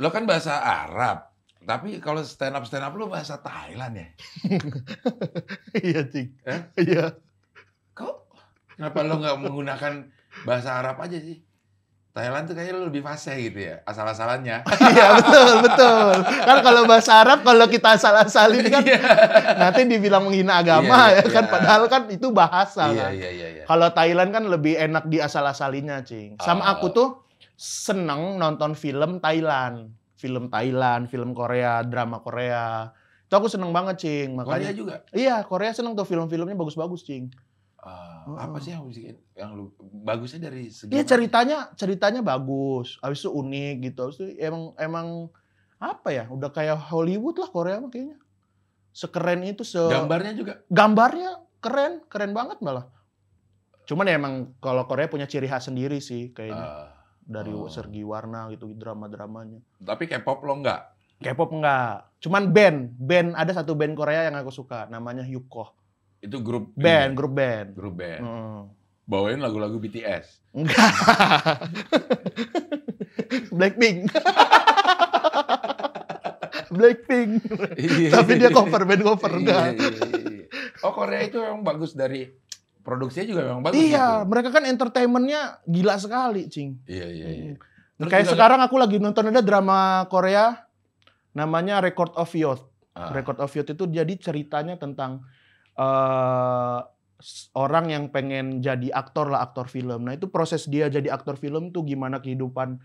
Lo 0.00 0.08
kan 0.08 0.24
bahasa 0.24 0.64
Arab. 0.64 1.28
Tapi 1.60 2.00
kalau 2.00 2.24
stand 2.24 2.56
up 2.56 2.64
stand 2.64 2.88
up 2.88 2.96
lu 2.96 3.04
bahasa 3.06 3.36
Thailand 3.36 4.00
ya? 4.00 4.08
Iya, 5.84 6.08
Cing. 6.08 6.32
Eh? 6.48 6.60
Iya. 6.80 7.20
Kok 7.92 8.32
kenapa 8.72 9.04
lo 9.04 9.20
nggak 9.20 9.38
menggunakan 9.44 9.94
bahasa 10.48 10.80
Arab 10.80 11.04
aja 11.04 11.20
sih? 11.20 11.44
Thailand 12.16 12.48
tuh 12.48 12.56
kayaknya 12.56 12.80
lebih 12.80 13.04
fasih 13.04 13.36
gitu 13.44 13.60
ya, 13.60 13.84
asal-asalannya. 13.84 14.64
Iya, 14.88 15.20
betul, 15.20 15.50
betul. 15.60 16.14
Kan 16.24 16.56
kalau 16.64 16.88
bahasa 16.88 17.20
Arab 17.20 17.44
kalau 17.44 17.68
kita 17.68 18.00
salah-salin 18.00 18.64
kan 18.66 18.80
Iya. 18.80 19.00
nanti 19.60 19.84
dibilang 19.84 20.24
menghina 20.24 20.64
agama 20.64 21.12
Iya, 21.12 21.20
ya 21.20 21.24
kan 21.28 21.44
iya. 21.44 21.52
padahal 21.52 21.82
kan 21.86 22.02
itu 22.08 22.32
bahasa 22.32 22.88
Iya, 22.88 22.96
kan. 22.96 23.10
iya, 23.12 23.28
iya, 23.28 23.48
iya. 23.52 23.64
Kalau 23.68 23.92
Thailand 23.92 24.32
kan 24.32 24.48
lebih 24.48 24.80
enak 24.80 25.04
di 25.04 25.20
asal-asalinya, 25.20 26.00
Cing. 26.00 26.40
Sama 26.40 26.64
Oh. 26.64 26.72
aku 26.72 26.86
tuh 26.88 27.08
seneng 27.52 28.40
nonton 28.40 28.72
film 28.72 29.20
Thailand. 29.20 29.92
Film 30.16 30.48
Thailand, 30.48 31.12
film 31.12 31.36
Korea, 31.36 31.84
drama 31.84 32.24
Korea. 32.24 32.88
Itu 33.22 33.36
aku 33.36 33.52
seneng 33.52 33.68
banget, 33.68 34.00
Cing. 34.00 34.32
Korea 34.32 34.48
Makanya 34.64 34.72
juga. 34.72 35.04
Iya, 35.12 35.44
Korea 35.44 35.76
seneng 35.76 35.92
tuh 35.92 36.08
film-filmnya 36.08 36.56
bagus-bagus, 36.56 37.04
Cing. 37.04 37.28
Ah, 37.76 38.15
Oh. 38.26 38.34
apa 38.34 38.58
sih 38.58 38.74
yang 38.74 38.82
bikin 38.90 39.14
yang 39.38 39.54
lu 39.54 39.70
bagusnya 40.02 40.50
dari 40.50 40.66
segi 40.66 40.90
Iya 40.90 41.06
ceritanya 41.06 41.70
ceritanya 41.78 42.26
bagus, 42.26 42.98
habis 42.98 43.22
itu 43.22 43.30
unik 43.30 43.74
gitu, 43.86 43.98
habis 44.02 44.18
itu 44.18 44.34
emang 44.42 44.74
emang 44.82 45.06
apa 45.78 46.10
ya, 46.10 46.26
udah 46.26 46.50
kayak 46.50 46.74
Hollywood 46.90 47.38
lah 47.38 47.46
Korea 47.54 47.78
mah 47.78 47.86
kayaknya. 47.86 48.18
Sekeren 48.90 49.46
itu, 49.46 49.62
se 49.62 49.78
gambarnya 49.78 50.32
juga. 50.34 50.52
gambarnya 50.66 51.38
keren, 51.62 52.02
keren 52.10 52.34
banget 52.34 52.58
malah. 52.66 52.90
Cuman 53.86 54.10
ya 54.10 54.18
emang 54.18 54.50
kalau 54.58 54.82
Korea 54.90 55.06
punya 55.06 55.30
ciri 55.30 55.46
khas 55.46 55.70
sendiri 55.70 56.02
sih 56.02 56.34
kayaknya 56.34 56.66
Ah, 56.66 56.90
dari 57.22 57.54
oh. 57.54 57.70
segi 57.70 58.02
warna 58.02 58.50
gitu 58.50 58.74
drama-dramanya. 58.74 59.62
tapi 59.86 60.10
K-pop 60.10 60.42
lo 60.42 60.58
enggak. 60.58 60.98
K-pop 61.22 61.54
enggak, 61.54 62.10
cuman 62.18 62.50
band, 62.50 62.90
band 62.98 63.38
ada 63.38 63.54
satu 63.54 63.78
band 63.78 63.94
Korea 63.94 64.26
yang 64.26 64.34
aku 64.34 64.50
suka, 64.50 64.90
namanya 64.90 65.22
Yuko. 65.22 65.85
Itu 66.26 66.42
grup 66.42 66.74
Band, 66.74 67.14
ini, 67.14 67.16
grup 67.16 67.32
band. 67.32 67.68
grup 67.72 67.94
band. 67.94 68.22
Heeh. 68.22 68.58
Bawain 69.06 69.38
lagu-lagu 69.38 69.78
BTS. 69.78 70.42
Enggak. 70.50 70.90
Blackpink. 73.54 74.10
Blackpink. 76.68 77.30
Tapi 78.10 78.30
dia 78.36 78.50
cover 78.50 78.82
band 78.82 79.02
cover 79.04 79.30
Iya, 79.30 79.38
enggak. 79.38 79.62
iya, 79.70 79.88
iya. 80.26 80.44
Oh 80.82 80.92
Korea 80.92 81.22
itu 81.22 81.38
memang 81.38 81.62
bagus 81.62 81.94
dari 81.94 82.26
produksinya 82.82 83.26
juga 83.26 83.42
memang 83.46 83.62
bagus. 83.62 83.78
Iya, 83.78 84.06
gitu. 84.22 84.26
mereka 84.26 84.48
kan 84.50 84.64
entertainmentnya 84.66 85.40
gila 85.64 85.96
sekali, 85.96 86.50
Cing. 86.50 86.82
Iya 86.86 87.06
iya 87.06 87.28
iya. 87.30 87.54
Terus 87.96 88.10
Kayak 88.12 88.26
sekarang 88.28 88.60
aku 88.60 88.76
lagi 88.76 88.98
nonton 88.98 89.30
ada 89.30 89.40
drama 89.40 90.04
Korea 90.10 90.66
namanya 91.32 91.78
Record 91.78 92.12
of 92.14 92.28
Youth. 92.34 92.66
Ah, 92.92 93.12
Record 93.12 93.38
of 93.38 93.52
Youth 93.52 93.68
itu 93.68 93.84
jadi 93.86 94.14
ceritanya 94.16 94.76
tentang 94.76 95.24
eh 95.76 96.80
s- 97.18 97.48
orang 97.52 97.88
yang 97.88 98.04
pengen 98.06 98.58
jadi 98.58 98.90
aktor 98.90 99.28
lah, 99.28 99.40
aktor 99.42 99.66
film. 99.66 100.02
Nah, 100.02 100.12
itu 100.12 100.26
proses 100.26 100.64
dia 100.64 100.86
jadi 100.86 101.08
aktor 101.08 101.34
film 101.34 101.70
tuh 101.70 101.82
gimana 101.82 102.18
kehidupan 102.18 102.80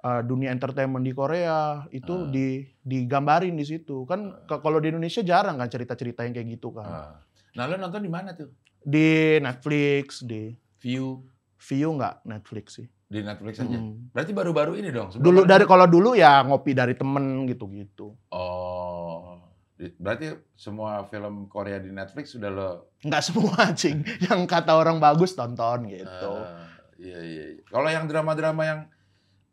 eh, 0.00 0.18
dunia 0.20 0.50
entertainment 0.50 1.00
di 1.00 1.12
Korea 1.12 1.86
itu 1.88 2.10
Ah. 2.12 2.26
di 2.26 2.46
digambarin 2.80 3.54
di 3.54 3.62
situ. 3.62 4.02
Kan 4.02 4.34
ke- 4.42 4.58
kalau 4.58 4.76
di 4.76 4.90
Indonesia 4.90 5.22
jarang 5.22 5.54
kan 5.56 5.66
cerita-cerita 5.66 6.22
yang 6.22 6.32
kayak 6.32 6.48
gitu 6.52 6.70
kan. 6.72 6.82
ah. 6.84 7.14
Nah 7.52 7.64
lo 7.64 7.76
nonton 7.76 8.00
di 8.00 8.10
mana 8.10 8.32
tuh? 8.32 8.50
Di 8.76 9.38
Netflix, 9.38 10.20
di 10.20 10.50
View 10.78 11.22
View 11.60 11.94
nggak 11.94 12.26
Netflix 12.26 12.66
sih. 12.76 12.90
di 13.06 13.20
Netflix 13.20 13.60
aja. 13.60 13.76
Mm. 13.76 14.08
Berarti 14.10 14.32
baru-baru 14.32 14.72
ini 14.74 14.88
dong. 14.88 15.12
Dulu 15.12 15.44
dari 15.44 15.62
kalau 15.62 15.84
dulu 15.84 16.16
ya 16.16 16.40
ngopi 16.40 16.72
dari 16.72 16.96
temen 16.96 17.44
gitu-gitu. 17.44 18.16
Oh, 18.26 19.31
berarti 19.98 20.36
semua 20.54 21.06
film 21.10 21.50
Korea 21.50 21.82
di 21.82 21.90
Netflix 21.90 22.36
sudah 22.36 22.50
lo. 22.52 22.70
Nggak 23.02 23.22
semua 23.22 23.58
cing. 23.80 24.04
Yang 24.22 24.40
kata 24.46 24.72
orang 24.78 25.02
bagus 25.02 25.34
tonton 25.34 25.90
gitu. 25.90 26.32
Ah, 26.38 26.68
iya 27.00 27.18
iya. 27.18 27.44
iya. 27.56 27.62
Kalau 27.66 27.88
yang 27.90 28.04
drama-drama 28.06 28.62
yang 28.62 28.80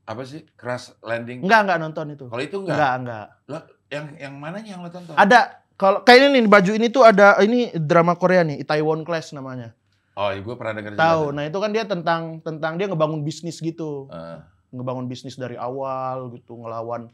apa 0.05 0.21
sih 0.25 0.45
Crash 0.57 0.93
Landing? 1.01 1.45
Enggak, 1.45 1.61
enggak 1.65 1.79
nonton 1.81 2.05
itu. 2.13 2.25
Kalau 2.29 2.43
itu 2.43 2.57
enggak. 2.61 2.75
Enggak, 2.77 3.27
enggak. 3.47 3.63
Yang 3.89 4.05
yang 4.21 4.33
mananya 4.37 4.69
yang 4.77 4.81
lo 4.85 4.89
tonton? 4.93 5.15
Ada 5.17 5.39
kalau 5.79 6.03
kayak 6.03 6.19
ini 6.27 6.43
nih 6.43 6.51
baju 6.51 6.71
ini 6.75 6.87
tuh 6.91 7.03
ada 7.07 7.39
ini 7.39 7.71
drama 7.71 8.13
Korea 8.19 8.43
nih, 8.43 8.59
Itaewon 8.61 9.07
Class 9.07 9.31
namanya. 9.31 9.71
Oh, 10.19 10.27
gue 10.27 10.55
pernah 10.59 10.75
dengar 10.75 10.91
juga 10.91 11.03
Tahu. 11.07 11.23
Nah, 11.31 11.43
itu 11.47 11.57
kan 11.63 11.71
dia 11.71 11.87
tentang 11.87 12.43
tentang 12.43 12.75
dia 12.75 12.91
ngebangun 12.91 13.23
bisnis 13.23 13.63
gitu. 13.63 14.11
Ah, 14.11 14.43
Ngebangun 14.75 15.07
bisnis 15.07 15.39
dari 15.39 15.55
awal 15.55 16.27
gitu, 16.35 16.59
ngelawan 16.59 17.07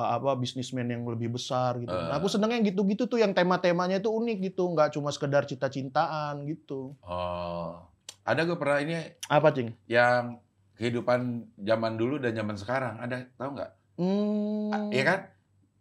uh, 0.00 0.16
apa 0.16 0.32
bisnismen 0.34 0.88
yang 0.88 1.04
lebih 1.04 1.28
besar 1.28 1.76
gitu. 1.76 1.92
Nah, 1.92 2.16
aku 2.16 2.26
senengnya 2.26 2.56
yang 2.56 2.66
gitu-gitu 2.72 3.04
tuh 3.04 3.20
yang 3.20 3.36
tema-temanya 3.36 4.00
itu 4.00 4.08
unik 4.08 4.38
gitu, 4.50 4.64
nggak 4.72 4.96
cuma 4.96 5.12
sekedar 5.12 5.44
cita-cintaan 5.44 6.48
gitu. 6.48 6.96
oh, 7.04 7.84
ada 8.24 8.40
gue 8.44 8.56
pernah 8.56 8.80
ini 8.80 8.96
Apa, 9.28 9.52
Cing? 9.52 9.76
yang 9.84 10.40
kehidupan 10.76 11.44
zaman 11.60 12.00
dulu 12.00 12.16
dan 12.16 12.32
zaman 12.32 12.56
sekarang. 12.56 12.96
Ada 12.96 13.28
tahu 13.36 13.50
nggak? 13.52 13.70
Hmm, 14.00 14.88
Iya 14.88 15.04
kan? 15.04 15.20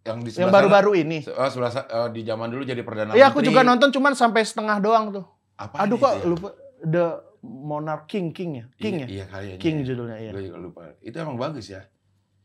Yang 0.04 0.18
di 0.24 0.30
yang 0.44 0.52
baru-baru 0.52 0.92
ini. 0.98 1.24
oh, 1.30 1.48
sebelah 1.48 1.72
oh, 1.96 2.08
di 2.12 2.22
zaman 2.24 2.52
dulu 2.52 2.64
jadi 2.64 2.84
perdana 2.84 3.16
Iya, 3.16 3.32
aku 3.32 3.40
juga 3.40 3.64
nonton 3.64 3.92
cuman 3.96 4.12
sampai 4.12 4.44
setengah 4.44 4.80
doang 4.84 5.16
tuh. 5.16 5.26
Apa 5.56 5.88
Aduh 5.88 6.00
kok 6.00 6.14
ya? 6.20 6.24
lupa 6.28 6.50
The 6.84 7.06
Monarch 7.44 8.08
King 8.08 8.32
King 8.32 8.52
ya? 8.60 8.66
King 8.76 8.96
iya, 8.96 9.06
ya? 9.06 9.08
Iya 9.08 9.26
kayaknya. 9.28 9.60
King 9.60 9.76
judulnya 9.84 10.18
iya. 10.20 10.32
Gue 10.32 10.44
juga 10.48 10.58
lupa. 10.60 10.82
Itu 11.00 11.16
emang 11.20 11.36
bagus 11.40 11.68
ya. 11.68 11.84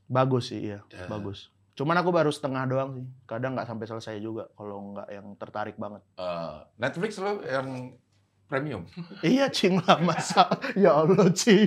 Bagus 0.04 0.52
sih 0.52 0.60
iya, 0.60 0.78
Ya. 0.92 1.06
bagus. 1.08 1.53
Cuman 1.74 1.98
aku 1.98 2.10
baru 2.14 2.30
setengah 2.30 2.70
doang 2.70 2.90
sih. 2.94 3.06
Kadang 3.26 3.58
nggak 3.58 3.66
sampai 3.66 3.86
selesai 3.90 4.22
juga 4.22 4.46
kalau 4.54 4.94
nggak 4.94 5.08
yang 5.10 5.26
tertarik 5.34 5.74
banget. 5.74 6.02
Eh, 6.14 6.56
Netflix 6.78 7.18
lo 7.18 7.42
yang 7.42 7.98
premium. 8.46 8.86
iya 9.26 9.50
cing 9.50 9.82
lah 9.82 9.98
masa 9.98 10.46
ya 10.78 11.02
Allah 11.02 11.34
cing. 11.34 11.66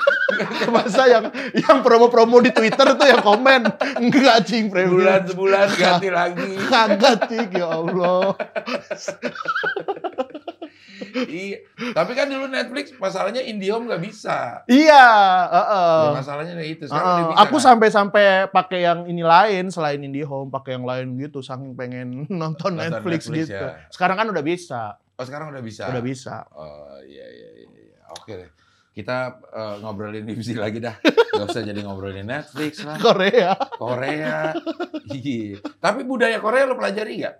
masa 0.74 1.04
yang 1.06 1.28
yang 1.52 1.84
promo-promo 1.84 2.40
di 2.40 2.50
Twitter 2.50 2.96
tuh 2.96 3.06
yang 3.06 3.20
komen 3.20 3.68
enggak 4.00 4.48
cing 4.48 4.72
premium. 4.72 5.04
Bulan 5.04 5.22
sebulan 5.28 5.66
ganti 5.76 6.08
lagi. 6.18 6.50
Kagak 6.72 7.28
cing 7.28 7.50
ya 7.52 7.68
Allah. 7.68 8.32
Iya. 11.24 11.58
Tapi 11.96 12.12
kan 12.12 12.28
dulu 12.28 12.46
Netflix 12.46 12.92
masalahnya 12.96 13.40
IndiHome 13.40 13.88
nggak 13.88 14.02
bisa. 14.04 14.60
Iya, 14.68 15.06
heeh. 15.48 15.98
Ya, 16.04 16.10
masalahnya 16.12 16.54
itu. 16.60 16.84
Sekarang 16.84 17.00
Heeh, 17.06 17.16
udah 17.16 17.26
bisa, 17.32 17.40
aku 17.42 17.56
kan? 17.56 17.64
sampai-sampai 17.72 18.24
pakai 18.52 18.78
yang 18.84 19.00
ini 19.08 19.24
lain 19.24 19.64
selain 19.72 20.00
IndiHome, 20.02 20.52
pakai 20.52 20.76
yang 20.76 20.84
lain 20.84 21.16
gitu 21.16 21.40
saking 21.40 21.72
pengen 21.72 22.08
nonton, 22.28 22.76
Nonton 22.76 22.76
Netflix, 22.76 23.26
Netflix, 23.32 23.48
gitu. 23.48 23.66
ya. 23.66 23.88
Sekarang 23.88 24.16
kan 24.20 24.26
udah 24.28 24.44
bisa, 24.44 25.00
Oh 25.16 25.24
sekarang 25.24 25.48
udah 25.48 25.62
bisa. 25.64 25.88
udah 25.88 26.04
bisa. 26.04 26.44
Oh 26.52 27.00
iya 27.00 27.24
iya 27.24 27.48
iya. 27.56 27.66
iya. 27.72 28.00
Oke 28.12 28.32
deh. 28.36 28.50
Kita 28.92 29.16
eh, 29.44 29.74
ngobrolin 29.80 30.24
divisi 30.24 30.52
lagi 30.56 30.80
dah. 30.80 30.96
Gak 31.36 31.52
usah 31.52 31.64
jadi 31.64 31.80
ngobrolin 31.84 32.24
Netflix 32.24 32.80
lah. 32.84 32.96
Korea 33.00 33.56
Korea. 33.76 34.52
Iya. 35.08 35.60
Tapi 35.80 36.00
budaya 36.04 36.36
Korea 36.40 36.64
lo 36.64 36.76
pelajari 36.76 37.24
nggak? 37.24 37.36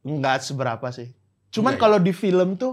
nggak 0.00 0.38
seberapa 0.40 0.86
sih. 0.90 1.12
Cuman 1.50 1.74
Enggak 1.74 1.78
ya? 1.78 1.82
kalau 1.82 1.98
di 2.00 2.12
film 2.14 2.54
tuh 2.56 2.72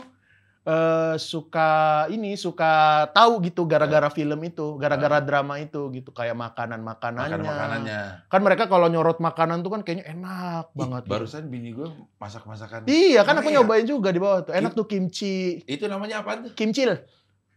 eh, 0.68 1.15
suka 1.15 1.70
ini 2.07 2.36
suka 2.36 2.72
tahu 3.09 3.39
gitu 3.41 3.63
gara-gara 3.63 4.11
film 4.11 4.36
itu, 4.43 4.76
gara-gara 4.76 5.18
drama 5.18 5.55
itu 5.57 5.88
gitu 5.89 6.11
kayak 6.11 6.36
makanan 6.36 6.84
makanannya. 6.84 7.32
Makan 7.32 7.47
makanannya. 7.47 8.01
Kan 8.28 8.41
mereka 8.43 8.68
kalau 8.68 8.86
nyorot 8.86 9.18
makanan 9.18 9.63
tuh 9.63 9.72
kan 9.72 9.82
kayaknya 9.82 10.11
enak 10.11 10.68
Ih, 10.68 10.76
banget. 10.76 11.01
gitu. 11.03 11.11
barusan 11.15 11.43
bini 11.47 11.72
gue 11.72 11.88
masak 12.18 12.43
masakan. 12.43 12.84
Iya 12.84 13.24
kan 13.24 13.39
aku 13.39 13.47
Korea. 13.47 13.63
nyobain 13.63 13.88
juga 13.88 14.11
di 14.11 14.20
bawah 14.20 14.43
tuh. 14.43 14.53
Enak 14.53 14.76
tuh 14.76 14.84
kimchi, 14.84 15.63
Itu 15.63 15.88
namanya 15.88 16.20
apa 16.22 16.43
tuh? 16.43 16.51
kimcil, 16.51 16.99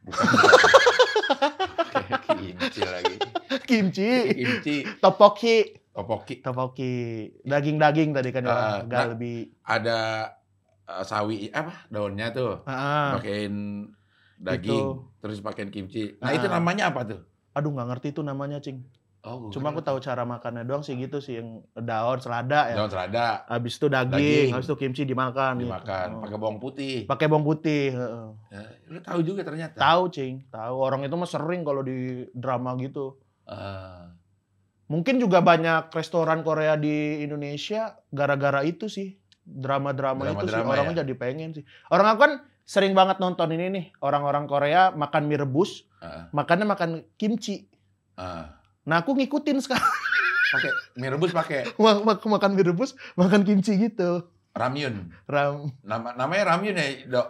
Bukan. 0.01 0.49
Kimchi 2.41 2.83
lagi. 2.83 3.17
kimchi, 3.69 4.11
Kimchi. 4.33 4.77
topoki. 4.99 5.77
Topoki. 5.91 6.35
Topoki 6.41 6.95
daging-daging 7.43 8.15
tadi 8.15 8.31
kan 8.31 8.45
agak 8.47 9.19
nah. 9.19 9.43
Ada 9.67 9.99
eh, 10.93 11.05
sawi 11.05 11.37
apa 11.51 11.87
daunnya 11.87 12.31
tuh. 12.31 12.65
Ah, 12.65 13.15
Pakein 13.15 13.87
daging. 14.37 14.67
Itu. 14.67 15.07
Terus 15.19 15.39
pakein 15.39 15.69
kimchi. 15.69 16.17
Nah 16.17 16.29
Ah. 16.29 16.35
itu 16.35 16.47
namanya 16.47 16.91
apa 16.91 17.03
tuh? 17.05 17.21
aduh 17.51 17.67
nggak 17.69 17.89
ngerti 17.89 18.09
tuh 18.13 18.23
namanya 18.23 18.59
cing. 18.59 18.83
Oh, 19.21 19.53
Cuma 19.53 19.69
aku 19.69 19.83
tahu 19.83 20.01
cara 20.01 20.25
makannya 20.25 20.65
doang 20.65 20.81
sih 20.81 20.97
gitu 20.97 21.21
sih 21.21 21.37
yang 21.37 21.61
daun 21.75 22.17
selada 22.17 22.73
ya. 22.73 22.75
Daun 22.75 22.89
selada 22.89 23.45
Habis 23.45 23.77
itu 23.77 23.85
daging, 23.85 24.09
Daging. 24.09 24.49
habis 24.51 24.65
itu 24.65 24.77
kimchi 24.79 25.03
dimakan. 25.05 25.59
gitu. 25.59 25.69
dimakan 25.69 26.09
Oh. 26.09 26.21
pakai 26.25 26.39
bawang 26.39 26.57
putih. 26.57 26.97
Pakai 27.05 27.27
bawang 27.29 27.45
putih. 27.45 27.93
heeh. 27.93 28.29
Ya, 28.49 28.63
lu 28.89 28.99
tahu 28.99 29.21
juga 29.21 29.45
ternyata. 29.45 29.77
Tahu 29.77 30.09
cing, 30.09 30.49
tahu 30.49 30.73
orang 30.75 31.05
itu 31.05 31.13
mah 31.13 31.29
sering 31.29 31.61
kalau 31.61 31.83
di 31.83 31.99
drama 32.33 32.73
gitu. 32.79 33.21
Ah. 33.45 34.09
Mungkin 34.89 35.21
juga 35.21 35.39
banyak 35.39 35.93
restoran 35.93 36.41
Korea 36.41 36.75
di 36.75 37.21
Indonesia 37.21 38.01
gara-gara 38.09 38.65
itu 38.65 38.89
sih. 38.89 39.20
Drama-drama 39.53 40.23
itu 40.25 40.41
sih 40.41 40.55
Drama-drama 40.55 40.71
orang 40.73 40.87
ya? 40.89 41.03
jadi 41.03 41.15
pengen 41.15 41.51
sih. 41.53 41.65
Orang 41.87 42.07
aku 42.07 42.21
kan 42.21 42.33
sering 42.63 42.93
banget 42.93 43.19
nonton 43.19 43.51
ini 43.51 43.67
nih, 43.69 43.85
orang-orang 43.99 44.47
Korea 44.47 44.91
makan 44.91 45.27
mie 45.27 45.37
rebus, 45.37 45.85
Ah. 45.99 46.31
makannya 46.31 46.65
makan 46.65 46.91
kimchi. 47.15 47.67
Ah. 48.15 48.55
Nah, 48.83 49.03
aku 49.03 49.13
ngikutin 49.13 49.59
sekarang. 49.59 49.83
pakai 50.51 50.71
mie 50.95 51.11
rebus 51.11 51.31
pakai 51.31 51.63
Mak- 51.79 52.03
mak- 52.03 52.27
makan 52.29 52.51
mie 52.53 52.65
rebus, 52.65 52.95
makan 53.15 53.43
kimchi 53.43 53.75
gitu. 53.77 54.27
ramyun. 54.51 55.15
Ram, 55.25 55.71
Nama 55.81 56.15
namanya 56.17 56.55
ramyun 56.55 56.75
ya, 56.75 56.87
Dok. 57.07 57.29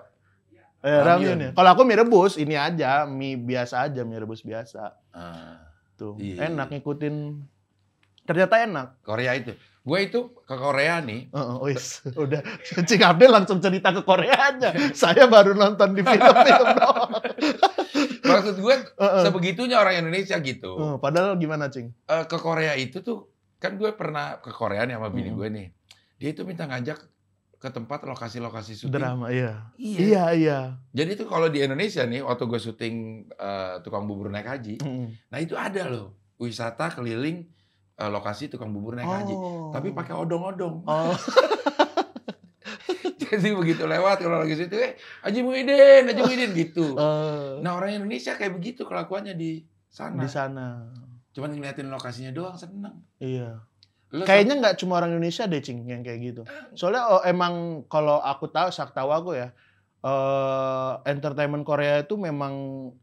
eh, 0.81 0.89
Ramyun. 0.89 1.05
ramyun 1.05 1.39
ya. 1.39 1.51
Kalau 1.53 1.71
aku 1.71 1.83
mie 1.85 1.97
rebus, 1.97 2.37
ini 2.37 2.55
aja, 2.55 3.05
mie 3.05 3.37
biasa 3.37 3.85
aja, 3.87 4.01
mie 4.03 4.16
rebus 4.18 4.41
biasa. 4.41 4.97
Ah, 5.11 5.68
Tuh, 5.95 6.16
Iya. 6.16 6.49
enak 6.49 6.68
ngikutin. 6.71 7.45
Ternyata 8.23 8.57
enak. 8.59 8.89
Korea 9.01 9.33
itu. 9.35 9.53
Gue 9.81 9.99
itu 10.05 10.20
ke 10.45 10.55
Korea 10.55 11.01
nih. 11.01 11.33
Heeh, 11.33 11.57
wis. 11.64 12.05
udah 12.12 12.45
Cing 12.89 13.01
Abdel 13.01 13.33
langsung 13.33 13.59
cerita 13.59 13.91
ke 13.91 14.05
Korea 14.05 14.53
aja. 14.53 14.70
Saya 14.93 15.24
baru 15.24 15.57
nonton 15.57 15.97
di 15.97 16.05
film-film 16.05 16.68
doang. 16.76 17.11
Maksud 18.31 18.57
gue 18.61 18.76
Heeh. 18.76 19.22
sebegitunya 19.24 19.81
orang 19.81 20.05
Indonesia 20.05 20.37
gitu. 20.39 20.76
Eh, 20.76 20.97
padahal 21.01 21.41
gimana, 21.41 21.72
Cing? 21.72 21.91
Eh, 22.07 22.24
ke 22.28 22.37
Korea 22.37 22.76
itu 22.76 23.01
tuh 23.01 23.33
kan 23.57 23.76
gue 23.76 23.93
pernah 23.93 24.37
ke 24.39 24.53
Korea 24.53 24.85
nih 24.85 25.01
sama 25.01 25.09
bini 25.09 25.33
gue 25.33 25.49
nih. 25.49 25.66
Dia 26.20 26.28
itu 26.31 26.45
minta 26.45 26.68
ngajak 26.68 27.01
ke 27.57 27.68
tempat 27.68 28.05
lokasi-lokasi 28.05 28.72
syuting. 28.74 28.97
Drama, 28.97 29.28
iya. 29.28 29.68
Iya. 29.76 29.97
Iya, 30.01 30.24
iya. 30.33 30.59
Jadi 30.93 31.12
tuh 31.14 31.28
kalau 31.28 31.49
di 31.49 31.61
Indonesia 31.61 32.05
nih 32.05 32.20
waktu 32.20 32.45
gue 32.45 32.57
syuting 32.59 32.95
eh, 33.31 33.74
tukang 33.81 34.05
bubur 34.05 34.28
naik 34.28 34.49
haji, 34.49 34.76
Mm. 34.81 35.09
nah 35.28 35.39
itu 35.39 35.57
ada 35.57 35.89
loh 35.89 36.16
wisata 36.37 36.89
keliling 36.89 37.45
eh, 38.01 38.11
lokasi 38.11 38.48
tukang 38.48 38.72
bubur 38.72 38.96
naik 38.96 39.07
haji. 39.07 39.34
Oh. 39.36 39.68
Tapi 39.70 39.92
pakai 39.92 40.16
odong-odong. 40.16 40.88
Oh, 40.88 41.12
Jadi 43.30 43.55
begitu 43.55 43.86
lewat 43.86 44.18
kalau 44.26 44.42
lagi 44.42 44.59
situ, 44.59 44.74
eh 44.74 44.98
Haji 45.22 45.46
Muhyiddin, 45.46 46.03
Haji 46.11 46.20
Muhyiddin 46.26 46.51
gitu. 46.57 46.98
eh, 46.98 47.51
Nah 47.64 47.78
orang 47.78 47.94
Indonesia 47.94 48.34
kayak 48.34 48.59
begitu 48.59 48.82
kelakuannya 48.82 49.38
di 49.38 49.62
sana. 49.86 50.18
di 50.18 50.28
sana. 50.28 50.90
Cuman 51.30 51.55
ngeliatin 51.55 51.86
lokasinya 51.86 52.34
doang 52.34 52.59
seneng. 52.59 53.07
Iya. 53.22 53.62
Lu 54.11 54.26
Kayaknya 54.26 54.59
nggak 54.59 54.76
cuma 54.82 54.98
orang 54.98 55.14
Indonesia 55.14 55.46
deh, 55.46 55.62
Cing, 55.62 55.86
yang 55.86 56.03
kayak 56.03 56.18
gitu. 56.18 56.42
Soalnya 56.74 57.07
oh, 57.07 57.22
emang 57.22 57.86
kalau 57.86 58.18
aku 58.18 58.51
tahu, 58.51 58.74
sak 58.74 58.90
tahu 58.90 59.14
aku 59.14 59.38
ya, 59.38 59.55
eh 60.03 60.92
entertainment 61.07 61.62
Korea 61.62 62.03
itu 62.03 62.18
memang 62.18 62.55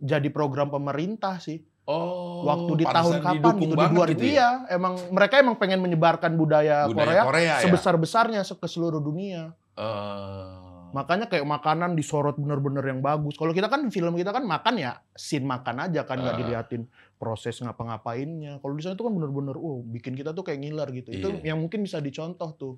jadi 0.03 0.27
program 0.27 0.67
pemerintah 0.67 1.39
sih. 1.39 1.63
Oh, 1.88 2.43
Waktu 2.43 2.71
di 2.73 2.85
tahun 2.85 3.23
kapan 3.23 3.53
gitu, 3.55 3.63
di 3.63 3.67
2000 3.71 4.11
gitu 4.11 4.23
ya? 4.27 4.29
iya. 4.29 4.49
Emang 4.69 4.99
mereka 5.07 5.39
emang 5.39 5.55
pengen 5.55 5.79
menyebarkan 5.79 6.35
budaya, 6.35 6.83
Budaya 6.85 7.23
Korea, 7.23 7.23
Korea, 7.23 7.45
ya. 7.47 7.63
sebesar-besarnya 7.63 8.43
se- 8.43 8.53
ke 8.53 8.67
seluruh 8.67 8.99
dunia. 8.99 9.55
Eh, 9.73 10.67
Makanya 10.88 11.27
kayak 11.27 11.43
makanan 11.43 11.93
disorot 11.93 12.35
bener-bener 12.35 12.79
yang 12.81 12.99
bagus. 12.99 13.35
Kalau 13.35 13.51
kita 13.51 13.67
kan 13.67 13.83
film 13.88 14.15
kita 14.15 14.31
kan 14.31 14.43
makan 14.43 14.75
ya 14.77 14.95
scene 15.11 15.43
makan 15.43 15.83
aja 15.83 16.03
kan 16.03 16.15
nggak 16.17 16.31
Ah. 16.33 16.39
diliatin 16.39 16.83
proses 17.13 17.55
ngapa-ngapainnya. 17.57 18.57
Kalau 18.57 18.73
di 18.73 18.81
sana 18.81 18.95
tuh 18.95 19.07
kan 19.07 19.13
bener-bener, 19.13 19.53
oh 19.53 19.79
bikin 19.81 20.11
kita 20.11 20.31
tuh 20.31 20.43
kayak 20.43 20.59
ngiler 20.59 20.88
gitu. 20.93 21.11
Itu 21.13 21.27
Iya. 21.33 21.51
yang 21.51 21.59
mungkin 21.59 21.81
bisa 21.81 21.99
dicontoh 21.99 22.51
tuh. 22.53 22.75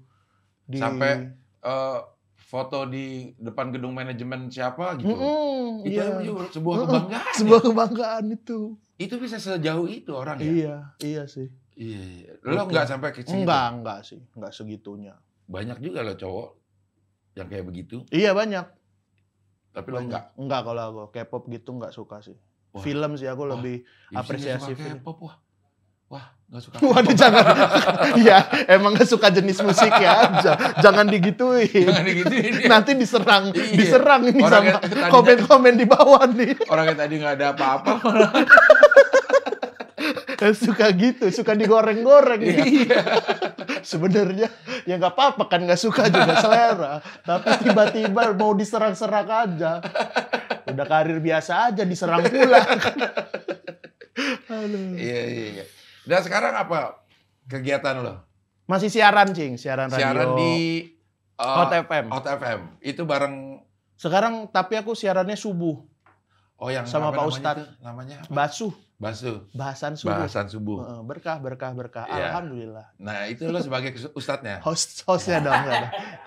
Di... 0.64 0.78
Sampai 0.78 1.34
eh, 1.60 2.00
foto 2.36 2.86
di 2.86 3.06
depan 3.36 3.70
gedung 3.70 3.92
manajemen 3.92 4.48
siapa 4.48 4.96
gitu. 4.96 5.12
Mm-mm, 5.12 5.84
Itu 5.84 5.98
iya. 5.98 6.18
juga 6.20 6.46
sebuah 6.48 6.76
kebanggaan. 6.84 7.34
Sebuah 7.36 7.58
ya. 7.58 7.66
kebanggaan 7.68 8.26
itu. 8.32 8.60
Itu 9.00 9.16
bisa 9.16 9.40
sejauh 9.40 9.88
itu 9.88 10.12
orang 10.12 10.36
ya. 10.44 10.52
Iya, 10.52 10.76
iya 11.00 11.24
sih. 11.24 11.48
Iya. 11.80 12.02
iya. 12.04 12.32
Lo 12.44 12.68
nggak 12.68 12.86
sampai 12.92 13.16
ke 13.16 13.24
situ? 13.24 13.32
Enggak, 13.32 13.66
enggak 13.80 14.00
sih, 14.04 14.20
enggak 14.36 14.52
segitunya. 14.52 15.16
Banyak 15.48 15.80
juga 15.80 16.04
lo 16.04 16.20
cowok 16.20 16.50
yang 17.40 17.48
kayak 17.48 17.66
begitu, 17.66 18.04
Iya 18.12 18.36
banyak. 18.36 18.68
tapi 19.72 19.88
lo 19.96 20.04
enggak. 20.04 20.36
Enggak 20.36 20.62
kalau 20.68 20.84
aku 20.84 21.02
K-pop 21.16 21.44
gitu 21.48 21.80
enggak 21.80 21.96
suka 21.96 22.20
sih. 22.20 22.36
Wah. 22.76 22.84
Film 22.84 23.16
sih 23.16 23.26
aku 23.32 23.48
Wah. 23.48 23.56
lebih 23.56 23.88
Apresiasi 24.12 24.76
film. 24.76 25.00
K-pop 25.00 25.18
wah. 25.24 25.40
Wah, 26.10 26.26
nggak 26.46 26.62
suka. 26.62 26.76
Waduh 26.90 27.14
jangan. 27.14 27.44
Iya, 28.20 28.38
emang 28.68 28.94
nggak 28.94 29.06
suka 29.06 29.30
jenis 29.30 29.62
musik 29.62 29.94
ya. 29.94 30.34
Ja- 30.42 30.58
Jangan 30.82 31.06
digituin. 31.06 31.70
Jangan 31.86 32.04
digituin 32.04 32.52
ya. 32.58 32.68
Nanti 32.68 32.92
diserang, 32.94 33.54
Iya. 33.54 33.78
diserang 33.78 34.22
ini 34.26 34.42
Orang 34.42 34.66
sama 34.66 35.08
komen-komen 35.08 35.74
di 35.76 35.86
bawah 35.86 36.26
nih. 36.28 36.58
Orang 36.68 36.90
yang 36.90 36.98
tadi 36.98 37.14
nggak 37.16 37.34
ada 37.36 37.46
apa-apa. 37.54 37.92
Suka 40.56 40.88
gitu, 40.96 41.28
suka 41.30 41.52
digoreng-goreng 41.52 42.40
ya. 42.40 42.64
Iya. 42.64 43.00
Sebenarnya 43.82 44.48
ya 44.84 44.96
nggak 44.96 45.12
apa-apa 45.12 45.44
kan 45.46 45.62
nggak 45.62 45.76
suka 45.78 46.08
juga 46.08 46.40
selera. 46.40 46.94
Tapi 47.22 47.60
tiba-tiba 47.62 48.32
mau 48.34 48.56
diserang-serang 48.56 49.28
aja. 49.28 49.84
Udah 50.66 50.86
karir 50.88 51.20
biasa 51.20 51.70
aja 51.70 51.84
diserang 51.84 52.24
pula. 52.24 52.56
Iya, 54.96 55.22
iya, 55.28 55.46
iya. 55.54 55.66
Dan 56.10 56.26
sekarang 56.26 56.58
apa 56.58 57.06
kegiatan 57.46 58.02
lo? 58.02 58.26
Masih 58.66 58.90
siaran, 58.90 59.30
Cing. 59.30 59.62
Siaran 59.62 59.94
radio. 59.94 60.02
Siaran 60.02 60.30
di 60.42 60.54
uh, 61.38 61.56
Hot 61.62 61.70
FM. 61.70 62.06
Hot 62.10 62.26
FM. 62.26 62.60
Itu 62.82 63.06
bareng 63.06 63.62
Sekarang 63.94 64.50
tapi 64.50 64.74
aku 64.80 64.98
siarannya 64.98 65.38
subuh. 65.38 65.76
oh 66.60 66.70
yang 66.72 66.88
Sama 66.90 67.14
Pak 67.14 67.26
Ustadz. 67.30 67.62
itu? 67.62 67.84
Namanya 67.86 68.26
apa? 68.26 68.32
Basuh. 68.32 68.74
Basuh. 69.00 69.48
Bahasan 69.56 69.96
subuh. 69.96 70.12
Bahasan 70.12 70.48
subuh. 70.52 70.78
Berkah, 71.08 71.40
berkah, 71.40 71.72
berkah. 71.72 72.04
Iya. 72.08 72.36
Alhamdulillah. 72.36 72.86
Nah, 73.00 73.32
itu 73.32 73.48
lo 73.48 73.60
sebagai 73.64 73.96
ustadznya. 74.12 74.60
Host, 74.60 75.08
hostnya 75.08 75.40
dong. 75.40 75.56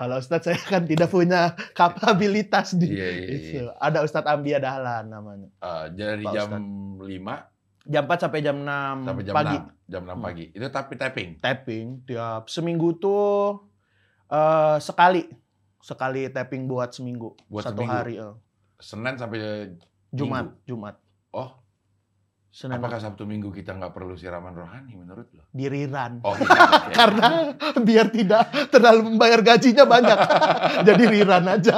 Kalau 0.00 0.16
Ustadz 0.16 0.48
saya 0.48 0.56
kan 0.56 0.88
tidak 0.88 1.12
punya 1.12 1.52
kapabilitas 1.78 2.72
di 2.76 2.96
Iya, 2.96 3.08
iya, 3.12 3.28
iya. 3.28 3.62
Ada 3.76 4.00
Ustadz 4.04 4.30
Ambia 4.30 4.56
Dahlan 4.56 5.12
namanya. 5.12 5.48
Uh, 5.60 5.84
dari 5.92 6.24
Pak 6.24 6.32
jam 6.32 6.48
Ustadz. 6.48 7.44
5 7.44 7.51
Jam 7.84 8.04
4 8.04 8.14
sampai 8.20 8.40
jam 8.40 8.56
6 8.56 9.02
sampai 9.02 9.22
jam 9.22 9.34
pagi. 9.34 9.56
6. 9.58 9.90
Jam 9.90 10.02
6 10.04 10.10
Hmm. 10.10 10.22
pagi. 10.22 10.44
Itu 10.48 10.66
tapi 10.68 10.92
tapping. 10.94 11.30
Tapping 11.38 11.86
tiap 12.04 12.46
seminggu 12.46 12.94
tuh 12.94 13.66
eh, 14.26 14.76
sekali. 14.78 15.26
Sekali 15.78 16.26
tapping 16.26 16.64
buat 16.64 16.90
seminggu. 16.90 17.34
Buat 17.44 17.64
Satu 17.64 17.80
seminggu. 17.80 17.90
hari. 17.92 18.14
eh. 18.16 18.34
Senin 18.78 19.14
sampai 19.14 19.38
Jumat, 20.08 20.46
Jumat. 20.62 20.94
Oh, 21.30 21.58
Senin 22.48 22.76
apakah 22.76 22.98
Sabtu 22.98 23.24
Minggu 23.24 23.48
kita 23.48 23.72
nggak 23.72 23.90
perlu 23.90 24.12
siraman 24.12 24.52
rohani 24.52 24.92
menurut 24.92 25.24
lo? 25.32 25.48
di 25.48 25.64
Riran. 25.64 26.20
Oh, 26.20 26.34
iya, 26.34 26.44
iya. 26.84 26.92
Karena 26.92 27.28
biar 27.78 28.06
tidak 28.08 28.42
terlalu 28.68 29.00
membayar 29.08 29.40
gajinya 29.40 29.84
banyak. 29.84 30.18
Jadi 30.86 31.02
Riran 31.08 31.44
aja. 31.48 31.76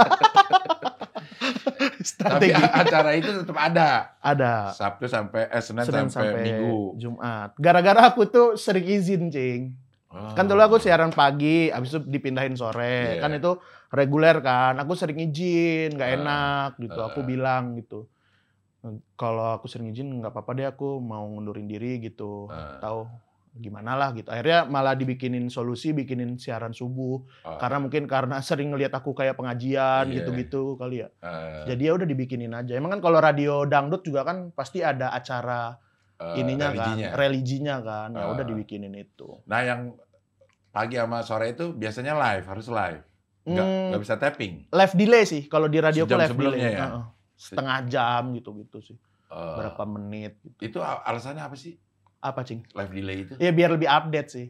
Tapi 2.12 2.52
Strategi 2.52 2.52
acara 2.84 3.11
itu 3.16 3.30
tetap 3.40 3.57
ada. 3.57 3.88
ada. 4.20 4.52
Sabtu 4.76 5.09
sampai 5.09 5.48
eh 5.48 5.62
Senin, 5.64 5.88
Senin 5.88 6.07
sampai, 6.12 6.36
sampai 6.36 6.44
Minggu. 6.44 6.76
Jumat. 7.00 7.57
Gara-gara 7.57 8.00
aku 8.12 8.28
tuh 8.28 8.61
sering 8.61 8.84
izin, 8.84 9.32
Cing. 9.32 9.72
Oh. 10.14 10.30
Kan 10.36 10.46
dulu 10.46 10.62
aku 10.62 10.76
siaran 10.78 11.11
pagi, 11.11 11.72
habis 11.72 11.90
itu 11.90 12.00
dipindahin 12.07 12.55
sore. 12.55 13.18
Iya. 13.18 13.22
Kan 13.24 13.34
itu 13.34 13.59
reguler 13.90 14.38
kan. 14.44 14.78
Aku 14.78 14.94
sering 14.94 15.18
izin, 15.18 15.96
nggak 15.96 16.11
Ah, 16.12 16.16
enak 16.20 16.70
gitu. 16.78 17.00
Aku 17.02 17.20
ah. 17.22 17.26
bilang 17.26 17.74
gitu. 17.80 18.07
Kalau 19.16 19.57
aku 19.57 19.66
sering 19.66 19.90
izin 19.90 20.20
nggak 20.20 20.30
apa-apa 20.30 20.50
deh 20.55 20.66
aku 20.68 21.00
mau 21.00 21.24
ngundurin 21.26 21.66
diri 21.66 21.98
gitu. 21.98 22.46
Ah. 22.52 22.78
Tahu 22.78 23.00
gimana 23.55 23.94
lah 23.94 24.11
gitu. 24.11 24.28
Akhirnya 24.28 24.64
malah 24.64 24.92
dibikinin 24.92 25.46
solusi, 25.46 25.90
bikinin 25.90 26.34
siaran 26.36 26.70
subuh. 26.70 27.22
Oh. 27.40 27.55
Karena 27.57 27.78
mungkin 27.78 28.05
karena 28.05 28.42
sering 28.44 28.70
ngelihat 28.70 28.90
aku 28.92 29.12
kayak 29.12 29.34
pengajian 29.34 30.07
Iya. 30.07 30.14
gitu-gitu 30.20 30.74
kali 30.74 31.00
ya. 31.00 31.09
Eh, 31.16 31.70
Jadi 31.70 31.82
ya 31.84 31.92
udah 31.92 32.05
dibikinin 32.05 32.50
aja. 32.50 32.72
Emang 32.72 32.90
kan 32.90 33.00
kalau 33.00 33.18
radio 33.18 33.62
dangdut 33.62 34.02
juga 34.02 34.22
kan 34.22 34.50
pasti 34.50 34.80
ada 34.80 35.11
acara 35.11 35.78
eh, 36.14 36.38
ininya 36.38 36.68
religinya. 36.68 37.09
kan, 37.09 37.16
religinya 37.16 37.76
kan. 37.80 38.09
Ya 38.12 38.26
udah 38.28 38.40
Ah. 38.40 38.48
dibikinin 38.48 38.94
itu. 38.94 39.28
Nah, 39.44 39.61
yang 39.61 39.80
pagi 40.68 40.94
sama 40.94 41.22
sore 41.22 41.52
itu 41.52 41.70
biasanya 41.70 42.12
live, 42.12 42.44
harus 42.44 42.66
live. 42.66 43.02
Nggak, 43.44 43.61
Hmm, 43.62 43.86
nggak 43.90 44.02
bisa 44.02 44.14
tapping. 44.16 44.55
live 44.66 44.94
delay 44.96 45.24
sih 45.24 45.42
kalau 45.44 45.68
di 45.68 45.78
radio 45.78 46.02
Sejam 46.05 46.18
live 46.18 46.30
sebelumnya 46.32 46.59
delay. 46.64 46.74
ya? 46.74 46.86
Heeh. 46.88 47.05
Setengah 47.34 47.78
jam 47.86 48.22
gitu-gitu 48.32 48.78
sih. 48.80 48.96
Eh, 49.28 49.57
Berapa 49.59 49.82
menit 49.84 50.38
gitu. 50.40 50.59
Itu 50.61 50.78
al- 50.80 51.02
alasannya 51.05 51.42
apa 51.42 51.55
sih? 51.55 51.74
Apa, 52.24 52.40
Cing? 52.40 52.64
Live 52.72 52.88
delay 52.90 53.18
itu? 53.22 53.32
Ya 53.36 53.52
biar 53.52 53.68
lebih 53.70 53.84
update 53.84 54.28
sih. 54.30 54.46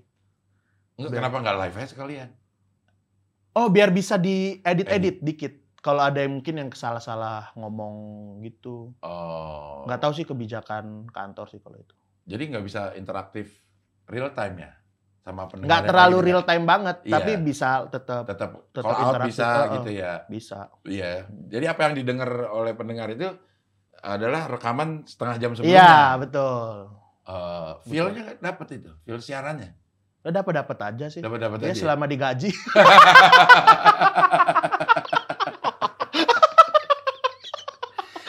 Nggak, 0.95 1.11
biar- 1.11 1.19
kenapa 1.21 1.37
nggak 1.43 1.57
live 1.59 1.77
aja 1.77 1.89
sekalian? 1.91 2.31
Oh, 3.53 3.67
biar 3.67 3.91
bisa 3.91 4.15
diedit-edit 4.17 5.19
dikit. 5.21 5.53
Kalau 5.77 6.01
ada 6.01 6.17
yang 6.19 6.39
mungkin 6.39 6.55
yang 6.57 6.71
salah-salah 6.71 7.53
ngomong 7.55 7.95
gitu. 8.41 8.95
Oh. 9.01 9.83
Nggak 9.85 10.01
tahu 10.01 10.13
sih 10.13 10.25
kebijakan 10.25 11.11
kantor 11.11 11.47
sih 11.47 11.59
kalau 11.59 11.77
itu. 11.77 11.93
Jadi 12.25 12.43
nggak 12.49 12.65
bisa 12.65 12.95
interaktif 12.95 13.53
real 14.07 14.33
time 14.33 14.57
ya 14.61 14.73
sama 15.21 15.45
pendengar. 15.45 15.69
Nggak 15.69 15.83
terlalu 15.85 16.17
lagi 16.17 16.27
real 16.27 16.43
time 16.43 16.65
banget, 16.65 16.97
Iya. 17.03 17.13
tapi 17.13 17.33
bisa 17.39 17.69
tetap 17.87 18.25
Tetap 18.25 18.51
Tetap 18.71 18.87
out 18.87 19.03
interaktif, 19.05 19.29
bisa 19.29 19.47
heeh. 19.47 19.73
gitu 19.73 19.91
ya. 19.93 20.13
bisa. 20.27 20.59
Iya. 20.85 21.11
Jadi 21.29 21.65
apa 21.67 21.81
yang 21.83 21.95
didengar 21.95 22.31
oleh 22.49 22.73
pendengar 22.73 23.09
itu 23.09 23.29
adalah 24.01 24.49
rekaman 24.49 25.05
setengah 25.05 25.37
jam 25.37 25.51
sebelumnya. 25.53 25.77
Iya, 25.77 25.97
betul. 26.17 26.73
Eh, 27.25 27.73
feel-nya 27.89 28.37
dapat 28.37 28.69
itu, 28.77 28.91
feel 29.03 29.17
siarannya. 29.17 29.73
Udah 30.25 30.41
dapat 30.41 30.53
dapat 30.61 30.79
aja 30.93 31.07
sih. 31.09 31.21
Dapat 31.21 31.39
dapat 31.41 31.59
Ya 31.65 31.73
aja. 31.73 31.81
selama 31.81 32.05
digaji. 32.05 32.53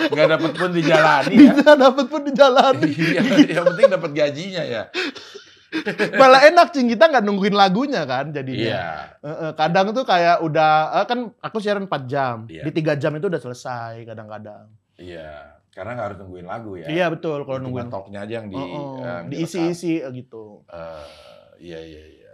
Nggak 0.05 0.27
dapat 0.37 0.51
pun 0.55 0.69
dijalani 0.71 1.35
ya. 1.35 1.53
Dapat 1.75 2.05
pun 2.07 2.21
dijalani. 2.23 2.91
Iya, 3.15 3.21
yang 3.59 3.65
penting 3.73 3.87
dapat 3.91 4.11
gajinya 4.11 4.63
ya. 4.63 4.81
Malah 6.19 6.47
enak 6.47 6.71
cing 6.71 6.87
kita 6.87 7.11
nggak 7.11 7.23
nungguin 7.23 7.55
lagunya 7.55 8.07
kan 8.07 8.31
jadinya. 8.31 8.63
Iya. 8.63 8.85
Heeh, 9.19 9.51
kadang 9.55 9.91
tuh 9.91 10.07
kayak 10.07 10.39
udah 10.39 11.03
eh, 11.03 11.05
kan 11.07 11.19
aku 11.39 11.57
siaran 11.59 11.87
4 11.87 12.07
jam. 12.07 12.47
Iya. 12.47 12.63
Di 12.63 12.71
tiga 12.71 12.95
jam 12.95 13.11
itu 13.15 13.27
udah 13.27 13.41
selesai 13.41 14.03
kadang-kadang. 14.07 14.71
Iya. 14.95 15.55
Karena 15.76 15.91
nggak 15.91 16.07
harus 16.07 16.17
nungguin 16.23 16.47
lagu 16.47 16.71
ya. 16.80 16.88
Iya 16.88 17.11
betul 17.11 17.43
kalau 17.43 17.59
nungguin 17.59 17.91
talknya 17.91 18.23
aja 18.23 18.39
yang 18.39 18.47
di 18.47 18.55
Oh, 18.55 18.63
oh, 18.63 19.03
eh, 19.03 19.21
diisi-isi 19.28 19.99
gitu. 20.15 20.63
Eh, 20.65 21.07
iya 21.61 21.80
iya 21.84 22.03
iya. 22.07 22.30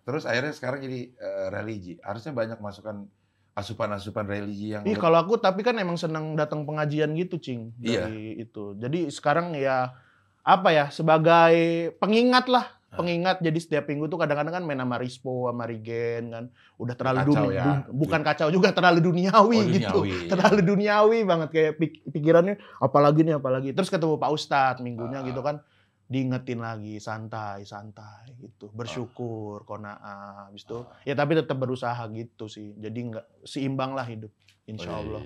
Terus 0.00 0.24
akhirnya 0.24 0.56
sekarang 0.56 0.80
jadi 0.80 1.00
eh, 1.12 1.46
religi. 1.52 2.00
Harusnya 2.00 2.32
banyak 2.32 2.56
masukan 2.58 3.04
asupan-asupan 3.52 4.24
religi 4.24 4.72
yang 4.72 4.86
lu- 4.86 4.96
kalau 4.96 5.20
aku 5.20 5.36
tapi 5.36 5.60
kan 5.60 5.76
emang 5.76 6.00
senang 6.00 6.32
datang 6.32 6.64
pengajian 6.64 7.12
gitu 7.12 7.36
cing 7.36 7.76
Iya. 7.78 8.08
dari 8.08 8.40
itu. 8.40 8.72
Jadi 8.74 9.12
sekarang 9.12 9.52
ya 9.52 9.92
apa 10.40 10.72
ya 10.72 10.88
sebagai 10.88 11.52
pengingat 12.00 12.48
lah 12.48 12.64
Ah. 12.64 12.79
Pengingat 12.92 13.38
jadi 13.38 13.54
setiap 13.54 13.84
minggu 13.86 14.06
tuh 14.06 14.16
kadang-kadang 14.16 14.50
kan 14.52 14.62
main 14.62 14.76
sama 14.76 14.96
Rispo 14.96 15.46
sama 15.46 15.62
Rigen 15.62 16.24
kan 16.28 16.44
udah 16.76 16.94
terlalu 16.94 17.18
Kacau 17.24 17.34
duni- 17.44 17.54
ya. 17.54 17.86
bukan 17.86 18.20
kacau 18.20 18.48
juga 18.48 18.68
terlalu 18.70 18.98
duniawi, 19.00 19.56
Oh, 19.56 19.66
gitu 19.68 19.98
duniawi. 20.00 20.26
terlalu 20.26 20.60
duniawi 20.64 21.18
banget 21.22 21.48
kayak 21.50 21.72
pik- 21.76 22.02
pikirannya 22.08 22.54
apalagi 22.76 23.22
nih 23.22 23.36
apalagi 23.36 23.70
terus 23.70 23.86
ketemu 23.86 24.16
Pak 24.16 24.30
Ustadz 24.30 24.80
minggunya 24.80 25.20
Ah. 25.20 25.24
gitu 25.24 25.38
kan 25.38 25.62
diingetin 26.04 26.58
lagi 26.58 26.98
santai 26.98 27.62
santai 27.62 28.34
gitu 28.36 28.66
bersyukur 28.68 29.62
kona'ah 29.62 30.46
habis 30.46 30.62
itu 30.62 30.82
Ah. 30.82 30.98
ya 31.04 31.14
tapi 31.14 31.34
tetap 31.34 31.54
berusaha 31.54 32.02
gitu 32.08 32.46
sih 32.46 32.74
jadi 32.74 32.98
nggak 33.08 33.26
seimbang 33.44 33.92
lah 33.92 34.02
hidup 34.04 34.34
insya 34.64 34.90
Allah 34.92 35.22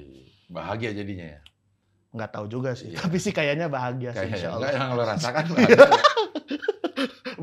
Bahagia 0.47 0.93
jadinya 0.93 1.25
ya. 1.27 1.41
nggak 2.11 2.31
tahu 2.31 2.47
juga 2.47 2.71
sih 2.73 2.93
Iya. 2.93 3.01
tapi 3.01 3.17
sih 3.17 3.33
kayaknya 3.33 3.67
bahagia 3.67 4.13
sih 4.13 4.21
Kayaknya 4.21 4.37
insya 4.37 4.49
enggak 4.51 4.61
Allah 4.61 4.71
yang 4.71 4.89
lo 4.93 5.03
rasakan 5.03 5.45
bahagia. 5.51 5.87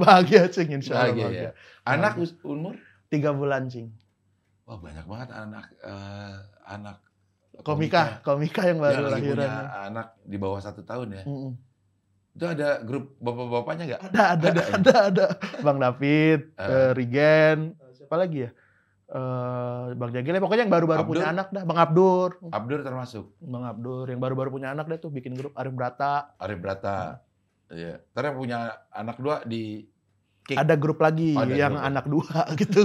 Bahagia 0.02 0.44
cing 0.48 0.70
insya 0.72 0.94
Allah 0.96 1.06
bahagia 1.08 1.26
bahagia. 1.26 1.44
ya. 1.44 1.52
Anak 1.84 2.14
us- 2.18 2.38
umur? 2.42 2.76
tiga 3.08 3.30
bulan 3.32 3.68
cing 3.68 3.92
Wah 4.64 4.78
banyak 4.78 5.04
banget 5.04 5.30
anak 5.32 5.66
eh, 5.78 6.36
anak 6.66 6.98
komika 7.62 8.24
komika 8.24 8.62
yang 8.64 8.80
yang 8.80 8.80
baru 8.80 9.02
lagi 9.06 9.28
lahiran 9.28 9.50
punya 9.52 9.80
anak 9.84 10.08
di 10.24 10.38
bawah 10.38 10.58
satu 10.58 10.82
tahun 10.82 11.08
ya. 11.14 11.24
Mm-mm. 11.24 11.54
Itu 12.32 12.46
ada 12.48 12.80
grup 12.80 13.20
bapak-bapaknya 13.20 13.84
nggak? 13.86 14.02
ada 14.08 14.22
ada 14.32 14.48
Ada 14.48 14.62
ada 14.72 14.92
ya? 14.92 15.00
ada 15.12 15.26
bang 15.60 15.78
David 15.78 16.40
eh, 16.56 16.92
Rigen 16.92 17.58
siapa 17.92 18.16
lagi 18.16 18.48
ya 18.48 18.52
Eh, 19.12 19.86
bang 19.92 20.12
Jagile 20.16 20.40
pokoknya 20.40 20.64
yang 20.64 20.72
baru-baru 20.72 21.04
punya 21.04 21.28
anak 21.28 21.52
dah 21.52 21.68
bang 21.68 21.76
Abdur 21.76 22.40
Abdur 22.48 22.80
termasuk 22.80 23.36
bang 23.44 23.68
Abdur 23.68 24.08
yang 24.08 24.24
baru-baru 24.24 24.56
punya 24.56 24.72
anak 24.72 24.88
dah 24.88 25.04
tuh 25.04 25.12
bikin 25.12 25.36
grup 25.36 25.52
Arif 25.52 25.76
Brata 25.76 26.32
Arif 26.40 26.56
Brata. 26.56 27.20
Iya. 27.68 28.00
Ntar 28.16 28.24
yang 28.32 28.38
punya 28.40 28.60
anak 28.88 29.20
dua 29.20 29.44
di 29.44 29.84
Kick. 30.44 30.58
ada 30.58 30.74
grup 30.74 30.98
lagi 30.98 31.34
Oh, 31.34 31.44
ada 31.44 31.54
yang 31.54 31.74
grup. 31.74 31.86
anak 31.86 32.06
dua 32.06 32.38
gitu 32.60 32.82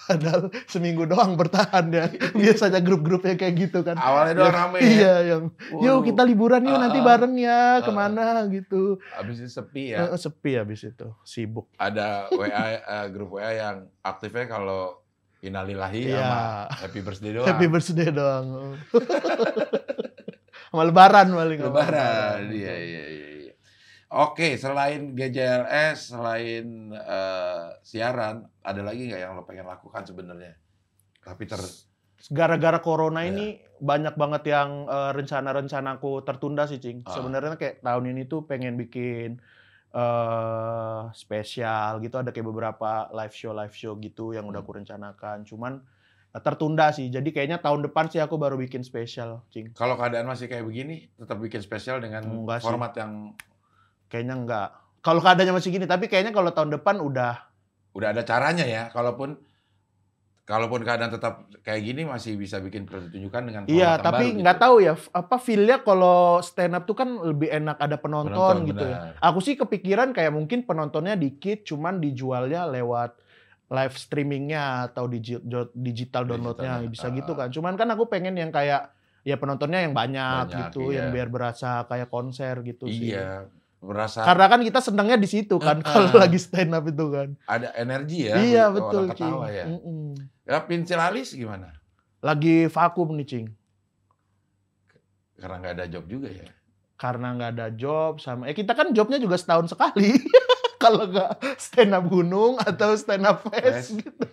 Padahal 0.00 0.48
seminggu 0.64 1.04
doang 1.04 1.36
bertahan 1.36 1.84
ya. 1.92 2.08
Biasanya 2.40 2.80
grup-grupnya 2.80 3.36
kayak 3.36 3.54
gitu 3.60 3.84
kan. 3.84 3.92
awalnya 3.94 4.34
doang 4.38 4.48
Ya, 4.48 4.56
rame. 4.56 4.78
ya. 4.78 4.88
Iya, 4.88 5.14
yang 5.26 5.42
yuk 5.76 5.98
kita 6.02 6.22
liburan 6.24 6.64
yuk 6.64 6.80
nanti 6.80 6.96
Ah, 6.96 7.04
bareng 7.04 7.34
ya 7.36 7.52
ah, 7.52 7.74
ke 7.84 7.90
mana 7.92 8.24
gitu. 8.48 8.96
Abis 9.12 9.36
itu 9.38 9.52
sepi 9.52 9.92
ya. 9.92 10.08
Eh, 10.08 10.16
sepi 10.16 10.56
habis 10.56 10.80
itu, 10.82 11.12
sibuk. 11.22 11.68
Ada 11.76 12.32
WA 12.32 12.48
eh, 12.80 13.06
grup 13.12 13.36
WA 13.36 13.52
yang 13.52 13.76
aktifnya 14.00 14.48
kalau 14.48 14.96
Innalillahi 15.38 16.08
Iya. 16.08 16.18
sama 16.18 16.40
Happy 16.72 16.98
Birthday 16.98 17.30
doang. 17.30 17.46
Happy 17.46 17.66
birthday 17.68 18.08
doang. 18.08 18.46
Sama 20.68 20.82
lebaran 20.84 21.26
paling. 21.30 21.58
sama 21.58 21.68
Lebaran. 21.72 22.38
Iya, 22.48 22.74
iya, 22.76 23.02
iya. 23.06 23.28
iya. 23.40 23.54
Oke, 24.08 24.56
selain 24.56 25.12
GJLS, 25.12 26.12
selain 26.12 26.64
eh, 26.90 27.64
siaran, 27.82 28.40
ada 28.62 28.80
lagi 28.80 29.04
nggak 29.04 29.20
yang 29.20 29.32
lo 29.32 29.44
pengen 29.44 29.64
lakukan 29.64 30.04
sebenarnya? 30.04 30.56
Tapi 31.20 31.44
ter 31.44 31.60
Gara-gara 32.28 32.82
corona 32.82 33.22
Iya. 33.22 33.30
ini 33.30 33.46
banyak 33.78 34.14
banget 34.14 34.42
yang 34.48 34.84
eh, 34.84 35.12
rencana-rencanaku 35.12 36.24
tertunda 36.24 36.64
sih, 36.64 36.78
Cing. 36.78 37.04
Ah. 37.04 37.14
Sebenarnya 37.14 37.54
kayak 37.54 37.80
tahun 37.80 38.10
ini 38.10 38.24
tuh 38.24 38.44
pengen 38.44 38.74
bikin 38.74 39.40
eh 39.88 41.00
spesial 41.12 41.96
gitu 41.98 42.16
ada 42.16 42.28
kayak 42.28 42.44
beberapa 42.44 43.08
live 43.08 43.32
show 43.32 43.52
live 43.52 43.72
show 43.72 43.96
gitu 43.96 44.32
yang 44.32 44.44
udah 44.44 44.60
Hmm. 44.60 44.66
aku 44.66 44.72
rencanakan. 44.76 45.44
Cuman 45.44 45.80
tertunda 46.40 46.90
sih. 46.90 47.08
Jadi 47.08 47.30
kayaknya 47.30 47.58
tahun 47.58 47.88
depan 47.90 48.08
sih 48.08 48.18
aku 48.18 48.36
baru 48.36 48.56
bikin 48.56 48.82
spesial, 48.82 49.42
Cing. 49.48 49.72
kalau 49.72 49.94
keadaan 49.94 50.24
masih 50.24 50.46
kayak 50.46 50.64
begini, 50.64 51.08
tetap 51.14 51.38
bikin 51.38 51.60
spesial 51.60 51.98
dengan 51.98 52.24
Enggak 52.24 52.60
sih. 52.60 52.66
format 52.66 52.92
yang 52.94 53.32
Kayaknya 54.08 54.34
enggak. 54.40 54.68
Kalau 55.04 55.20
keadaannya 55.20 55.54
masih 55.54 55.70
gini, 55.70 55.84
tapi 55.84 56.08
kayaknya 56.08 56.32
kalau 56.32 56.50
tahun 56.50 56.80
depan 56.80 56.98
udah 56.98 57.44
udah 57.92 58.08
ada 58.12 58.22
caranya 58.24 58.64
ya. 58.64 58.88
Kalaupun 58.88 59.36
kalaupun 60.48 60.80
keadaan 60.80 61.12
tetap 61.12 61.44
kayak 61.60 61.84
gini 61.84 62.08
masih 62.08 62.40
bisa 62.40 62.56
bikin 62.56 62.88
pertunjukan 62.88 63.42
dengan 63.44 63.62
format 63.68 63.76
Iya, 63.76 64.00
tapi 64.00 64.40
nggak 64.40 64.56
gitu. 64.56 64.64
tahu 64.64 64.76
ya 64.80 64.94
apa 65.12 65.36
feel-nya 65.36 65.76
kalau 65.84 66.40
stand 66.40 66.72
up 66.72 66.88
tuh 66.88 66.96
kan 66.96 67.08
lebih 67.20 67.52
enak 67.52 67.76
ada 67.76 68.00
penonton, 68.00 68.32
Penonton, 68.32 68.68
gitu 68.72 68.84
ya. 68.88 68.96
benar. 69.12 69.28
Aku 69.28 69.38
sih 69.44 69.60
kepikiran 69.60 70.16
kayak 70.16 70.32
mungkin 70.32 70.64
penontonnya 70.64 71.20
dikit, 71.20 71.68
cuman 71.68 72.00
dijualnya 72.00 72.64
lewat 72.64 73.12
live 73.68 73.94
streamingnya 73.94 74.88
atau 74.88 75.04
digi- 75.04 75.44
digital 75.72 76.24
downloadnya 76.24 76.80
Digitalnya, 76.80 76.88
bisa 76.88 77.06
ah. 77.06 77.12
gitu 77.12 77.32
kan. 77.32 77.48
Cuman 77.48 77.74
kan 77.74 77.88
aku 77.88 78.08
pengen 78.08 78.32
yang 78.32 78.48
kayak 78.48 78.90
ya 79.22 79.36
penontonnya 79.36 79.84
yang 79.84 79.92
banyak, 79.92 80.48
Banyak, 80.48 80.72
gitu, 80.72 80.88
yang 80.88 81.08
iya. 81.08 81.14
biar 81.14 81.28
berasa 81.28 81.84
kayak 81.84 82.08
konser 82.08 82.64
gitu 82.64 82.88
sih. 82.88 83.12
Iya, 83.12 83.44
merasa 83.78 84.24
Karena 84.24 84.48
kan 84.48 84.60
kita 84.64 84.80
senangnya 84.80 85.14
di 85.14 85.28
situ 85.28 85.60
kan 85.60 85.78
Ah, 85.78 85.84
kalau 85.84 86.16
ah. 86.16 86.24
lagi 86.24 86.40
stand 86.40 86.72
up 86.72 86.82
itu 86.82 87.06
kan. 87.12 87.36
ada 87.44 87.68
energi 87.76 88.26
ya. 88.26 88.40
iya 88.40 88.64
orang 88.66 88.76
betul, 88.80 89.04
Cing. 89.12 89.28
ketawa 89.28 89.46
ya. 89.48 89.64
Mm-mm. 89.68 90.06
Ya, 90.48 90.58
pensil 90.64 90.96
alis 90.96 91.28
gimana? 91.32 91.76
Lagi 92.18 92.66
vakum 92.66 93.12
nih, 93.12 93.26
Cing. 93.28 93.46
Karena 95.36 95.54
nggak 95.60 95.74
ada 95.76 95.86
job 95.86 96.04
juga 96.06 96.28
ya. 96.28 96.48
karena 96.98 97.30
nggak 97.30 97.50
ada 97.54 97.66
job 97.70 98.18
sama 98.18 98.50
eh 98.50 98.56
kita 98.58 98.74
kan 98.74 98.90
jobnya 98.90 99.22
juga 99.22 99.38
setahun 99.38 99.70
sekali 99.70 100.18
kalau 100.88 101.04
nggak 101.04 101.30
stand 101.60 101.92
up 101.92 102.04
gunung 102.08 102.56
atau 102.58 102.96
stand 102.96 103.28
up 103.28 103.44
fest 103.44 103.92
Fest. 103.92 104.00
gitu 104.00 104.24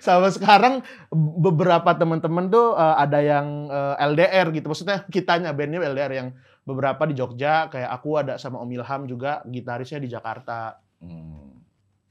sama 0.00 0.32
sekarang 0.32 0.80
beberapa 1.14 1.94
teman-teman 1.94 2.50
tuh 2.50 2.74
eh, 2.74 2.96
ada 2.98 3.18
yang 3.22 3.70
eh, 3.70 3.94
LDR 4.10 4.50
gitu 4.50 4.66
maksudnya 4.66 5.06
kitanya 5.06 5.54
bandnya 5.54 5.78
LDR 5.84 6.12
yang 6.12 6.28
beberapa 6.62 7.06
di 7.06 7.14
Jogja 7.14 7.66
kayak 7.68 7.90
aku 7.90 8.18
ada 8.18 8.34
sama 8.38 8.58
Om 8.62 8.70
Ilham 8.72 9.02
juga 9.06 9.42
gitarisnya 9.46 10.02
di 10.02 10.10
Jakarta 10.10 10.78
Hmm. 11.02 11.58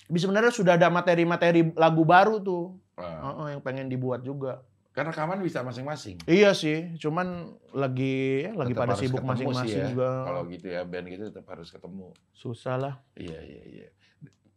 tapi 0.03 0.19
sebenarnya 0.19 0.51
sudah 0.51 0.75
ada 0.75 0.91
materi-materi 0.91 1.71
lagu 1.79 2.03
baru 2.03 2.43
tuh 2.43 2.75
Wah. 2.99 3.31
Heeh, 3.39 3.47
yang 3.55 3.61
pengen 3.63 3.87
dibuat 3.87 4.19
juga 4.19 4.59
Kan 4.91 5.07
rekaman 5.07 5.39
bisa 5.39 5.61
masing-masing. 5.61 6.19
iya 6.25 6.51
sih 6.51 6.91
cuman 6.97 7.47
lagi 7.71 8.43
ya, 8.43 8.51
lagi 8.51 8.75
Tetap 8.75 8.83
pada 8.83 8.95
sibuk 8.95 9.23
masing-masing 9.23 9.71
ya. 9.77 9.87
juga 9.87 10.09
Kalau 10.21 10.41
gitu 10.45 10.67
ya 10.67 10.81
band 10.83 11.07
gitu 11.07 11.23
tetap 11.27 11.47
harus 11.47 11.67
ketemu. 11.67 12.11
susah 12.31 12.75
lah 12.75 12.93
Iya 13.15 13.39
iya 13.39 13.63
iya. 13.65 13.87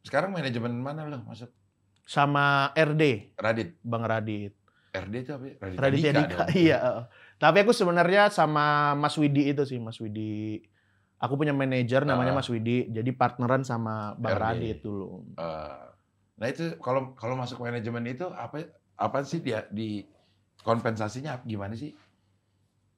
Sekarang 0.00 0.30
manajemen 0.30 0.74
mana 0.74 1.06
lo 1.06 1.22
masuk? 1.22 1.48
sama 2.04 2.68
RD 2.70 3.32
Radit. 3.34 3.80
Bang 3.80 4.02
Radit. 4.02 4.52
RD 4.92 5.14
itu 5.16 5.30
apa? 5.32 5.44
ya? 5.44 5.54
Radit 5.56 5.78
Raditya 5.78 6.10
Dika 6.10 6.20
Dika. 6.20 6.36
dong. 6.36 6.48
Iya. 6.52 6.78
Tapi 7.36 7.56
aku 7.62 7.72
sebenarnya 7.72 8.22
sama 8.28 8.64
Mas 8.92 9.14
Widi 9.14 9.48
itu 9.48 9.62
sih, 9.62 9.78
Mas 9.78 9.96
Widi. 9.96 10.60
Aku 11.16 11.34
punya 11.34 11.50
manajer 11.50 12.02
namanya 12.02 12.30
Ah. 12.30 12.36
Mas 12.36 12.46
Widi. 12.46 12.86
Jadi 12.88 13.10
partneran 13.10 13.62
sama 13.62 14.12
Bang 14.14 14.34
RD. 14.34 14.42
Radit 14.42 14.78
dulu. 14.80 15.24
Eh, 15.32 15.82
nah 16.34 16.46
itu 16.46 16.76
kalau 16.76 17.14
kalau 17.14 17.34
masuk 17.34 17.58
manajemen 17.58 18.04
itu 18.04 18.28
apa 18.28 18.68
apa 18.92 19.18
sih 19.22 19.38
dia 19.38 19.64
di 19.68 20.04
kompensasinya 20.64 21.44
gimana 21.44 21.76
sih? 21.76 21.92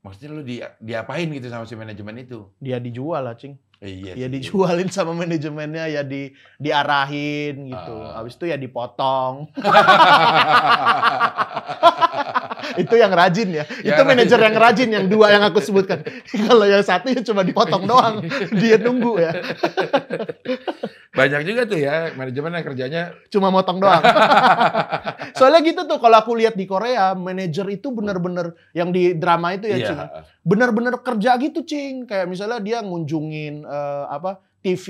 Maksudnya 0.06 0.30
lu 0.30 0.42
di 0.46 0.62
diapain 0.78 1.26
gitu 1.26 1.50
sama 1.50 1.66
si 1.66 1.74
manajemen 1.74 2.22
itu? 2.22 2.46
Dia 2.62 2.78
dijual 2.78 3.26
lah, 3.26 3.34
Cing. 3.34 3.58
Eh, 3.76 3.92
iya 3.92 4.12
Ya 4.16 4.26
sih. 4.30 4.40
dijualin 4.40 4.88
sama 4.88 5.12
manajemennya 5.12 5.84
ya 5.92 6.00
di 6.00 6.32
diarahin 6.56 7.68
gitu. 7.68 7.94
Ah. 8.00 8.22
Habis 8.22 8.38
itu 8.40 8.48
ya 8.48 8.56
dipotong. 8.56 9.52
itu 12.82 12.94
yang 12.96 13.12
rajin 13.12 13.48
ya. 13.52 13.64
Yang 13.84 13.98
itu 13.98 14.02
manajer 14.08 14.38
yang 14.40 14.56
rajin 14.56 14.88
yang 14.88 15.04
dua 15.12 15.28
yang 15.34 15.44
aku 15.44 15.60
sebutkan. 15.60 16.00
Kalau 16.48 16.64
yang 16.64 16.80
satu 16.80 17.12
ya 17.12 17.20
cuma 17.20 17.44
dipotong 17.44 17.84
doang. 17.84 18.24
Dia 18.56 18.80
nunggu 18.80 19.20
ya. 19.20 19.32
Banyak 21.16 21.42
juga 21.48 21.62
tuh 21.64 21.80
ya 21.80 22.12
manajemen 22.12 22.52
yang 22.52 22.66
kerjanya 22.68 23.02
cuma 23.32 23.48
motong 23.48 23.80
doang. 23.80 24.04
Soalnya 25.38 25.60
gitu 25.64 25.88
tuh 25.88 25.96
kalau 25.96 26.20
aku 26.20 26.36
lihat 26.36 26.54
di 26.54 26.68
Korea, 26.68 27.16
manajer 27.16 27.64
itu 27.72 27.88
bener-bener 27.90 28.52
yang 28.76 28.92
di 28.92 29.16
drama 29.16 29.56
itu 29.56 29.66
ya, 29.72 29.76
iya. 29.80 29.88
Cing. 29.88 30.00
Bener-bener 30.44 30.94
kerja 31.00 31.40
gitu, 31.40 31.64
Cing. 31.64 32.04
Kayak 32.04 32.28
misalnya 32.28 32.60
dia 32.60 32.78
ngunjungin 32.84 33.64
eh, 33.64 34.04
apa 34.12 34.44
TV 34.60 34.86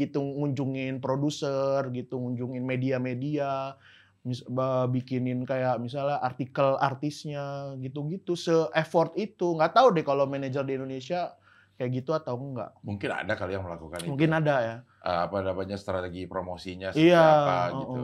gitu, 0.00 0.24
ngunjungin 0.24 0.98
produser 0.98 1.84
gitu, 1.92 2.16
ngunjungin 2.16 2.64
media-media, 2.64 3.76
mis- 4.24 4.46
bikinin 4.90 5.44
kayak 5.44 5.78
misalnya 5.78 6.18
artikel 6.22 6.74
artisnya 6.80 7.76
gitu-gitu, 7.78 8.32
se-effort 8.34 9.12
itu. 9.20 9.54
Nggak 9.54 9.76
tahu 9.76 9.86
deh 9.92 10.04
kalau 10.06 10.24
manajer 10.24 10.64
di 10.64 10.78
Indonesia 10.78 11.36
kayak 11.76 11.90
gitu 11.92 12.10
atau 12.16 12.34
enggak. 12.40 12.72
Mungkin 12.80 13.10
ada 13.12 13.32
kali 13.36 13.52
yang 13.52 13.64
melakukan 13.64 14.00
itu. 14.00 14.08
Mungkin 14.08 14.30
ada 14.32 14.54
ya. 14.64 14.76
Eh, 15.06 15.20
apa 15.30 15.38
namanya 15.38 15.78
strategi 15.78 16.26
promosinya 16.26 16.90
seperti 16.90 17.14
Iya, 17.14 17.22
apa 17.22 17.58
oh, 17.70 17.78
gitu. 17.78 18.02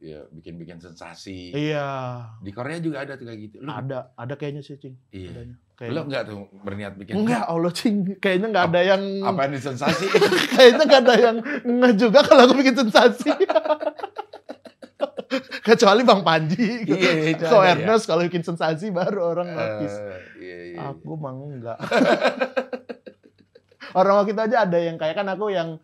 Ya, 0.00 0.24
bikin-bikin 0.32 0.80
sensasi. 0.80 1.52
Iya. 1.52 2.24
Di 2.40 2.56
Korea 2.56 2.80
juga 2.80 3.04
ada 3.04 3.20
tuh 3.20 3.28
kayak 3.28 3.40
gitu. 3.44 3.56
Lu, 3.60 3.68
Ada, 3.68 4.16
ada 4.16 4.32
kayaknya 4.32 4.64
sih, 4.64 4.80
Cing. 4.80 4.96
iya. 5.12 5.28
Adanya. 5.28 5.60
Kayaknya. 5.76 6.02
enggak 6.08 6.22
tuh 6.24 6.48
berniat 6.64 6.92
bikin 6.96 7.20
Enggak, 7.20 7.44
Allah, 7.44 7.72
Cing. 7.76 8.16
Kayaknya 8.16 8.46
enggak 8.48 8.66
ada 8.72 8.80
yang 8.80 9.02
apa 9.28 9.40
yang 9.44 9.60
sensasi? 9.60 10.08
kayaknya 10.56 10.82
enggak 10.88 11.02
ada 11.04 11.14
yang 11.20 11.36
nge 11.68 11.90
juga 12.00 12.24
kalau 12.24 12.42
aku 12.48 12.54
bikin 12.64 12.76
sensasi. 12.80 13.28
Kecuali 15.68 16.00
Bang 16.08 16.24
Panji. 16.24 16.88
Iya, 16.88 17.36
itu 17.36 17.44
Ko 17.44 17.60
ada 17.60 17.76
ya. 17.76 17.78
Ernest 17.92 18.08
kalau 18.08 18.24
bikin 18.24 18.40
sensasi 18.40 18.88
baru 18.88 19.36
orang 19.36 19.52
notice. 19.52 20.00
Eh, 20.00 20.16
iya, 20.40 20.58
iya. 20.72 20.78
Aku 20.96 21.12
mah 21.20 21.36
enggak. 21.36 21.76
Orang 23.98 24.24
kita 24.24 24.48
aja 24.48 24.64
ada 24.64 24.78
yang 24.80 24.96
kayak 24.96 25.16
kan 25.16 25.28
aku 25.28 25.52
yang 25.52 25.76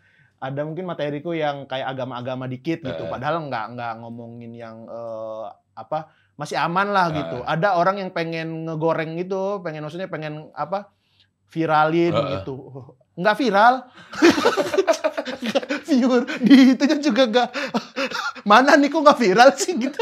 ada 0.45 0.61
mungkin 0.61 0.85
materiku 0.85 1.33
yang 1.33 1.65
kayak 1.65 1.97
agama-agama 1.97 2.45
dikit 2.45 2.85
gitu. 2.85 3.03
Eh. 3.05 3.09
Padahal 3.09 3.41
enggak 3.41 3.73
enggak 3.73 3.93
ngomongin 4.05 4.53
yang 4.53 4.85
eh, 4.85 5.45
apa 5.73 6.13
masih 6.37 6.61
aman 6.61 6.93
lah 6.93 7.09
Eh. 7.09 7.17
gitu. 7.25 7.39
Ada 7.41 7.81
orang 7.81 7.97
yang 8.05 8.11
pengen 8.13 8.69
ngegoreng 8.69 9.17
gitu, 9.17 9.65
pengen 9.65 9.89
maksudnya 9.89 10.13
pengen 10.13 10.53
apa 10.53 10.93
viralin 11.49 12.13
Eh. 12.13 12.25
gitu. 12.39 12.57
Enggak 13.17 13.37
viral. 13.41 13.75
Viewer 15.85 16.25
di 16.41 16.75
itunya 16.75 16.97
juga 16.99 17.23
enggak 17.29 17.49
mana 18.51 18.75
nih 18.75 18.89
kok 18.89 19.01
enggak 19.05 19.21
viral 19.21 19.49
sih 19.55 19.77
gitu. 19.77 20.01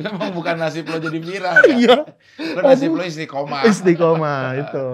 Memang 0.00 0.32
bukan 0.38 0.56
nasib 0.56 0.84
lo 0.84 0.96
jadi 0.96 1.18
viral 1.18 1.54
ya. 1.60 1.68
Iya, 1.70 1.96
Lo 2.50 2.60
nasib 2.60 2.90
lo 2.90 3.02
istiqomah. 3.02 3.62
istiqomah 3.64 4.40
itu. 4.62 4.86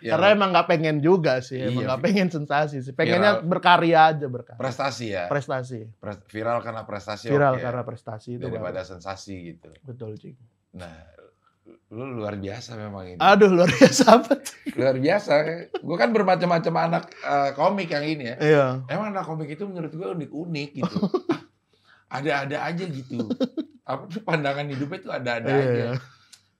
Ya, 0.00 0.10
Karena 0.12 0.26
emang 0.32 0.48
nggak 0.50 0.66
pengen 0.66 0.96
juga 0.98 1.38
sih, 1.38 1.60
emang 1.60 1.72
Iya, 1.76 1.86
nggak 1.86 2.00
vi- 2.00 2.06
pengen 2.06 2.28
sensasi 2.30 2.76
sih. 2.80 2.92
Pengennya 2.92 3.38
viral. 3.38 3.46
berkarya 3.46 3.98
aja 4.06 4.26
berkarya. 4.26 4.56
prestasi 4.56 5.06
ya. 5.10 5.24
Prestasi, 5.26 5.80
Pres- 5.96 6.24
viral 6.26 6.58
karena 6.58 6.82
prestasi 6.82 7.26
viral 7.26 7.54
oke. 7.54 7.62
karena 7.62 7.82
prestasi 7.82 8.28
itu. 8.32 8.42
daripada 8.42 8.80
bagus. 8.80 8.90
sensasi 8.90 9.34
gitu. 9.46 9.68
Betul 9.80 10.16
cing. 10.16 10.36
Nah, 10.72 10.90
lu 11.88 12.10
luar 12.12 12.34
biasa 12.34 12.74
memang 12.74 13.04
ini. 13.06 13.18
Aduh 13.18 13.48
luar 13.48 13.70
biasa 13.70 14.02
apa? 14.12 14.34
Luar 14.74 14.96
biasa. 14.96 15.32
Gue 15.76 15.96
kan 15.96 16.10
bermacam-macam 16.10 16.74
anak 16.82 17.04
eh, 17.16 17.50
komik 17.52 17.88
yang 17.88 18.02
ini 18.02 18.24
ya. 18.26 18.36
Iya. 18.36 18.66
Emang 18.86 19.10
anak 19.10 19.24
komik 19.24 19.48
itu 19.48 19.64
menurut 19.64 19.90
gue 19.90 20.08
unik-unik 20.12 20.70
gitu. 20.74 20.96
Ada-ada 22.14 22.56
aja 22.62 22.84
gitu. 22.84 23.26
Apa 23.84 24.06
pandangan 24.22 24.64
hidupnya 24.64 24.98
tuh 24.98 25.12
ada-ada 25.12 25.50
Iya, 25.50 25.60
aja. 25.60 25.74
iya. 25.74 25.92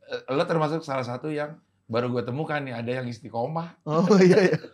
Eh, 0.05 0.35
Lo 0.35 0.45
termasuk 0.45 0.83
salah 0.83 1.03
satu 1.03 1.31
yang 1.31 1.57
baru 1.85 2.11
gue 2.11 2.23
temukan 2.23 2.59
nih 2.59 2.75
ada 2.75 2.91
yang 2.93 3.07
istiqomah. 3.07 3.81
Oh 3.85 4.05
iya 4.19 4.39
iya. 4.45 4.59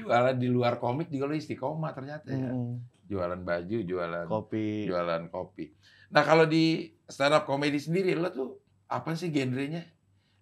Jualan 0.00 0.36
di 0.36 0.48
luar 0.48 0.78
komik 0.78 1.06
juga 1.06 1.26
lo 1.26 1.34
istiqomah 1.34 1.92
ternyata 1.92 2.26
ya. 2.28 2.50
Mm-mm. 2.50 2.82
Jualan 3.06 3.40
baju, 3.40 3.78
jualan 3.80 4.26
Kopi. 4.26 4.86
jualan 4.86 5.22
kopi. 5.28 5.66
Nah 6.10 6.22
kalau 6.22 6.46
di 6.46 6.86
stand 7.04 7.30
up 7.32 7.44
comedy 7.44 7.78
sendiri 7.78 8.14
lo 8.14 8.30
tuh 8.30 8.48
apa 8.86 9.14
sih 9.14 9.28
genrenya? 9.28 9.82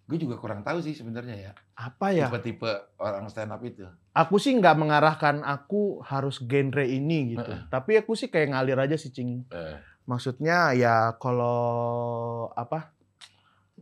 Gue 0.09 0.17
juga 0.17 0.41
kurang 0.41 0.65
tahu 0.65 0.81
sih 0.81 0.97
sebenarnya 0.97 1.37
ya. 1.37 1.51
Apa 1.77 2.09
ya? 2.09 2.25
Tipe-tipe 2.25 2.65
orang 2.97 3.29
stand 3.29 3.53
up 3.53 3.61
itu. 3.61 3.85
Aku 4.09 4.41
sih 4.41 4.57
nggak 4.57 4.73
mengarahkan 4.73 5.45
aku 5.45 6.01
harus 6.01 6.41
genre 6.41 6.81
ini 6.81 7.37
gitu. 7.37 7.45
Heeh. 7.45 7.69
Tapi 7.69 8.01
aku 8.01 8.17
sih 8.17 8.25
kayak 8.25 8.57
ngalir 8.57 8.81
aja 8.81 8.97
sih 8.97 9.13
cing. 9.13 9.45
Eh, 9.53 9.77
Maksudnya 10.09 10.73
ya 10.73 11.13
kalau 11.21 12.49
apa? 12.57 12.97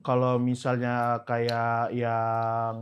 Kalau 0.03 0.35
misalnya 0.35 1.23
kayak 1.23 1.95
yang 1.95 2.75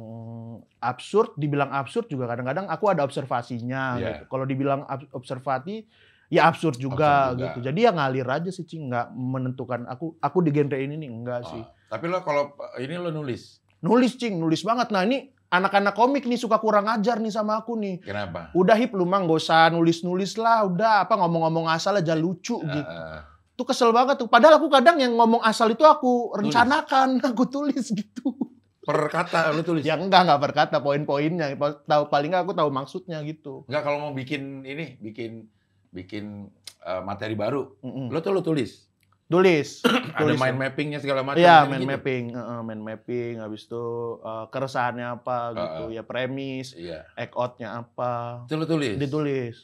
absurd, 0.82 1.38
dibilang 1.38 1.70
absurd 1.70 2.10
juga 2.10 2.26
kadang-kadang 2.26 2.66
aku 2.66 2.90
ada 2.90 3.06
observasinya 3.06 4.02
Iya. 4.02 4.06
gitu. 4.10 4.24
Kalau 4.26 4.46
dibilang 4.50 4.82
observati, 5.14 5.86
ya 6.28 6.50
absurd 6.50 6.82
juga, 6.82 7.30
Absurd 7.30 7.38
juga. 7.38 7.44
gitu. 7.46 7.60
Jadi 7.70 7.80
ya 7.86 7.92
ngalir 7.94 8.26
aja 8.26 8.50
sih, 8.50 8.66
Cing. 8.66 8.90
Nggak 8.90 9.14
menentukan 9.14 9.86
aku 9.86 10.18
aku 10.18 10.38
di 10.42 10.50
genre 10.50 10.78
ini 10.82 10.98
nih, 10.98 11.10
enggak 11.14 11.42
sih. 11.46 11.62
Tapi 11.86 12.06
lo 12.06 12.22
kalau 12.22 12.44
ini 12.76 12.96
lo 12.96 13.10
nulis, 13.10 13.62
Nulis, 13.78 14.16
Cing, 14.16 14.36
nulis 14.36 14.62
banget. 14.62 14.90
Nah 14.90 15.04
ini 15.04 15.22
anak-anak 15.48 15.94
komik 15.94 16.26
nih 16.26 16.36
suka 16.36 16.58
kurang 16.58 16.86
ajar 16.86 17.18
nih 17.18 17.30
sama 17.30 17.58
aku 17.58 17.78
nih. 17.78 18.02
kenapa? 18.02 18.50
Udah 18.52 18.74
hip 18.74 18.92
lu 18.92 19.06
mah 19.06 19.22
nggak 19.22 19.38
usah 19.38 19.70
nulis-nulis 19.70 20.36
lah, 20.36 20.66
udah 20.66 21.06
apa 21.06 21.14
ngomong-ngomong 21.14 21.70
asal 21.70 21.94
aja 21.94 22.14
lucu 22.14 22.58
Eh, 22.60 22.74
gitu. 22.74 22.90
eh, 22.90 23.20
Tuh 23.54 23.64
kesel 23.64 23.90
banget 23.90 24.20
tuh. 24.20 24.28
Padahal 24.28 24.58
aku 24.58 24.68
kadang 24.68 24.98
yang 24.98 25.14
ngomong 25.14 25.40
asal 25.40 25.70
itu 25.70 25.82
aku 25.82 26.34
rencanakan, 26.36 27.22
aku 27.30 27.46
tulis 27.46 27.88
gitu. 27.88 28.34
per 28.82 29.08
kata 29.08 29.50
lo 29.50 29.62
tulis. 29.62 29.82
Ya 29.82 29.96
enggak, 29.96 30.26
enggak 30.26 30.42
berkata 30.44 30.78
poin-poinnya. 30.78 31.54
Tahu 31.56 32.04
paling 32.06 32.30
enggak 32.30 32.44
aku 32.44 32.54
tahu 32.54 32.70
maksudnya 32.70 33.18
gitu. 33.22 33.64
Enggak 33.66 33.82
kalau 33.82 33.98
mau 34.00 34.12
bikin 34.12 34.62
ini, 34.62 34.98
bikin 35.00 35.46
bikin 35.90 36.50
eh, 36.82 37.02
materi 37.02 37.34
baru, 37.34 37.80
Mm-mm. 37.80 38.10
lo 38.10 38.20
tuh 38.20 38.30
lo 38.30 38.42
tulis. 38.42 38.86
Tulis. 39.26 39.82
Ada 40.16 40.22
Tulis. 40.22 40.38
mind 40.38 40.58
mappingnya 40.58 41.00
segala 41.02 41.26
macam. 41.26 41.42
Kan 41.42 41.66
main 41.66 41.82
gitu. 41.82 41.90
mapping, 41.90 42.24
Heeh, 42.32 42.60
main 42.62 42.82
mapping. 42.82 43.34
Habis 43.42 43.66
itu 43.66 43.86
eh, 44.22 44.46
keresahannya 44.50 45.08
apa 45.18 45.38
gitu, 45.52 45.84
ya 45.90 46.04
premis, 46.06 46.78
Iya. 46.78 47.10
act 47.14 47.34
out-nya 47.34 47.82
apa. 47.82 48.46
Itu 48.46 48.54
lo 48.56 48.66
tulis. 48.66 48.96
Ditulis. 48.96 49.56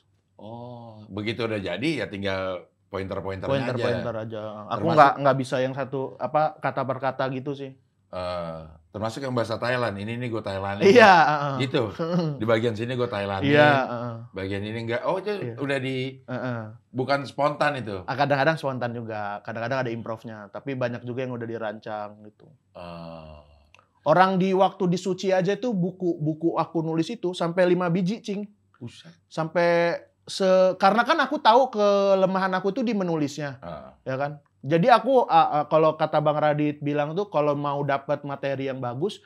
Oh, 0.41 1.05
begitu 1.07 1.45
udah 1.45 1.62
jadi 1.62 1.89
ya 2.01 2.09
tinggal 2.09 2.66
pointer-pointernya 2.89 3.45
aja. 3.53 3.62
Pointer-pointer 3.62 4.16
aja. 4.18 4.41
Aku 4.74 4.86
nggak 4.89 5.14
nggak 5.22 5.38
bisa 5.38 5.62
yang 5.62 5.78
satu 5.78 6.18
apa 6.18 6.57
kata 6.57 6.82
per 6.82 6.97
kata 6.97 7.24
gitu 7.30 7.53
sih. 7.53 7.78
Eh, 8.09 8.62
termasuk 8.92 9.24
yang 9.24 9.32
bahasa 9.32 9.56
Thailand. 9.56 9.96
Ini 9.96 10.20
nih 10.20 10.28
gue 10.28 10.44
Thailand. 10.44 10.84
Iya, 10.84 11.14
heeh. 11.24 11.56
Gitu. 11.64 11.84
Di 12.42 12.46
bagian 12.46 12.76
sini 12.76 12.94
gue 12.94 13.08
Thailand. 13.08 13.42
Iya, 13.42 13.72
heeh, 13.82 14.16
Bagian 14.32 14.62
ini 14.62 14.80
enggak. 14.82 15.02
Oh, 15.04 15.18
itu 15.18 15.32
Iya. 15.32 15.56
udah 15.58 15.78
di 15.80 16.20
heeh. 16.22 16.62
bukan 16.92 17.24
spontan 17.24 17.80
itu. 17.80 18.04
Ah, 18.04 18.14
Kadang-kadang 18.14 18.56
spontan 18.56 18.92
juga, 18.92 19.39
kadang-kadang 19.42 19.88
ada 19.88 19.92
improvnya, 19.92 20.48
tapi 20.48 20.76
banyak 20.76 21.02
juga 21.02 21.24
yang 21.24 21.34
udah 21.34 21.48
dirancang 21.48 22.20
gitu. 22.22 22.46
Eh, 22.76 23.36
Orang 24.02 24.36
di 24.36 24.50
waktu 24.52 24.89
di 24.89 24.98
Suci 24.98 25.30
aja 25.30 25.54
tuh 25.56 25.72
buku 25.72 26.18
buku 26.18 26.58
aku 26.58 26.82
nulis 26.82 27.06
itu 27.08 27.32
sampai 27.32 27.70
5 27.70 27.86
biji, 27.88 28.18
Cing. 28.20 28.50
buset. 28.76 29.14
Sampai 29.30 29.94
se 30.26 30.46
karena 30.76 31.06
kan 31.06 31.22
aku 31.22 31.38
tahu 31.38 31.70
kelemahan 31.70 32.50
aku 32.52 32.74
tuh 32.74 32.82
di 32.82 32.98
menulisnya, 32.98 33.62
Ah, 33.62 33.94
ya 34.02 34.18
kan? 34.18 34.42
Jadi 34.62 34.88
aku 34.93 35.26
ah, 35.26 35.62
ah, 35.62 35.66
kalau 35.66 35.97
kata 35.97 36.22
Bang 36.22 36.38
Radit 36.38 36.78
bilang 36.86 37.18
tuh 37.18 37.26
kalau 37.34 37.57
mau 37.57 37.82
dapat 37.82 38.22
materi 38.22 38.70
yang 38.70 38.78
bagus, 38.78 39.18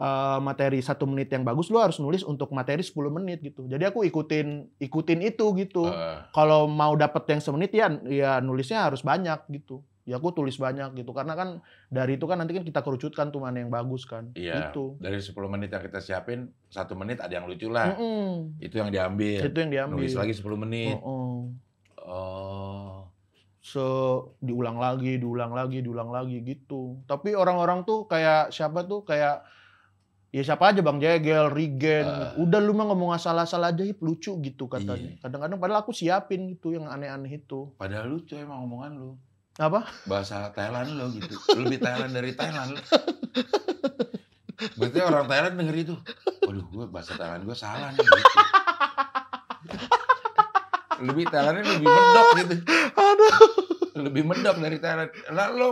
eh, 0.00 0.38
materi 0.40 0.80
satu 0.80 1.04
menit 1.04 1.28
yang 1.28 1.44
bagus, 1.44 1.68
lu 1.68 1.76
harus 1.76 2.00
nulis 2.00 2.24
untuk 2.24 2.48
materi 2.56 2.80
10 2.80 3.12
menit 3.12 3.44
gitu. 3.44 3.68
Jadi 3.68 3.84
aku 3.84 4.08
ikutin 4.08 4.80
ikutin 4.80 5.20
itu 5.20 5.44
gitu. 5.60 5.92
eh, 5.92 6.24
kalau 6.32 6.64
mau 6.64 6.96
dapat 6.96 7.36
yang 7.36 7.40
semenit 7.44 7.70
ya 7.76 7.92
ya 8.08 8.30
nulisnya 8.40 8.88
harus 8.88 9.04
banyak 9.04 9.44
gitu. 9.52 9.84
Ya 10.08 10.16
aku 10.16 10.32
tulis 10.32 10.56
banyak 10.56 10.96
gitu 10.96 11.12
karena 11.12 11.36
kan 11.36 11.60
dari 11.92 12.16
itu 12.16 12.24
kan 12.24 12.40
nanti 12.40 12.56
kan 12.56 12.64
kita 12.64 12.80
kerucutkan 12.80 13.28
tuh 13.28 13.44
mana 13.44 13.60
yang 13.60 13.68
bagus 13.68 14.08
kan. 14.08 14.32
Iya. 14.32 14.72
Gitu. 14.72 14.96
Dari 15.04 15.20
10 15.20 15.36
menit 15.52 15.68
yang 15.68 15.84
kita 15.84 16.00
siapin, 16.00 16.48
satu 16.72 16.96
menit 16.96 17.20
ada 17.20 17.28
yang 17.28 17.44
lucu 17.44 17.68
lah. 17.68 17.92
Mm-mm. 17.92 18.56
Itu 18.56 18.80
yang 18.80 18.88
diambil. 18.88 19.44
Itu 19.44 19.58
yang 19.60 19.68
diambil. 19.68 20.00
Nulis 20.00 20.16
lagi 20.16 20.32
10 20.32 20.48
menit. 20.56 20.96
Mm-mm. 20.96 21.60
Oh. 22.08 22.97
Se 23.58 23.82
diulang 24.38 24.78
lagi, 24.78 25.18
diulang 25.18 25.50
lagi, 25.52 25.82
diulang 25.82 26.08
lagi 26.08 26.40
gitu. 26.42 27.02
Tapi 27.04 27.34
orang-orang 27.34 27.82
tuh 27.82 28.06
kayak 28.06 28.54
siapa 28.54 28.86
tuh 28.86 29.02
kayak 29.02 29.42
ya 30.28 30.42
siapa 30.44 30.70
aja 30.70 30.84
Bang 30.84 31.00
Jegel, 31.00 31.48
Rigen, 31.48 32.04
Ah. 32.04 32.32
udah 32.36 32.60
lu 32.60 32.76
mah 32.76 32.86
ngomong 32.86 33.16
asal-asal 33.16 33.64
aja 33.64 33.80
hip 33.80 33.98
lucu 33.98 34.36
gitu 34.38 34.68
katanya. 34.68 35.16
Iya. 35.16 35.20
Kadang-kadang 35.24 35.58
padahal 35.58 35.80
aku 35.82 35.92
siapin 35.92 36.52
gitu 36.52 36.76
yang 36.76 36.84
aneh-aneh 36.86 37.40
itu. 37.40 37.72
Padahal 37.74 38.12
lucu 38.12 38.36
emang 38.36 38.62
omongan 38.62 38.92
lu. 38.94 39.10
Apa? 39.58 39.90
Bahasa 40.06 40.54
Thailand 40.54 40.94
lo 40.94 41.10
gitu. 41.10 41.34
Lebih 41.58 41.82
Thailand 41.82 42.14
dari 42.14 42.30
Thailand. 42.30 42.78
Berarti 44.78 44.98
orang 45.02 45.26
Thailand 45.26 45.54
denger 45.58 45.76
itu. 45.82 45.94
Waduh, 46.46 46.66
gue 46.70 46.86
bahasa 46.86 47.18
Thailand 47.18 47.42
gue 47.42 47.56
salah 47.58 47.90
nih. 47.90 48.06
Gitu. 48.06 49.86
Lebih 50.98 51.24
Thailandnya 51.26 51.64
lebih 51.68 51.86
mendok 51.86 52.26
gitu. 52.36 52.54
Aduh. 52.94 53.34
Lebih 53.98 54.22
mendok 54.24 54.56
dari 54.58 54.78
Thailand. 54.78 55.10
Lah 55.30 55.48
lo 55.50 55.68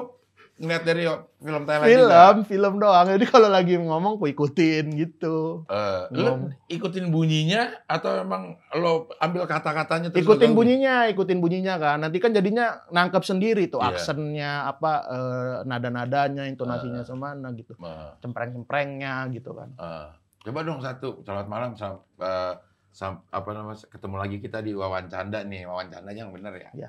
ngeliat 0.56 0.82
dari 0.82 1.04
film 1.36 1.62
Thailand 1.68 1.84
juga. 1.84 1.92
film, 2.08 2.36
film 2.48 2.74
doang. 2.80 3.06
Jadi 3.06 3.24
kalau 3.28 3.46
lagi 3.46 3.76
ngomong, 3.76 4.16
aku 4.16 4.24
ikutin 4.26 4.88
gitu. 4.96 5.68
Eh, 5.68 6.02
lo 6.16 6.48
ikutin 6.66 7.12
bunyinya 7.12 7.84
atau 7.84 8.24
emang 8.24 8.56
lo 8.72 9.12
ambil 9.20 9.44
kata-katanya 9.44 10.08
terus 10.08 10.24
Ikutin 10.24 10.56
bunyinya, 10.56 11.12
ikutin 11.12 11.38
bunyinya 11.38 11.76
kan. 11.76 12.00
Nanti 12.00 12.16
kan 12.16 12.32
jadinya 12.32 12.88
nangkep 12.88 13.20
sendiri 13.20 13.68
tuh 13.68 13.84
Iya. 13.84 13.92
aksennya, 13.92 14.52
apa 14.64 14.92
eh, 15.06 15.54
nada-nadanya, 15.68 16.48
intonasinya 16.48 17.04
Eh. 17.04 17.06
semana 17.06 17.52
gitu. 17.52 17.76
Eh, 17.76 18.10
Cempreng-cemprengnya 18.24 19.28
gitu 19.30 19.52
kan. 19.52 19.68
eh. 19.76 20.08
Coba 20.40 20.64
dong 20.64 20.80
satu. 20.80 21.20
Selamat 21.20 21.46
malam. 21.46 21.70
Sam, 21.76 22.00
eh, 22.16 22.54
sam- 22.56 22.56
apa 23.04 23.48
namanya 23.52 23.84
ketemu 23.92 24.16
lagi 24.16 24.36
kita 24.40 24.64
di 24.64 24.72
wawancanda 24.72 25.44
nih 25.44 25.68
wawancanda 25.68 26.10
yang 26.16 26.32
benar 26.32 26.56
ya. 26.56 26.70
ya. 26.72 26.88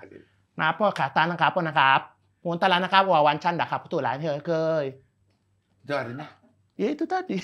Nah, 0.56 0.72
apa 0.72 0.90
kata 0.96 1.28
anak 1.28 1.42
apa 1.44 1.60
nakap? 1.60 2.02
Punta 2.40 2.72
lah 2.72 2.80
nakap 2.80 3.04
wawancanda 3.12 3.68
kap 3.68 3.84
betul 3.84 4.00
lah 4.00 4.16
ya 4.16 4.40
ke. 4.40 4.96
Itu 5.84 5.92
artinya? 5.92 6.28
Ya 6.78 6.94
itu 6.94 7.10
tadi. 7.10 7.42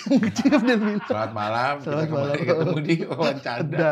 Selamat 1.10 1.34
malam. 1.34 1.82
Selamat 1.82 2.06
kita 2.06 2.16
malam. 2.16 2.38
ketemu 2.38 2.78
di 2.86 2.96
wawancanda. 3.04 3.92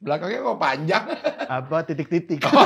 Belakangnya 0.00 0.40
kok 0.40 0.58
panjang? 0.58 1.04
Apa 1.46 1.76
titik-titik? 1.84 2.40
Oh. 2.48 2.50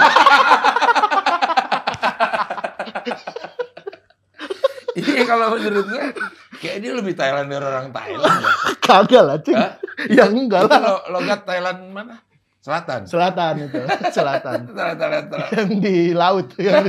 Ini 4.98 5.10
iya, 5.14 5.22
kalau 5.26 5.54
menurutnya 5.54 6.10
kayak 6.58 6.76
dia 6.82 6.92
lebih 6.94 7.14
Thailand 7.14 7.46
dari 7.48 7.64
orang 7.64 7.88
Thailand. 7.94 8.38
ya. 8.42 8.52
Kagak 8.86 9.22
lah, 9.24 9.38
Cing. 9.42 9.56
Hah? 9.56 9.72
Ya 10.10 10.24
enggak 10.30 10.66
lah. 10.66 10.80
lo, 10.82 10.94
logat 11.18 11.42
Thailand 11.46 11.78
mana? 11.90 12.16
Selatan. 12.58 13.00
Selatan 13.06 13.54
itu. 13.64 13.80
Selatan. 14.16 14.58
Thailand, 14.74 15.26
Thailand. 15.30 15.50
yang 15.54 15.70
di 15.80 15.96
laut 16.12 16.48
yang 16.60 16.84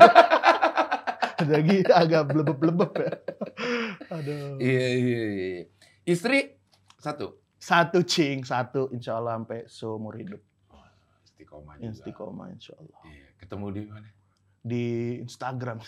lagi 1.40 1.78
agak 1.88 2.36
blebeb-blebeb 2.36 2.92
ya. 3.00 3.14
Aduh. 4.12 4.60
Iya, 4.60 4.88
iya, 5.00 5.24
iya. 5.32 5.64
Istri 6.04 6.60
satu. 7.00 7.40
Satu 7.60 8.04
cing, 8.08 8.48
satu 8.48 8.88
insya 8.92 9.20
Allah 9.20 9.40
sampai 9.40 9.68
seumur 9.68 10.16
hidup. 10.16 10.40
Istiqomah 11.28 11.76
juga. 11.80 11.92
Istiqomah 11.96 12.48
insya 12.52 12.74
Allah. 12.76 13.00
Iya. 13.08 13.28
Ketemu 13.40 13.66
di 13.72 13.82
mana? 13.88 14.10
Di 14.60 14.86
Instagram. 15.24 15.80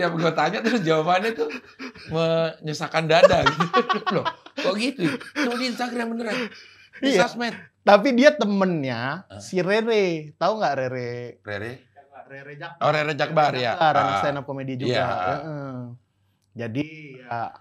Tiap 0.00 0.12
gue 0.16 0.32
tanya 0.32 0.58
terus 0.60 0.80
jawabannya 0.80 1.30
tuh 1.36 1.48
menyesakan 2.08 3.04
dada 3.04 3.44
gitu. 3.44 3.80
Loh, 4.16 4.24
kok 4.56 4.74
gitu? 4.74 5.04
Itu 5.12 5.50
di 5.54 5.66
Instagram 5.68 6.16
beneran. 6.16 6.48
Di 6.96 7.12
Iya. 7.12 7.28
sosmed. 7.28 7.52
Tapi 7.80 8.08
dia 8.12 8.32
temennya 8.32 9.24
Ah. 9.24 9.36
si 9.36 9.60
Rere. 9.60 10.32
Tahu 10.36 10.52
nggak 10.56 10.74
Rere? 10.74 11.12
Rere? 11.40 11.72
Rere 12.30 12.52
Jak. 12.54 12.78
Oh, 12.78 12.88
Rere 12.88 13.12
Jakbar 13.12 13.52
ya. 13.52 13.74
anak 13.74 14.04
Ah. 14.06 14.18
stand 14.20 14.38
up 14.38 14.44
comedy 14.44 14.78
juga. 14.78 14.88
Iya. 14.88 15.04
Heeh. 15.04 15.74
Jadi 16.56 16.86
ya 17.18 17.52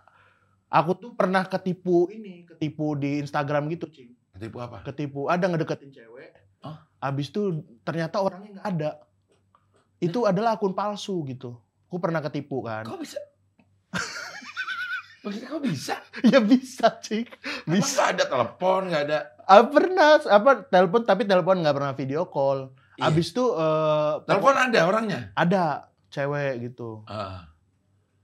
aku 0.68 0.92
tuh 0.94 1.12
pernah 1.14 1.44
ketipu 1.44 2.08
ini, 2.08 2.46
ketipu 2.46 2.94
di 2.94 3.20
Instagram 3.20 3.68
gitu, 3.68 3.90
Cing. 3.90 4.16
Tipu 4.40 4.62
apa? 4.62 4.80
Ketipu 4.82 5.28
ada 5.28 5.44
ngedeketin 5.44 5.92
cewek. 5.92 6.32
Oh. 6.62 6.78
Abis 7.00 7.28
itu 7.28 7.52
ternyata 7.82 8.24
orangnya 8.24 8.56
nggak 8.56 8.68
ada. 8.72 8.90
Itu 10.00 10.24
adalah 10.24 10.56
akun 10.56 10.72
palsu 10.72 11.26
gitu. 11.26 11.60
Aku 11.90 11.98
pernah 11.98 12.22
ketipu 12.22 12.62
kan. 12.62 12.86
Kok 12.86 13.02
bisa? 13.02 13.18
Maksudnya 15.20 15.50
kok 15.52 15.64
bisa? 15.66 15.96
ya 16.32 16.40
bisa. 16.40 16.88
Emang 17.10 17.82
Bisa. 17.82 18.14
ada 18.14 18.24
telepon, 18.30 18.88
nggak 18.88 19.04
ada. 19.10 19.20
Ah, 19.44 19.66
pernah 19.66 20.22
apa 20.22 20.70
telepon 20.70 21.02
tapi 21.04 21.26
telepon 21.26 21.60
nggak 21.60 21.76
pernah 21.76 21.94
video 21.98 22.30
call. 22.30 22.72
Iya. 22.96 23.10
Abis 23.10 23.34
itu 23.34 23.42
eh, 23.42 24.14
Telepon 24.24 24.54
ada 24.54 24.80
orangnya. 24.86 25.20
ada 25.34 25.90
cewek 26.14 26.72
gitu. 26.72 27.04
Ah. 27.10 27.50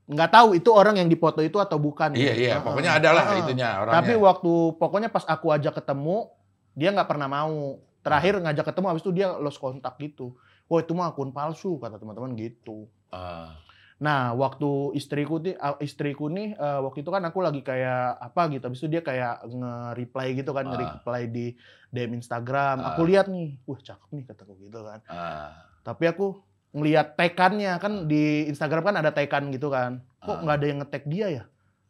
Nggak 0.06 0.30
tahu 0.30 0.48
itu 0.56 0.70
orang 0.70 1.02
yang 1.02 1.10
dipoto 1.10 1.42
itu 1.42 1.58
atau 1.58 1.82
bukan. 1.82 2.14
Iya, 2.14 2.32
ya. 2.32 2.34
iya. 2.38 2.54
Heeh. 2.56 2.64
Pokoknya 2.64 2.92
ada 3.02 3.10
lah 3.12 3.24
Heeh. 3.34 3.42
itunya 3.44 3.70
orangnya. 3.82 3.96
Tapi 4.00 4.14
waktu 4.16 4.54
pokoknya 4.78 5.10
pas 5.10 5.26
aku 5.26 5.50
ajak 5.52 5.82
ketemu, 5.82 6.30
dia 6.78 6.94
nggak 6.94 7.10
pernah 7.10 7.26
mau. 7.26 7.82
Terakhir 8.06 8.38
ngajak 8.38 8.70
ketemu, 8.70 8.86
habis 8.94 9.02
itu 9.02 9.12
dia 9.18 9.34
lost 9.42 9.58
kontak 9.58 9.98
gitu. 9.98 10.38
Wah 10.70 10.80
itu 10.80 10.94
mah 10.94 11.10
akun 11.10 11.34
palsu 11.34 11.82
kata 11.82 11.98
teman-teman 11.98 12.38
gitu. 12.38 12.86
Ah. 13.16 13.48
Nah 13.96 14.36
waktu 14.36 14.68
istriku 14.92 15.40
nih, 15.40 15.56
ah, 15.56 15.80
istriku 15.80 16.28
nih 16.28 16.52
eh, 16.54 16.80
waktu 16.84 17.00
itu 17.00 17.08
kan 17.08 17.24
aku 17.24 17.40
lagi 17.40 17.64
kayak 17.64 18.20
apa 18.20 18.52
gitu. 18.52 18.68
Habis 18.68 18.84
itu 18.84 18.90
dia 18.90 19.00
kayak 19.00 19.48
nge-reply 19.48 20.28
gitu 20.36 20.52
kan, 20.52 20.68
Ah. 20.68 20.70
nge-reply 20.70 21.22
di 21.28 21.46
DM 21.90 22.12
Instagram. 22.14 22.84
Ah. 22.84 22.92
Aku 22.92 23.08
lihat 23.08 23.32
nih, 23.32 23.56
wah 23.64 23.80
cakep 23.80 24.10
nih 24.12 24.24
kataku 24.28 24.60
gitu 24.60 24.84
kan. 24.84 25.00
Ah. 25.08 25.56
Tapi 25.80 26.12
aku 26.12 26.36
ngelihat 26.76 27.16
tekannya 27.16 27.72
kan 27.80 28.04
di 28.04 28.44
Instagram 28.46 28.84
kan 28.84 28.96
ada 29.00 29.10
tekan 29.10 29.48
gitu 29.50 29.72
kan. 29.72 30.04
Kok 30.20 30.28
Ah. 30.30 30.40
nggak 30.44 30.56
ada 30.60 30.66
yang 30.68 30.80
ngetek 30.84 31.04
dia 31.08 31.28
ya? 31.32 31.44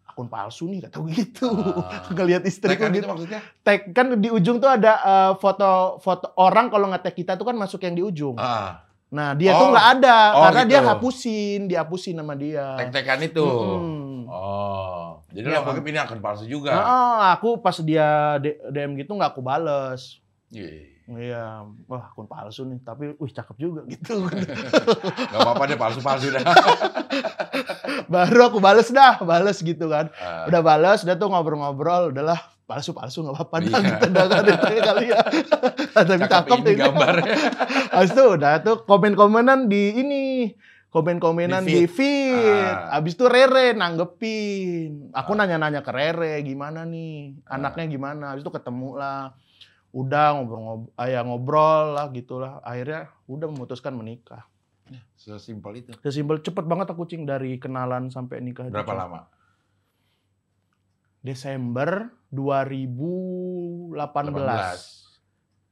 Akun 0.05 0.29
palsu 0.29 0.69
nih 0.69 0.85
kataku 0.85 1.09
gitu. 1.17 1.49
Ah. 1.81 2.05
Ngelihat 2.07 2.45
istriku 2.45 2.85
gitu 2.85 3.01
itu 3.01 3.09
maksudnya? 3.09 3.41
tag 3.65 3.81
kan 3.91 4.13
di 4.13 4.29
ujung 4.29 4.61
tuh 4.61 4.69
ada 4.69 4.93
eh, 5.01 5.31
foto 5.41 5.97
foto 5.97 6.37
orang 6.37 6.69
kalau 6.69 6.85
nge-tag 6.87 7.17
kita 7.17 7.33
tuh 7.33 7.49
kan 7.49 7.57
masuk 7.57 7.81
yang 7.81 7.97
di 7.97 8.05
ujung. 8.05 8.37
Ah. 8.37 8.85
Nah, 9.15 9.31
dia 9.31 9.55
Oh. 9.55 9.59
tuh 9.63 9.67
nggak 9.71 9.87
ada 9.95 10.17
Oh, 10.35 10.41
karena 10.43 10.61
gitu. 10.61 10.71
dia 10.75 10.79
hapusin, 10.83 11.59
dihapusin 11.71 12.15
sama 12.19 12.35
dia. 12.35 12.75
Tek-tekan 12.75 13.23
itu. 13.23 13.47
Mm-mm. 13.47 14.27
Oh. 14.27 15.23
Jadi 15.31 15.47
Iya, 15.47 15.63
lo 15.63 15.71
ini 15.79 15.99
akun 15.99 16.19
palsu 16.19 16.43
juga. 16.43 16.75
Nah, 16.75 17.31
aku 17.31 17.63
pas 17.63 17.79
dia 17.79 18.35
DM 18.67 18.99
gitu 18.99 19.15
nggak 19.15 19.31
aku 19.31 19.39
bales. 19.39 20.19
Iya. 20.51 20.94
Iya, 21.05 21.61
wah 21.85 22.09
akun 22.09 22.25
palsu 22.25 22.65
nih, 22.65 22.81
tapi 22.81 23.13
wih 23.13 23.29
cakep 23.29 23.55
juga 23.55 23.85
gitu. 23.85 24.25
Gak 25.31 25.37
apa-apa 25.37 25.69
deh 25.69 25.77
palsu-palsu 25.77 26.33
dah. 26.33 26.41
Baru 28.11 28.49
aku 28.49 28.57
bales 28.57 28.89
dah, 28.89 29.21
bales 29.21 29.61
gitu 29.61 29.85
kan. 29.85 30.09
Ah. 30.17 30.49
Udah 30.49 30.61
bales, 30.61 31.05
udah 31.05 31.13
tuh 31.13 31.29
ngobrol-ngobrol, 31.29 32.09
udahlah 32.09 32.41
palsu-palsu 32.65 33.21
nggak 33.21 33.37
apa-apa 33.37 33.55
dah 33.61 33.69
Iya. 33.69 33.77
gitu 33.85 34.05
dah 34.09 34.25
kan 34.25 34.43
kali 34.81 35.05
ya. 35.13 35.21
Tapi 35.95 36.09
Cakep 36.17 36.25
cakep 36.25 36.57
ini 36.65 36.71
gambarnya. 36.73 37.35
Habis 37.93 38.11
itu 38.11 38.23
udah 38.25 38.53
tuh 38.65 38.75
komen-komenan 38.83 39.69
di 39.69 39.83
ini. 39.95 40.23
Komen-komenan 40.89 41.61
Di 41.61 41.69
di 41.69 41.79
feed. 41.85 41.91
feed. 42.33 42.73
Ah. 42.73 42.97
Habis 42.97 43.13
itu 43.13 43.25
Rere 43.27 43.77
nanggepin. 43.77 45.11
Aku 45.13 45.35
Ah. 45.35 45.37
nanya-nanya 45.37 45.83
ke 45.83 45.91
Rere, 45.91 46.41
gimana 46.41 46.81
nih? 46.81 47.45
Ah. 47.45 47.61
Anaknya 47.61 47.85
gimana? 47.85 48.25
Habis 48.33 48.41
itu 48.41 48.49
ketemu 48.49 48.97
lah. 48.97 49.35
Udah 49.95 50.35
ngobrol-ngobrol, 50.35 50.91
ayah 50.99 51.23
ngobrol 51.23 51.95
lah 51.95 52.11
gitulah. 52.11 52.59
Akhirnya 52.67 53.15
udah 53.31 53.47
memutuskan 53.47 53.95
menikah. 53.95 54.43
Sesimpel 55.15 55.81
itu. 55.81 55.91
Sesimpel 56.03 56.43
cepet 56.43 56.67
banget 56.67 56.91
aku 56.91 57.07
cing 57.07 57.23
dari 57.23 57.55
kenalan 57.55 58.11
sampai 58.11 58.43
nikah. 58.43 58.67
Berapa 58.67 58.91
Cing. 58.91 58.99
lama? 58.99 59.19
Desember 61.23 62.11
2018. 62.29 63.95
18. 63.95 65.05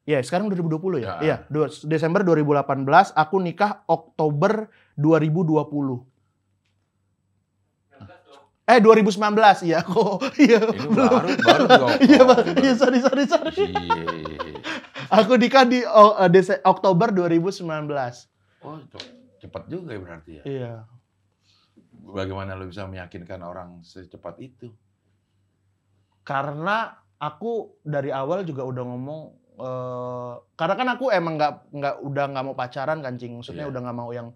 Iya, 0.04 0.20
sekarang 0.20 0.52
2020 0.52 1.00
ya? 1.00 1.06
Ya. 1.06 1.16
Iya, 1.24 1.36
du- 1.48 1.68
Desember 1.88 2.28
2018, 2.28 3.16
aku 3.16 3.40
nikah 3.40 3.88
Oktober 3.88 4.68
2020. 5.00 6.04
Eh, 8.64 8.80
2019, 8.80 9.20
iya 9.62 9.84
kok. 9.84 10.24
Iya, 10.40 10.60
Ini 10.64 10.88
belum. 10.88 10.96
baru, 10.96 11.30
baru. 11.68 11.88
Iya. 12.08 12.24
Iya, 12.56 12.74
sorry, 12.74 13.00
sorry, 13.00 13.24
sorry. 13.26 13.52
Iya. 13.70 14.02
Aku 15.12 15.36
nikah 15.36 15.68
di 15.68 15.84
oh, 15.84 16.16
eh, 16.16 16.32
Dese- 16.32 16.64
Oktober 16.64 17.12
2019. 17.12 17.60
Oh, 18.64 18.80
ce- 18.90 19.12
cepat 19.40 19.68
juga 19.68 19.92
ya 19.92 20.00
berarti 20.00 20.32
ya. 20.34 20.44
Iya. 20.44 20.74
Bagaimana 22.06 22.56
lo 22.56 22.64
bisa 22.64 22.88
meyakinkan 22.88 23.40
orang 23.40 23.84
secepat 23.84 24.40
itu? 24.40 24.72
Karena 26.22 26.88
aku 27.18 27.76
dari 27.82 28.10
awal 28.10 28.44
juga 28.44 28.64
udah 28.64 28.84
ngomong 28.86 29.22
eh 29.54 30.34
karena 30.58 30.74
kan 30.74 30.88
aku 30.90 31.06
emang 31.08 31.38
nggak 31.38 31.54
nggak 31.70 31.96
udah 32.02 32.26
nggak 32.26 32.44
mau 32.44 32.58
pacaran 32.58 33.00
kan 33.00 33.16
cing 33.16 33.38
maksudnya 33.38 33.64
Iya. 33.64 33.70
udah 33.70 33.82
nggak 33.82 33.96
mau 33.96 34.10
yang 34.10 34.34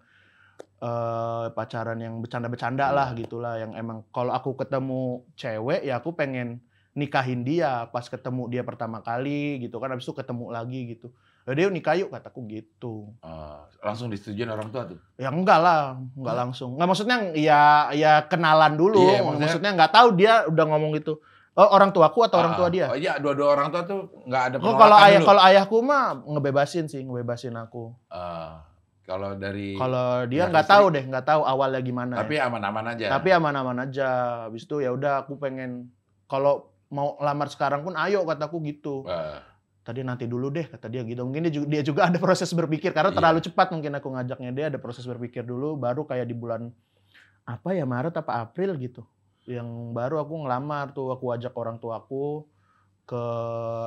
eh 0.78 1.46
pacaran 1.50 1.96
yang 1.96 2.18
bercanda-bercanda 2.18 2.86
Iya. 2.86 2.94
lah 2.94 3.08
gitulah 3.12 3.54
yang 3.56 3.74
emang 3.74 4.06
kalau 4.08 4.30
aku 4.30 4.54
ketemu 4.54 5.02
cewek 5.34 5.82
ya 5.82 5.98
aku 5.98 6.12
pengen 6.12 6.62
nikahin 6.92 7.42
dia 7.42 7.86
pas 7.86 8.02
ketemu 8.02 8.46
dia 8.48 8.62
pertama 8.62 8.98
kali 9.00 9.58
gitu 9.60 9.76
kan 9.76 9.88
habis 9.88 10.02
itu 10.02 10.12
ketemu 10.12 10.44
lagi 10.48 10.80
gitu 10.88 11.10
ya 11.42 11.52
dia 11.52 11.66
nikah 11.68 11.94
yuk 11.94 12.10
kataku 12.10 12.46
gitu 12.46 13.10
Ah, 13.20 13.66
langsung 13.80 14.06
disetujuin 14.06 14.46
orang 14.46 14.68
tua 14.68 14.82
tuh. 14.84 14.98
ya 15.14 15.28
enggak 15.28 15.58
lah 15.58 15.80
enggak 16.12 16.30
Hah? 16.32 16.40
langsung 16.44 16.74
nggak 16.74 16.86
maksudnya 16.86 17.16
ya 17.32 17.60
ya 17.92 18.22
kenalan 18.24 18.74
dulu 18.74 18.98
Iya, 19.00 19.18
maksudnya- 19.20 19.40
maksudnya 19.40 19.70
nggak 19.74 19.92
tahu 19.92 20.08
dia 20.14 20.32
udah 20.44 20.64
ngomong 20.64 20.94
gitu 20.94 21.18
oh 21.54 21.68
orang 21.68 21.90
tuaku 21.90 22.22
atau 22.22 22.38
orang 22.38 22.54
Ah, 22.54 22.56
tua 22.56 22.68
dia 22.68 22.86
Oh 22.86 22.94
iya, 22.94 23.16
dua-dua 23.16 23.48
orang 23.52 23.68
tua 23.68 23.82
tuh 23.82 24.00
nggak 24.24 24.42
ada 24.44 24.56
Oh, 24.56 24.62
penolakan 24.62 24.78
kalau 24.78 24.96
ayah 25.00 25.18
dulu. 25.18 25.26
kalau 25.26 25.42
ayahku 25.42 25.76
mah 25.80 26.04
ngebebasin 26.20 26.86
sih, 26.86 27.02
ngebebasin 27.02 27.54
aku. 27.56 27.90
Ah, 28.06 28.62
kalau 29.08 29.32
dari 29.32 29.72
Kalau 29.72 30.28
dia 30.28 30.52
nggak 30.52 30.68
tahu 30.68 30.86
deh, 30.92 31.04
nggak 31.08 31.24
tahu 31.24 31.40
awalnya 31.40 31.80
gimana. 31.80 32.20
tapi 32.20 32.36
ya. 32.36 32.44
aman-aman 32.44 32.84
aja. 32.92 33.06
Tapi 33.16 33.28
aman-aman 33.32 33.88
aja. 33.88 34.08
Habis 34.44 34.68
itu 34.68 34.84
ya 34.84 34.92
udah 34.92 35.24
aku 35.24 35.40
pengen 35.40 35.88
kalau 36.28 36.68
mau 36.92 37.16
lamar 37.16 37.48
sekarang 37.48 37.80
pun 37.80 37.96
ayo 37.96 38.28
kataku 38.28 38.60
gitu. 38.68 39.08
Wah, 39.08 39.40
Tadi 39.80 40.04
nanti 40.04 40.28
dulu 40.28 40.52
deh 40.52 40.68
kata 40.68 40.92
dia 40.92 41.00
gitu. 41.00 41.24
Mungkin 41.24 41.48
dia 41.48 41.52
juga, 41.56 41.66
dia 41.72 41.80
juga 41.80 42.00
ada 42.12 42.20
proses 42.20 42.52
berpikir 42.52 42.92
karena 42.92 43.08
Iya. 43.08 43.16
terlalu 43.16 43.40
cepat 43.40 43.72
mungkin 43.72 43.96
aku 43.96 44.08
ngajaknya 44.12 44.50
dia 44.52 44.64
ada 44.68 44.76
proses 44.76 45.08
berpikir 45.08 45.40
dulu 45.48 45.80
baru 45.80 46.04
kayak 46.04 46.28
di 46.28 46.36
bulan 46.36 46.68
apa 47.48 47.72
ya 47.72 47.88
Maret 47.88 48.12
apa 48.12 48.44
April 48.44 48.76
gitu. 48.76 49.08
Yang 49.48 49.64
baru 49.96 50.20
aku 50.20 50.44
ngelamar 50.44 50.92
tuh 50.92 51.08
aku 51.08 51.32
ajak 51.32 51.56
orang 51.56 51.80
tuaku 51.80 52.44
ke 53.08 53.24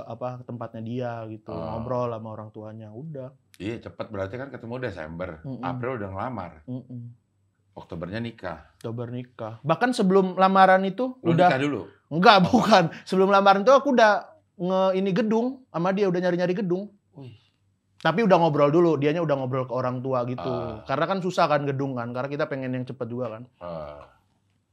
apa 0.04 0.42
tempatnya 0.42 0.82
dia 0.82 1.12
gitu 1.30 1.54
Oh. 1.54 1.62
ngobrol 1.78 2.10
sama 2.10 2.30
orang 2.34 2.50
tuanya 2.50 2.90
udah 2.90 3.30
iya 3.56 3.78
cepet 3.78 4.10
berarti 4.10 4.36
kan 4.36 4.50
ketemu 4.50 4.82
Desember, 4.82 5.38
Mm-mm. 5.46 5.62
April 5.62 6.02
udah 6.02 6.10
ngelamar, 6.10 6.52
Mm-mm. 6.66 7.14
Oktobernya 7.72 8.20
nikah. 8.20 8.68
Oktober 8.76 9.08
nikah. 9.08 9.64
Bahkan 9.64 9.94
sebelum 9.94 10.36
lamaran 10.36 10.84
itu 10.84 11.16
Lu 11.22 11.32
udah 11.32 11.48
nikah 11.48 11.60
dulu. 11.62 11.82
enggak 12.10 12.38
bukan. 12.44 12.84
Sebelum 13.06 13.30
lamaran 13.30 13.64
itu 13.64 13.72
aku 13.72 13.96
udah 13.96 14.28
nge 14.58 14.82
ini 14.98 15.12
gedung 15.12 15.64
sama 15.70 15.96
dia 15.96 16.12
udah 16.12 16.20
nyari-nyari 16.20 16.52
gedung. 16.52 16.92
Wih. 17.16 17.32
Tapi 17.98 18.26
udah 18.26 18.36
ngobrol 18.36 18.68
dulu, 18.68 18.98
dianya 18.98 19.22
udah 19.22 19.36
ngobrol 19.38 19.64
ke 19.64 19.74
orang 19.74 20.04
tua 20.04 20.28
gitu. 20.28 20.44
Ah. 20.44 20.84
Karena 20.84 21.06
kan 21.06 21.22
susah 21.22 21.48
kan 21.48 21.64
gedung 21.64 21.96
kan, 21.96 22.12
karena 22.12 22.28
kita 22.28 22.46
pengen 22.46 22.74
yang 22.74 22.84
cepet 22.84 23.08
juga 23.08 23.40
kan. 23.40 23.44
Ah, 23.62 24.04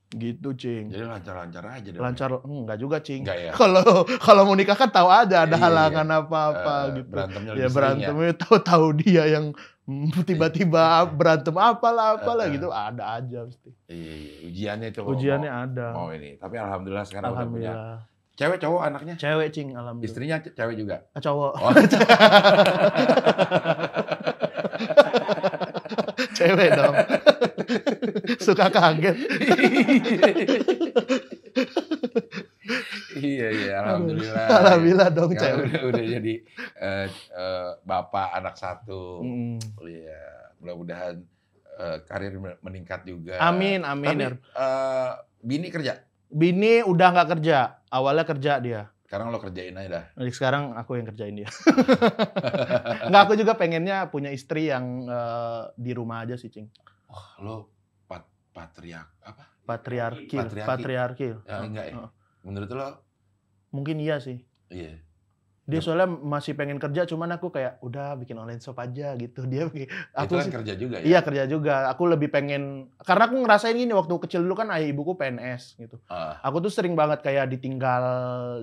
Gitu, 0.09 0.49
Cing. 0.57 0.89
jadi 0.89 1.05
lancar-lancar 1.05 1.61
aja 1.69 1.89
dong. 1.93 2.01
Lancar 2.01 2.41
enggak 2.41 2.81
juga, 2.81 2.97
Cing. 2.99 3.29
Enggak 3.29 3.39
ya? 3.39 3.53
Kalau 3.61 3.85
kalau 4.19 4.49
mau 4.49 4.57
nikah 4.57 4.73
kan 4.73 4.89
tahu 4.89 5.05
aja 5.05 5.45
ada 5.45 5.53
Iya, 5.53 5.61
halangan 5.61 6.09
apa-apa 6.17 6.75
Eh, 6.89 6.97
gitu. 6.97 7.13
Berantemnya 7.13 7.51
Ya 7.51 7.57
sering 7.61 7.75
berantemnya 7.77 8.33
tahu-tahu 8.35 8.87
dia 8.97 9.25
yang 9.29 9.53
tiba-tiba 10.23 10.85
berantem 11.19 11.53
apalah 11.55 12.17
apalah 12.17 12.45
eh. 12.45 12.57
gitu 12.57 12.69
ada 12.69 13.21
aja 13.21 13.45
pasti. 13.45 13.69
Iya, 13.87 14.13
iya. 14.15 14.33
Ujiannya 14.49 14.89
itu. 14.89 15.01
Ujiannya 15.03 15.51
mau, 15.51 15.63
ada. 15.63 15.87
mau 15.93 16.09
ini. 16.09 16.31
Tapi 16.35 16.57
alhamdulillah 16.57 17.05
sekarang 17.05 17.29
udah 17.29 17.45
punya. 17.45 17.69
Alhamdulillah. 17.69 18.01
Cewek 18.33 18.59
cowok 18.63 18.81
anaknya? 18.81 19.15
Cewek 19.19 19.49
cing 19.51 19.69
alhamdulillah. 19.73 20.09
Istrinya 20.09 20.37
ce- 20.39 20.55
cewek 20.55 20.77
juga. 20.79 21.05
Ah, 21.11 21.21
cowok. 21.21 21.53
Oh. 21.55 21.69
Cewek 26.33 26.69
dong. 26.73 26.95
Suka 28.47 28.69
kaget. 28.73 29.17
iya 33.19 33.49
iya 33.53 33.73
alhamdulillah. 33.85 34.47
Alhamdulillah 34.49 35.09
dong 35.13 35.33
cewek. 35.37 35.65
udah, 35.69 35.83
udah 35.89 36.05
jadi 36.19 36.35
eh, 36.81 37.07
eh, 37.13 37.71
bapak 37.85 38.29
anak 38.37 38.55
satu. 38.57 39.23
Mm. 39.25 39.59
Iya, 39.85 40.23
mudah-mudahan 40.63 41.15
eh, 41.79 41.99
karir 42.09 42.35
meningkat 42.61 43.05
juga. 43.05 43.41
Amin, 43.41 43.85
amin. 43.85 44.17
Tapi 44.17 44.25
ya. 44.25 44.31
eh, 44.37 45.13
bini 45.45 45.69
kerja. 45.73 46.01
Bini 46.29 46.85
udah 46.85 47.09
nggak 47.15 47.29
kerja. 47.39 47.81
Awalnya 47.89 48.25
kerja 48.29 48.61
dia. 48.61 48.83
Sekarang 49.09 49.33
lo 49.33 49.41
kerjain 49.41 49.73
aja 49.73 49.89
dah. 49.89 50.05
Sekarang 50.29 50.77
aku 50.77 51.01
yang 51.01 51.09
kerjain 51.09 51.33
dia. 51.33 51.49
Nggak, 53.09 53.23
aku 53.25 53.41
juga 53.41 53.57
pengennya 53.57 54.13
punya 54.13 54.29
istri 54.29 54.69
yang 54.69 55.09
eh, 55.09 55.63
di 55.81 55.97
rumah 55.97 56.29
aja 56.29 56.37
sih, 56.37 56.53
Cing. 56.53 56.69
Wah, 57.09 57.29
lo 57.41 57.73
pat 58.05 58.29
patriark 58.53 59.11
apa? 59.25 59.45
Patriarkil. 59.65 60.39
Patriarki. 60.39 60.69
Patriarkil. 60.69 61.35
Ya, 61.45 61.57
enggak 61.65 61.87
ya? 61.93 61.95
Menurut 62.45 62.69
lo? 62.73 62.89
Mungkin 63.73 64.01
iya 64.01 64.17
sih. 64.21 64.45
Iya. 64.69 65.01
Dia 65.69 65.85
soalnya 65.85 66.09
masih 66.09 66.57
pengen 66.57 66.81
kerja, 66.81 67.05
cuman 67.05 67.29
aku 67.31 67.53
kayak 67.53 67.77
udah 67.81 68.17
bikin 68.17 68.35
online 68.35 68.57
shop 68.57 68.81
aja 68.81 69.13
gitu. 69.15 69.45
Dia 69.53 69.69
Itu 69.69 69.85
aku 70.17 70.33
kan 70.35 70.43
sih, 70.43 70.55
kerja 70.55 70.73
juga 70.75 70.97
ya. 70.97 71.05
iya 71.05 71.21
kerja 71.21 71.45
juga. 71.45 71.93
Aku 71.93 72.09
lebih 72.09 72.33
pengen 72.33 72.89
karena 72.99 73.29
aku 73.29 73.37
ngerasain 73.37 73.77
gini 73.77 73.93
waktu 73.93 74.17
kecil 74.19 74.41
dulu 74.41 74.57
kan 74.57 74.73
ayah 74.73 74.89
ibuku 74.89 75.13
PNS 75.13 75.77
gitu. 75.77 76.01
Ah, 76.09 76.41
Aku 76.41 76.59
tuh 76.59 76.73
sering 76.73 76.97
banget 76.97 77.21
kayak 77.21 77.53
ditinggal 77.53 78.03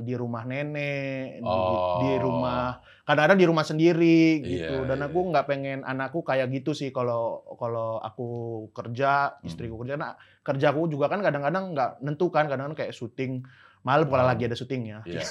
di 0.01 0.17
rumah 0.17 0.43
nenek, 0.43 1.37
di- 1.37 1.45
Oh. 1.45 2.01
di, 2.01 2.11
rumah 2.17 2.81
kadang-kadang 3.05 3.37
di 3.37 3.45
rumah 3.45 3.61
sendiri 3.61 4.41
gitu. 4.41 4.73
Iya, 4.75 4.89
Dan 4.89 4.97
iya. 4.97 5.05
aku 5.05 5.19
nggak 5.29 5.45
pengen 5.45 5.79
anakku 5.85 6.19
kayak 6.19 6.49
gitu 6.49 6.73
sih 6.73 6.89
kalau 6.89 7.45
kalau 7.53 8.01
aku 8.01 8.27
kerja, 8.73 9.29
Hmm. 9.31 9.45
istriku 9.45 9.77
kerja. 9.77 9.93
Nah, 9.93 10.17
kerjaku 10.41 10.89
juga 10.89 11.05
kan 11.05 11.21
kadang-kadang 11.21 11.69
nggak 11.71 12.01
nentukan, 12.01 12.49
kadang-kadang 12.49 12.73
kayak 12.75 12.91
syuting 12.91 13.45
malam 13.85 14.09
kalau 14.09 14.25
lagi 14.25 14.43
ada 14.43 14.57
syutingnya. 14.57 15.05
iya. 15.05 15.21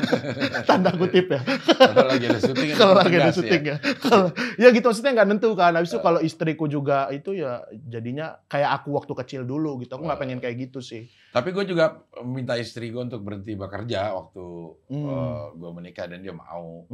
Tanda 0.64 0.88
kutip 0.90 1.28
ya. 1.28 1.40
Kalau 1.70 2.08
lagi 2.08 2.24
ada 2.24 2.40
syuting 2.40 2.66
kan 2.66 2.76
kalau 2.78 2.94
lagi 2.96 3.14
ada 3.14 3.28
ya. 3.28 3.36
syuting 3.36 3.62
ya. 3.62 3.76
Kalau 4.00 4.26
ya 4.56 4.68
gitu 4.70 4.86
maksudnya 4.86 5.12
nggak 5.12 5.28
nentu 5.28 5.50
kan. 5.52 5.72
Habis 5.72 5.90
itu 5.90 5.98
Eh. 5.98 6.02
kalau 6.02 6.20
istriku 6.20 6.64
juga 6.64 7.06
itu 7.10 7.36
ya 7.36 7.60
jadinya 7.84 8.40
kayak 8.46 8.70
aku 8.74 8.96
waktu 8.96 9.12
kecil 9.14 9.42
dulu 9.44 9.76
gitu. 9.78 9.92
Aku 9.92 10.02
nggak 10.02 10.16
Eh. 10.16 10.22
pengen 10.24 10.38
kayak 10.38 10.56
gitu 10.62 10.80
sih. 10.80 11.12
Tapi 11.28 11.52
gue 11.52 11.64
juga 11.66 11.92
minta 12.22 12.56
istri 12.56 12.88
gue 12.88 12.98
untuk 12.98 13.20
berhenti 13.20 13.52
bekerja 13.52 14.10
waktu 14.12 14.44
Hmm. 14.88 15.52
gue 15.54 15.70
menikah 15.70 16.08
dan 16.08 16.18
dia 16.18 16.32
mau. 16.32 16.88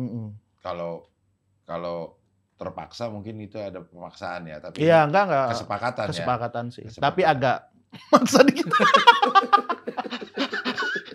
Kalau 0.59 1.07
kalau 1.63 2.19
terpaksa 2.57 3.07
mungkin 3.07 3.39
itu 3.39 3.55
ada 3.57 3.79
pemaksaan 3.81 4.43
ya. 4.45 4.59
Tapi 4.59 4.81
Iya, 4.81 5.05
enggak 5.05 5.23
enggak 5.25 5.47
kesepakatan, 5.53 6.05
ya. 6.05 6.11
kesepakatan 6.11 6.65
sih. 6.69 6.83
Kesepakatan. 6.83 7.05
Tapi 7.05 7.21
agak 7.23 7.59
maksa 8.11 8.41
dikit. 8.43 8.67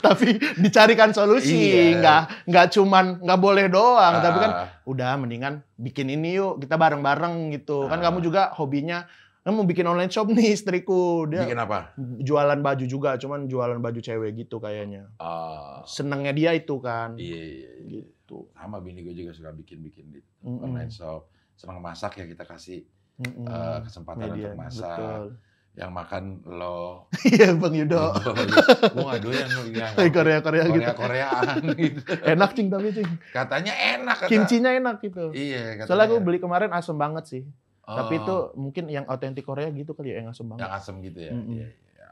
Tapi 0.01 0.35
dicarikan 0.57 1.09
solusi, 1.09 1.53
Iya. 1.53 1.97
nggak 1.97 2.21
nggak 2.45 2.67
cuman 2.71 3.05
nggak 3.19 3.39
boleh 3.39 3.65
doang, 3.67 4.13
tapi 4.19 4.37
kan 4.39 4.51
Ah, 4.51 4.67
udah 4.83 5.15
mendingan 5.15 5.61
bikin 5.75 6.09
ini 6.09 6.35
yuk, 6.35 6.57
kita 6.57 6.75
bareng-bareng 6.75 7.53
gitu. 7.53 7.85
Kan 7.85 7.97
Ah. 7.97 8.03
kamu 8.03 8.19
juga 8.19 8.49
hobinya 8.51 9.05
kan 9.41 9.51
mau 9.51 9.65
bikin 9.65 9.81
online 9.83 10.09
shop 10.09 10.29
nih 10.29 10.53
istriku. 10.53 11.25
Dia 11.25 11.41
bikin 11.41 11.57
apa? 11.57 11.97
jualan 11.97 12.59
baju 12.59 12.85
juga, 12.85 13.17
cuman 13.17 13.45
jualan 13.45 13.77
baju 13.77 13.97
cewek 13.97 14.37
gitu 14.39 14.57
kayaknya. 14.57 15.09
Ah, 15.15 15.81
Senengnya 15.83 16.29
dia 16.29 16.51
itu 16.51 16.77
kan. 16.77 17.13
iya, 17.15 17.39
iya, 17.39 17.71
iya. 17.79 18.01
Gitu. 18.05 18.37
Sama 18.51 18.77
bini 18.77 19.01
gue 19.01 19.11
juga 19.13 19.33
suka 19.33 19.49
bikin-bikin 19.51 20.05
di 20.09 20.19
Mm-mm. 20.41 20.61
online 20.63 20.89
shop. 20.89 21.25
Senang 21.53 21.77
masak 21.79 22.15
ya 22.15 22.25
kita 22.25 22.41
kasih 22.41 22.85
Mm-mm. 23.17 23.43
eh, 23.43 23.79
kesempatan 23.83 24.29
Media, 24.29 24.49
untuk 24.49 24.61
masak. 24.61 24.87
Betul. 24.93 25.25
Yang 25.72 25.91
makan 25.93 26.24
lo. 26.45 27.07
Iya 27.32 27.55
Bang 27.55 27.72
Yudo. 27.72 28.11
gue 28.11 29.01
gak 29.01 29.22
doyan 29.24 29.47
yang 29.72 29.93
Kayak 29.95 30.11
Korea-Korea 30.11 30.63
gitu. 30.67 30.84
Korea 30.84 30.93
Koreaan 30.93 31.55
gitu. 31.80 31.99
Enak 32.22 32.49
cing 32.51 32.67
tapi 32.67 32.88
cing. 32.91 33.09
Katanya 33.30 33.74
enak 33.95 34.15
kata. 34.19 34.30
Kimchinya 34.30 34.72
enak 34.74 34.99
gitu. 34.99 35.32
Iya. 35.32 35.80
Katanya. 35.80 35.88
Soalnya 35.88 36.05
aku 36.07 36.17
beli 36.19 36.38
kemarin 36.38 36.72
asem 36.72 36.95
banget 36.95 37.24
sih. 37.26 37.43
Tapi 37.82 38.13
Oh, 38.13 38.19
itu 38.19 38.36
mungkin 38.55 38.84
yang 38.88 39.05
otentik 39.05 39.43
Korea 39.43 39.67
gitu 39.69 39.91
kali 39.91 40.11
ya 40.11 40.19
yang 40.19 40.30
asem 40.30 40.45
banget. 40.45 40.63
yang 40.63 40.72
asem 40.72 40.95
gitu 41.01 41.19
ya. 41.19 41.32
Mm-mm. 41.32 41.55
Iya, 41.55 41.67
iya. 41.67 42.07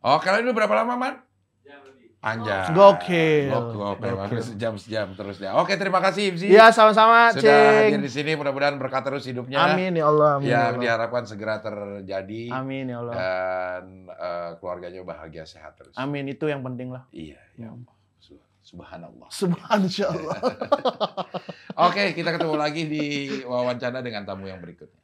Oh 0.00 0.18
kalian 0.18 0.44
dulu 0.44 0.54
berapa 0.56 0.74
lama 0.76 0.94
man? 0.94 1.14
Anjay. 2.18 2.70
Gokil. 2.70 3.46
Gokil. 3.48 3.76
Gokil. 3.76 4.12
Gokil. 4.16 4.40
Sejam 4.42 4.74
sejam 4.74 5.06
terus 5.12 5.38
ya. 5.38 5.54
Oke 5.54 5.74
terima 5.74 6.00
kasih 6.00 6.34
Imsi. 6.34 6.48
Iya 6.48 6.68
sama-sama 6.68 7.30
Sudah 7.30 7.46
hadir 7.46 7.92
cing. 7.92 8.02
di 8.02 8.10
sini 8.10 8.30
mudah-mudahan 8.34 8.74
berkat 8.76 9.02
terus 9.02 9.22
hidupnya. 9.24 9.62
Amin 9.62 9.94
ya 9.94 10.06
Allah. 10.06 10.30
Amin 10.36 10.44
ya 10.44 10.50
Yang 10.50 10.66
Allah. 10.66 10.80
diharapkan 10.82 11.22
segera 11.24 11.54
terjadi. 11.60 12.42
Amin 12.50 12.84
ya 12.86 12.98
Allah. 12.98 13.14
Dan 13.14 13.82
eh, 14.08 14.50
keluarganya 14.56 15.00
bahagia 15.02 15.44
sehat 15.44 15.76
terus. 15.76 15.94
Amin 15.94 16.26
itu 16.26 16.44
yang 16.44 16.60
penting 16.60 16.90
lah. 16.90 17.06
Iya, 17.10 17.38
ya 17.54 17.70
Hmm. 17.70 17.86
Allah. 17.86 17.94
Sub- 18.18 18.42
Subhanallah. 18.66 19.28
Subhanallah. 19.30 20.38
Oke, 21.86 22.10
kita 22.12 22.30
ketemu 22.32 22.54
lagi 22.56 22.82
di 22.84 23.04
wawancara 23.42 24.00
dengan 24.00 24.24
tamu 24.24 24.44
yang 24.44 24.58
berikutnya. 24.58 24.98